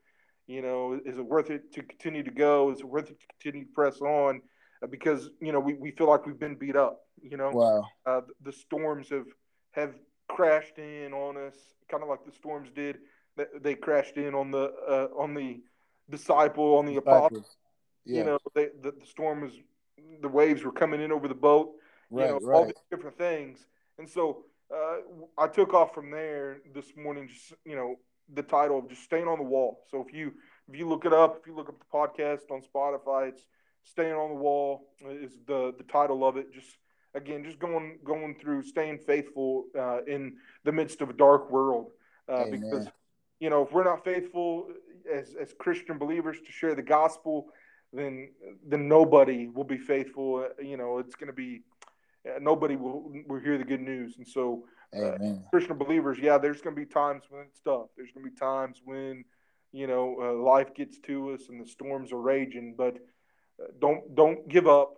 You 0.46 0.62
know 0.62 1.00
is 1.04 1.18
it 1.18 1.24
worth 1.24 1.50
it 1.50 1.72
to 1.74 1.82
continue 1.82 2.22
to 2.22 2.30
go? 2.30 2.70
Is 2.70 2.80
it 2.80 2.86
worth 2.86 3.10
it 3.10 3.20
to 3.20 3.26
continue 3.28 3.66
to 3.66 3.72
press 3.72 4.00
on? 4.00 4.42
Uh, 4.82 4.88
because 4.88 5.30
you 5.40 5.52
know 5.52 5.60
we, 5.60 5.74
we 5.74 5.92
feel 5.92 6.08
like 6.08 6.26
we've 6.26 6.38
been 6.38 6.56
beat 6.56 6.76
up 6.76 7.02
you 7.22 7.36
know? 7.36 7.50
Wow. 7.50 7.88
Uh, 8.04 8.20
the 8.42 8.52
storms 8.52 9.08
have 9.10 9.26
have 9.72 9.94
crashed 10.28 10.78
in 10.78 11.12
on 11.12 11.36
us 11.36 11.54
kind 11.90 12.02
of 12.02 12.08
like 12.08 12.24
the 12.24 12.32
storms 12.32 12.70
did. 12.74 12.98
They 13.60 13.74
crashed 13.74 14.16
in 14.16 14.34
on 14.34 14.50
the 14.50 14.72
uh, 14.88 15.08
on 15.16 15.34
the 15.34 15.60
disciple 16.10 16.76
on 16.76 16.86
the 16.86 16.96
apostle. 16.96 17.46
Yeah. 18.04 18.18
You 18.18 18.24
know, 18.24 18.38
they, 18.54 18.68
the, 18.82 18.92
the 18.92 19.06
storm 19.06 19.42
was 19.42 19.52
the 20.20 20.28
waves 20.28 20.64
were 20.64 20.72
coming 20.72 21.00
in 21.00 21.12
over 21.12 21.28
the 21.28 21.34
boat. 21.34 21.72
Right, 22.12 22.26
you 22.26 22.32
know, 22.32 22.38
right. 22.42 22.56
all 22.56 22.64
these 22.66 22.74
different 22.90 23.16
things, 23.18 23.66
and 23.98 24.08
so 24.08 24.44
uh, 24.74 24.96
I 25.38 25.48
took 25.48 25.74
off 25.74 25.94
from 25.94 26.10
there 26.10 26.58
this 26.74 26.92
morning. 26.96 27.28
Just 27.28 27.54
you 27.64 27.74
know, 27.76 27.96
the 28.32 28.42
title 28.42 28.78
of 28.78 28.88
just 28.88 29.02
staying 29.02 29.28
on 29.28 29.38
the 29.38 29.44
wall. 29.44 29.84
So 29.90 30.04
if 30.06 30.14
you 30.14 30.32
if 30.68 30.78
you 30.78 30.88
look 30.88 31.04
it 31.04 31.12
up, 31.12 31.38
if 31.40 31.46
you 31.46 31.54
look 31.54 31.68
up 31.68 31.78
the 31.78 31.84
podcast 31.92 32.50
on 32.50 32.62
Spotify, 32.62 33.28
it's 33.28 33.46
staying 33.84 34.12
on 34.12 34.30
the 34.30 34.36
wall 34.36 34.88
is 35.00 35.32
the 35.46 35.74
the 35.76 35.84
title 35.84 36.26
of 36.26 36.36
it. 36.36 36.52
Just 36.52 36.76
again, 37.14 37.44
just 37.44 37.58
going 37.58 37.98
going 38.04 38.36
through 38.40 38.62
staying 38.62 38.98
faithful 38.98 39.64
uh, 39.78 40.02
in 40.06 40.36
the 40.64 40.72
midst 40.72 41.00
of 41.00 41.10
a 41.10 41.14
dark 41.14 41.50
world. 41.50 41.90
Uh, 42.28 42.44
because 42.50 42.88
you 43.40 43.50
know, 43.50 43.62
if 43.62 43.72
we're 43.72 43.84
not 43.84 44.04
faithful 44.04 44.68
as 45.12 45.34
as 45.40 45.52
Christian 45.58 45.98
believers 45.98 46.38
to 46.44 46.52
share 46.52 46.74
the 46.74 46.82
gospel, 46.82 47.48
then 47.92 48.30
then 48.66 48.88
nobody 48.88 49.48
will 49.48 49.64
be 49.64 49.78
faithful. 49.78 50.46
Uh, 50.46 50.62
you 50.62 50.76
know, 50.76 50.98
it's 50.98 51.16
going 51.16 51.26
to 51.26 51.32
be 51.32 51.62
uh, 51.71 51.71
nobody 52.40 52.76
will 52.76 53.12
will 53.26 53.40
hear 53.40 53.58
the 53.58 53.64
good 53.64 53.80
news. 53.80 54.16
And 54.16 54.26
so, 54.26 54.64
uh, 54.96 55.16
Christian 55.50 55.78
believers, 55.78 56.18
yeah, 56.20 56.38
there's 56.38 56.60
going 56.60 56.76
to 56.76 56.80
be 56.80 56.86
times 56.86 57.24
when 57.28 57.42
it's 57.42 57.60
tough. 57.60 57.86
There's 57.96 58.10
going 58.12 58.24
to 58.24 58.30
be 58.30 58.36
times 58.36 58.80
when 58.84 59.24
you 59.72 59.86
know 59.86 60.16
uh, 60.20 60.32
life 60.42 60.74
gets 60.74 60.98
to 61.00 61.32
us 61.32 61.48
and 61.48 61.60
the 61.60 61.68
storms 61.68 62.12
are 62.12 62.20
raging. 62.20 62.74
But 62.76 62.96
uh, 63.60 63.68
don't 63.80 64.14
don't 64.14 64.48
give 64.48 64.66
up. 64.66 64.94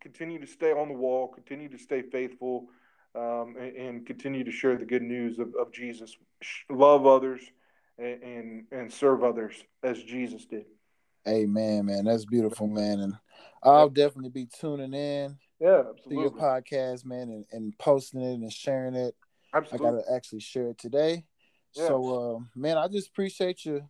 Continue 0.00 0.40
to 0.40 0.46
stay 0.46 0.72
on 0.72 0.88
the 0.88 0.94
wall. 0.94 1.28
Continue 1.28 1.68
to 1.68 1.78
stay 1.78 2.02
faithful. 2.02 2.68
Um, 3.12 3.56
and, 3.58 3.76
and, 3.76 4.06
continue 4.06 4.44
to 4.44 4.52
share 4.52 4.76
the 4.76 4.84
good 4.84 5.02
news 5.02 5.40
of, 5.40 5.52
of 5.60 5.72
Jesus. 5.72 6.16
Love 6.70 7.06
others 7.06 7.40
and, 7.98 8.22
and, 8.22 8.64
and 8.70 8.92
serve 8.92 9.24
others 9.24 9.56
as 9.82 10.00
Jesus 10.00 10.44
did. 10.44 10.66
Amen, 11.26 11.86
man. 11.86 12.04
That's 12.04 12.24
beautiful, 12.24 12.68
man. 12.68 13.00
And 13.00 13.14
I'll 13.64 13.88
definitely 13.88 14.30
be 14.30 14.46
tuning 14.46 14.94
in. 14.94 15.38
Yeah, 15.60 15.82
absolutely. 15.90 16.16
To 16.16 16.20
your 16.22 16.30
podcast, 16.30 17.04
man, 17.04 17.28
and, 17.28 17.44
and 17.52 17.78
posting 17.78 18.22
it 18.22 18.34
and 18.34 18.52
sharing 18.52 18.94
it. 18.94 19.14
Absolutely. 19.52 19.86
I 19.86 19.90
gotta 19.90 20.14
actually 20.14 20.40
share 20.40 20.68
it 20.68 20.78
today. 20.78 21.24
Yeah. 21.74 21.86
So, 21.88 22.36
uh, 22.36 22.58
man, 22.58 22.78
I 22.78 22.88
just 22.88 23.08
appreciate 23.08 23.64
you 23.64 23.82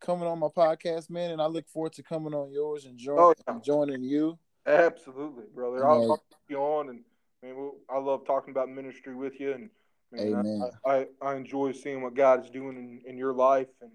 coming 0.00 0.28
on 0.28 0.38
my 0.38 0.48
podcast, 0.48 1.10
man, 1.10 1.30
and 1.30 1.40
I 1.40 1.46
look 1.46 1.68
forward 1.68 1.94
to 1.94 2.02
coming 2.02 2.34
on 2.34 2.52
yours 2.52 2.84
and, 2.84 2.98
join, 2.98 3.18
oh, 3.18 3.34
yeah. 3.36 3.54
and 3.54 3.64
joining 3.64 4.02
you. 4.02 4.38
Absolutely, 4.66 5.44
brother. 5.54 5.86
I'll 5.86 6.06
talk 6.06 6.22
you 6.48 6.58
on, 6.58 6.90
and 6.90 7.00
man, 7.42 7.56
we'll, 7.56 7.76
I 7.88 7.98
love 7.98 8.26
talking 8.26 8.50
about 8.50 8.68
ministry 8.68 9.14
with 9.14 9.40
you, 9.40 9.52
and 9.52 9.70
man. 10.12 10.70
I, 10.84 10.90
I, 10.90 11.06
I 11.22 11.34
enjoy 11.36 11.72
seeing 11.72 12.02
what 12.02 12.14
God 12.14 12.44
is 12.44 12.50
doing 12.50 12.76
in, 12.76 13.00
in 13.10 13.16
your 13.16 13.32
life, 13.32 13.68
and, 13.80 13.90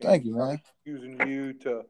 and 0.00 0.10
thank 0.10 0.24
you, 0.24 0.36
man. 0.36 0.60
Using 0.84 1.26
you 1.26 1.52
to 1.54 1.82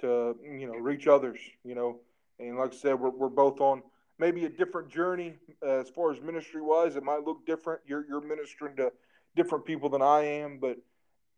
to 0.00 0.36
you 0.42 0.66
know 0.66 0.74
reach 0.74 1.06
others, 1.06 1.38
you 1.62 1.74
know, 1.74 2.00
and 2.38 2.58
like 2.58 2.72
I 2.72 2.76
said, 2.76 2.98
we're 2.98 3.10
we're 3.10 3.28
both 3.28 3.60
on 3.60 3.82
maybe 4.18 4.44
a 4.44 4.48
different 4.48 4.88
journey 4.88 5.34
uh, 5.62 5.80
as 5.80 5.90
far 5.90 6.12
as 6.12 6.20
ministry 6.20 6.62
wise. 6.62 6.96
It 6.96 7.02
might 7.02 7.24
look 7.24 7.46
different. 7.46 7.80
You're 7.86 8.06
you're 8.06 8.20
ministering 8.20 8.76
to 8.76 8.92
different 9.36 9.64
people 9.64 9.88
than 9.88 10.02
I 10.02 10.24
am, 10.24 10.58
but 10.58 10.78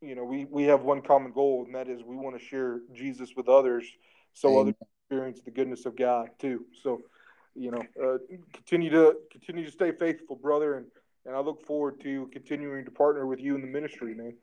you 0.01 0.15
know 0.15 0.25
we 0.25 0.45
we 0.47 0.65
have 0.65 0.83
one 0.83 1.03
common 1.03 1.33
goal, 1.33 1.65
and 1.67 1.75
that 1.75 1.89
is 1.89 2.03
we 2.03 2.17
want 2.17 2.39
to 2.39 2.45
share 2.45 2.81
Jesus 2.93 3.31
with 3.37 3.49
others, 3.49 3.85
so 4.35 4.51
Amen. 4.51 4.61
others 4.61 4.75
experience 5.03 5.41
the 5.45 5.51
goodness 5.51 5.87
of 5.87 5.97
God 5.97 6.31
too. 6.39 6.65
So 6.83 7.03
you 7.55 7.71
know, 7.71 7.83
uh, 8.03 8.19
continue 8.53 8.91
to 8.91 9.17
continue 9.31 9.65
to 9.65 9.71
stay 9.71 9.93
faithful, 9.93 10.37
brother, 10.37 10.75
and 10.75 10.87
and 11.25 11.35
I 11.35 11.41
look 11.41 11.67
forward 11.67 12.01
to 12.03 12.29
continuing 12.33 12.85
to 12.85 12.91
partner 12.91 13.27
with 13.27 13.41
you 13.41 13.57
in 13.57 13.61
the 13.61 13.67
ministry, 13.67 14.15
man. 14.15 14.35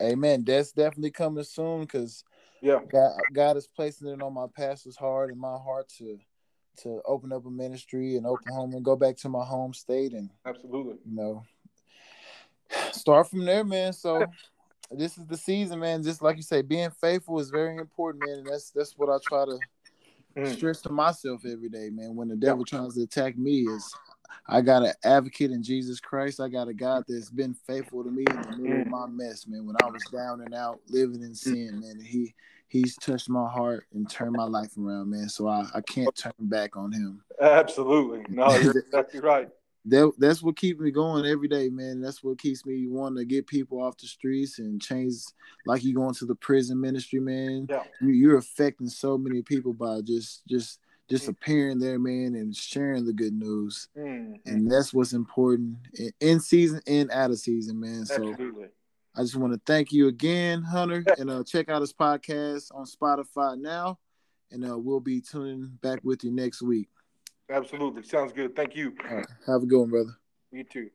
Amen. 0.00 0.42
That's 0.46 0.72
definitely 0.72 1.10
coming 1.10 1.44
soon 1.44 1.82
because 1.82 2.24
yeah, 2.62 2.78
God, 2.90 3.20
God 3.32 3.56
is 3.58 3.66
placing 3.66 4.08
it 4.08 4.22
on 4.22 4.32
my 4.32 4.46
pastor's 4.54 4.96
heart 4.96 5.30
and 5.30 5.38
my 5.38 5.58
heart 5.58 5.88
to 5.98 6.18
to 6.78 7.00
open 7.06 7.32
up 7.32 7.46
a 7.46 7.50
ministry 7.50 8.16
in 8.16 8.26
Oklahoma 8.26 8.76
and 8.76 8.84
go 8.84 8.96
back 8.96 9.16
to 9.18 9.28
my 9.28 9.44
home 9.44 9.74
state 9.74 10.12
and 10.12 10.30
absolutely, 10.46 10.96
you 11.04 11.14
know, 11.14 11.42
start 12.92 13.28
from 13.28 13.44
there, 13.44 13.64
man. 13.64 13.92
So. 13.92 14.24
this 14.92 15.16
is 15.18 15.24
the 15.26 15.36
season, 15.36 15.78
man. 15.78 16.02
Just 16.02 16.20
like 16.20 16.36
you 16.36 16.42
say, 16.42 16.62
being 16.62 16.90
faithful 16.90 17.38
is 17.38 17.50
very 17.50 17.76
important, 17.76 18.24
man. 18.26 18.38
And 18.38 18.46
that's 18.48 18.72
that's 18.72 18.94
what 18.98 19.08
I 19.08 19.18
try 19.24 19.44
to 19.44 19.58
mm. 20.36 20.52
stress 20.52 20.80
to 20.82 20.90
myself 20.90 21.42
every 21.44 21.68
day, 21.68 21.90
man. 21.90 22.16
When 22.16 22.28
the 22.28 22.36
devil 22.36 22.64
tries 22.64 22.94
to 22.94 23.02
attack 23.02 23.38
me, 23.38 23.60
is 23.60 23.94
I 24.46 24.60
got 24.60 24.84
an 24.84 24.92
advocate 25.04 25.50
in 25.50 25.62
Jesus 25.62 26.00
Christ. 26.00 26.40
I 26.40 26.48
got 26.48 26.68
a 26.68 26.74
God 26.74 27.04
that's 27.08 27.30
been 27.30 27.54
faithful 27.54 28.04
to 28.04 28.10
me 28.10 28.24
in 28.28 28.42
the 28.42 28.56
middle 28.56 28.80
of 28.80 28.86
mm. 28.86 28.90
my 28.90 29.06
mess, 29.06 29.46
man. 29.46 29.66
When 29.66 29.76
I 29.82 29.86
was 29.86 30.02
down 30.12 30.40
and 30.40 30.54
out, 30.54 30.80
living 30.88 31.22
in 31.22 31.34
sin, 31.34 31.80
man, 31.80 32.00
he 32.00 32.34
he's 32.70 32.96
touched 32.96 33.28
my 33.28 33.48
heart 33.48 33.84
and 33.92 34.08
turned 34.08 34.32
my 34.32 34.44
life 34.44 34.70
around, 34.78 35.10
man. 35.10 35.28
So 35.28 35.48
I, 35.48 35.66
I 35.74 35.80
can't 35.82 36.14
turn 36.16 36.32
back 36.38 36.76
on 36.76 36.92
him. 36.92 37.22
Absolutely, 37.40 38.24
no, 38.28 38.50
you're 38.58 38.78
exactly 38.78 39.20
right. 39.20 39.48
That 39.86 40.12
that's 40.18 40.42
what 40.42 40.56
keeps 40.56 40.78
me 40.78 40.90
going 40.90 41.26
every 41.26 41.48
day, 41.48 41.68
man. 41.68 42.00
That's 42.00 42.22
what 42.22 42.38
keeps 42.38 42.66
me 42.66 42.86
wanting 42.86 43.18
to 43.18 43.24
get 43.24 43.46
people 43.46 43.82
off 43.82 43.96
the 43.96 44.06
streets 44.06 44.58
and 44.58 44.80
change. 44.80 45.14
Like 45.66 45.82
you 45.82 45.94
going 45.94 46.14
to 46.14 46.26
the 46.26 46.34
prison 46.34 46.80
ministry, 46.80 47.18
man. 47.18 47.66
Yeah. 47.68 47.82
You, 48.00 48.08
you're 48.08 48.36
affecting 48.36 48.88
so 48.88 49.16
many 49.16 49.42
people 49.42 49.72
by 49.72 50.00
just 50.02 50.46
just 50.46 50.80
just 51.08 51.28
appearing 51.28 51.80
there, 51.80 51.98
man, 51.98 52.36
and 52.36 52.54
sharing 52.54 53.04
the 53.04 53.12
good 53.12 53.32
news. 53.32 53.88
Mm-hmm. 53.98 54.34
And 54.46 54.70
that's 54.70 54.94
what's 54.94 55.12
important 55.12 55.76
in, 55.94 56.12
in, 56.20 56.40
season 56.40 56.80
and 56.86 57.10
out 57.10 57.30
of 57.30 57.38
season, 57.38 57.80
man. 57.80 58.06
So 58.06 58.14
Absolutely. 58.30 58.68
I 59.16 59.22
just 59.22 59.36
want 59.36 59.52
to 59.52 59.60
thank 59.66 59.92
you 59.92 60.08
again, 60.08 60.62
Hunter, 60.62 61.04
and 61.18 61.30
uh, 61.30 61.42
check 61.44 61.68
out 61.68 61.80
his 61.80 61.92
podcast 61.92 62.74
on 62.74 62.84
Spotify 62.84 63.58
now. 63.58 63.98
And 64.52 64.68
uh, 64.68 64.78
we'll 64.78 65.00
be 65.00 65.20
tuning 65.20 65.78
back 65.82 66.00
with 66.02 66.24
you 66.24 66.32
next 66.32 66.62
week. 66.62 66.88
Absolutely. 67.50 68.02
Sounds 68.02 68.32
good. 68.32 68.54
Thank 68.54 68.76
you. 68.76 68.94
Right. 69.04 69.26
Have 69.46 69.62
a 69.62 69.66
good 69.66 69.80
one, 69.80 69.90
brother. 69.90 70.16
You 70.52 70.64
too. 70.64 70.90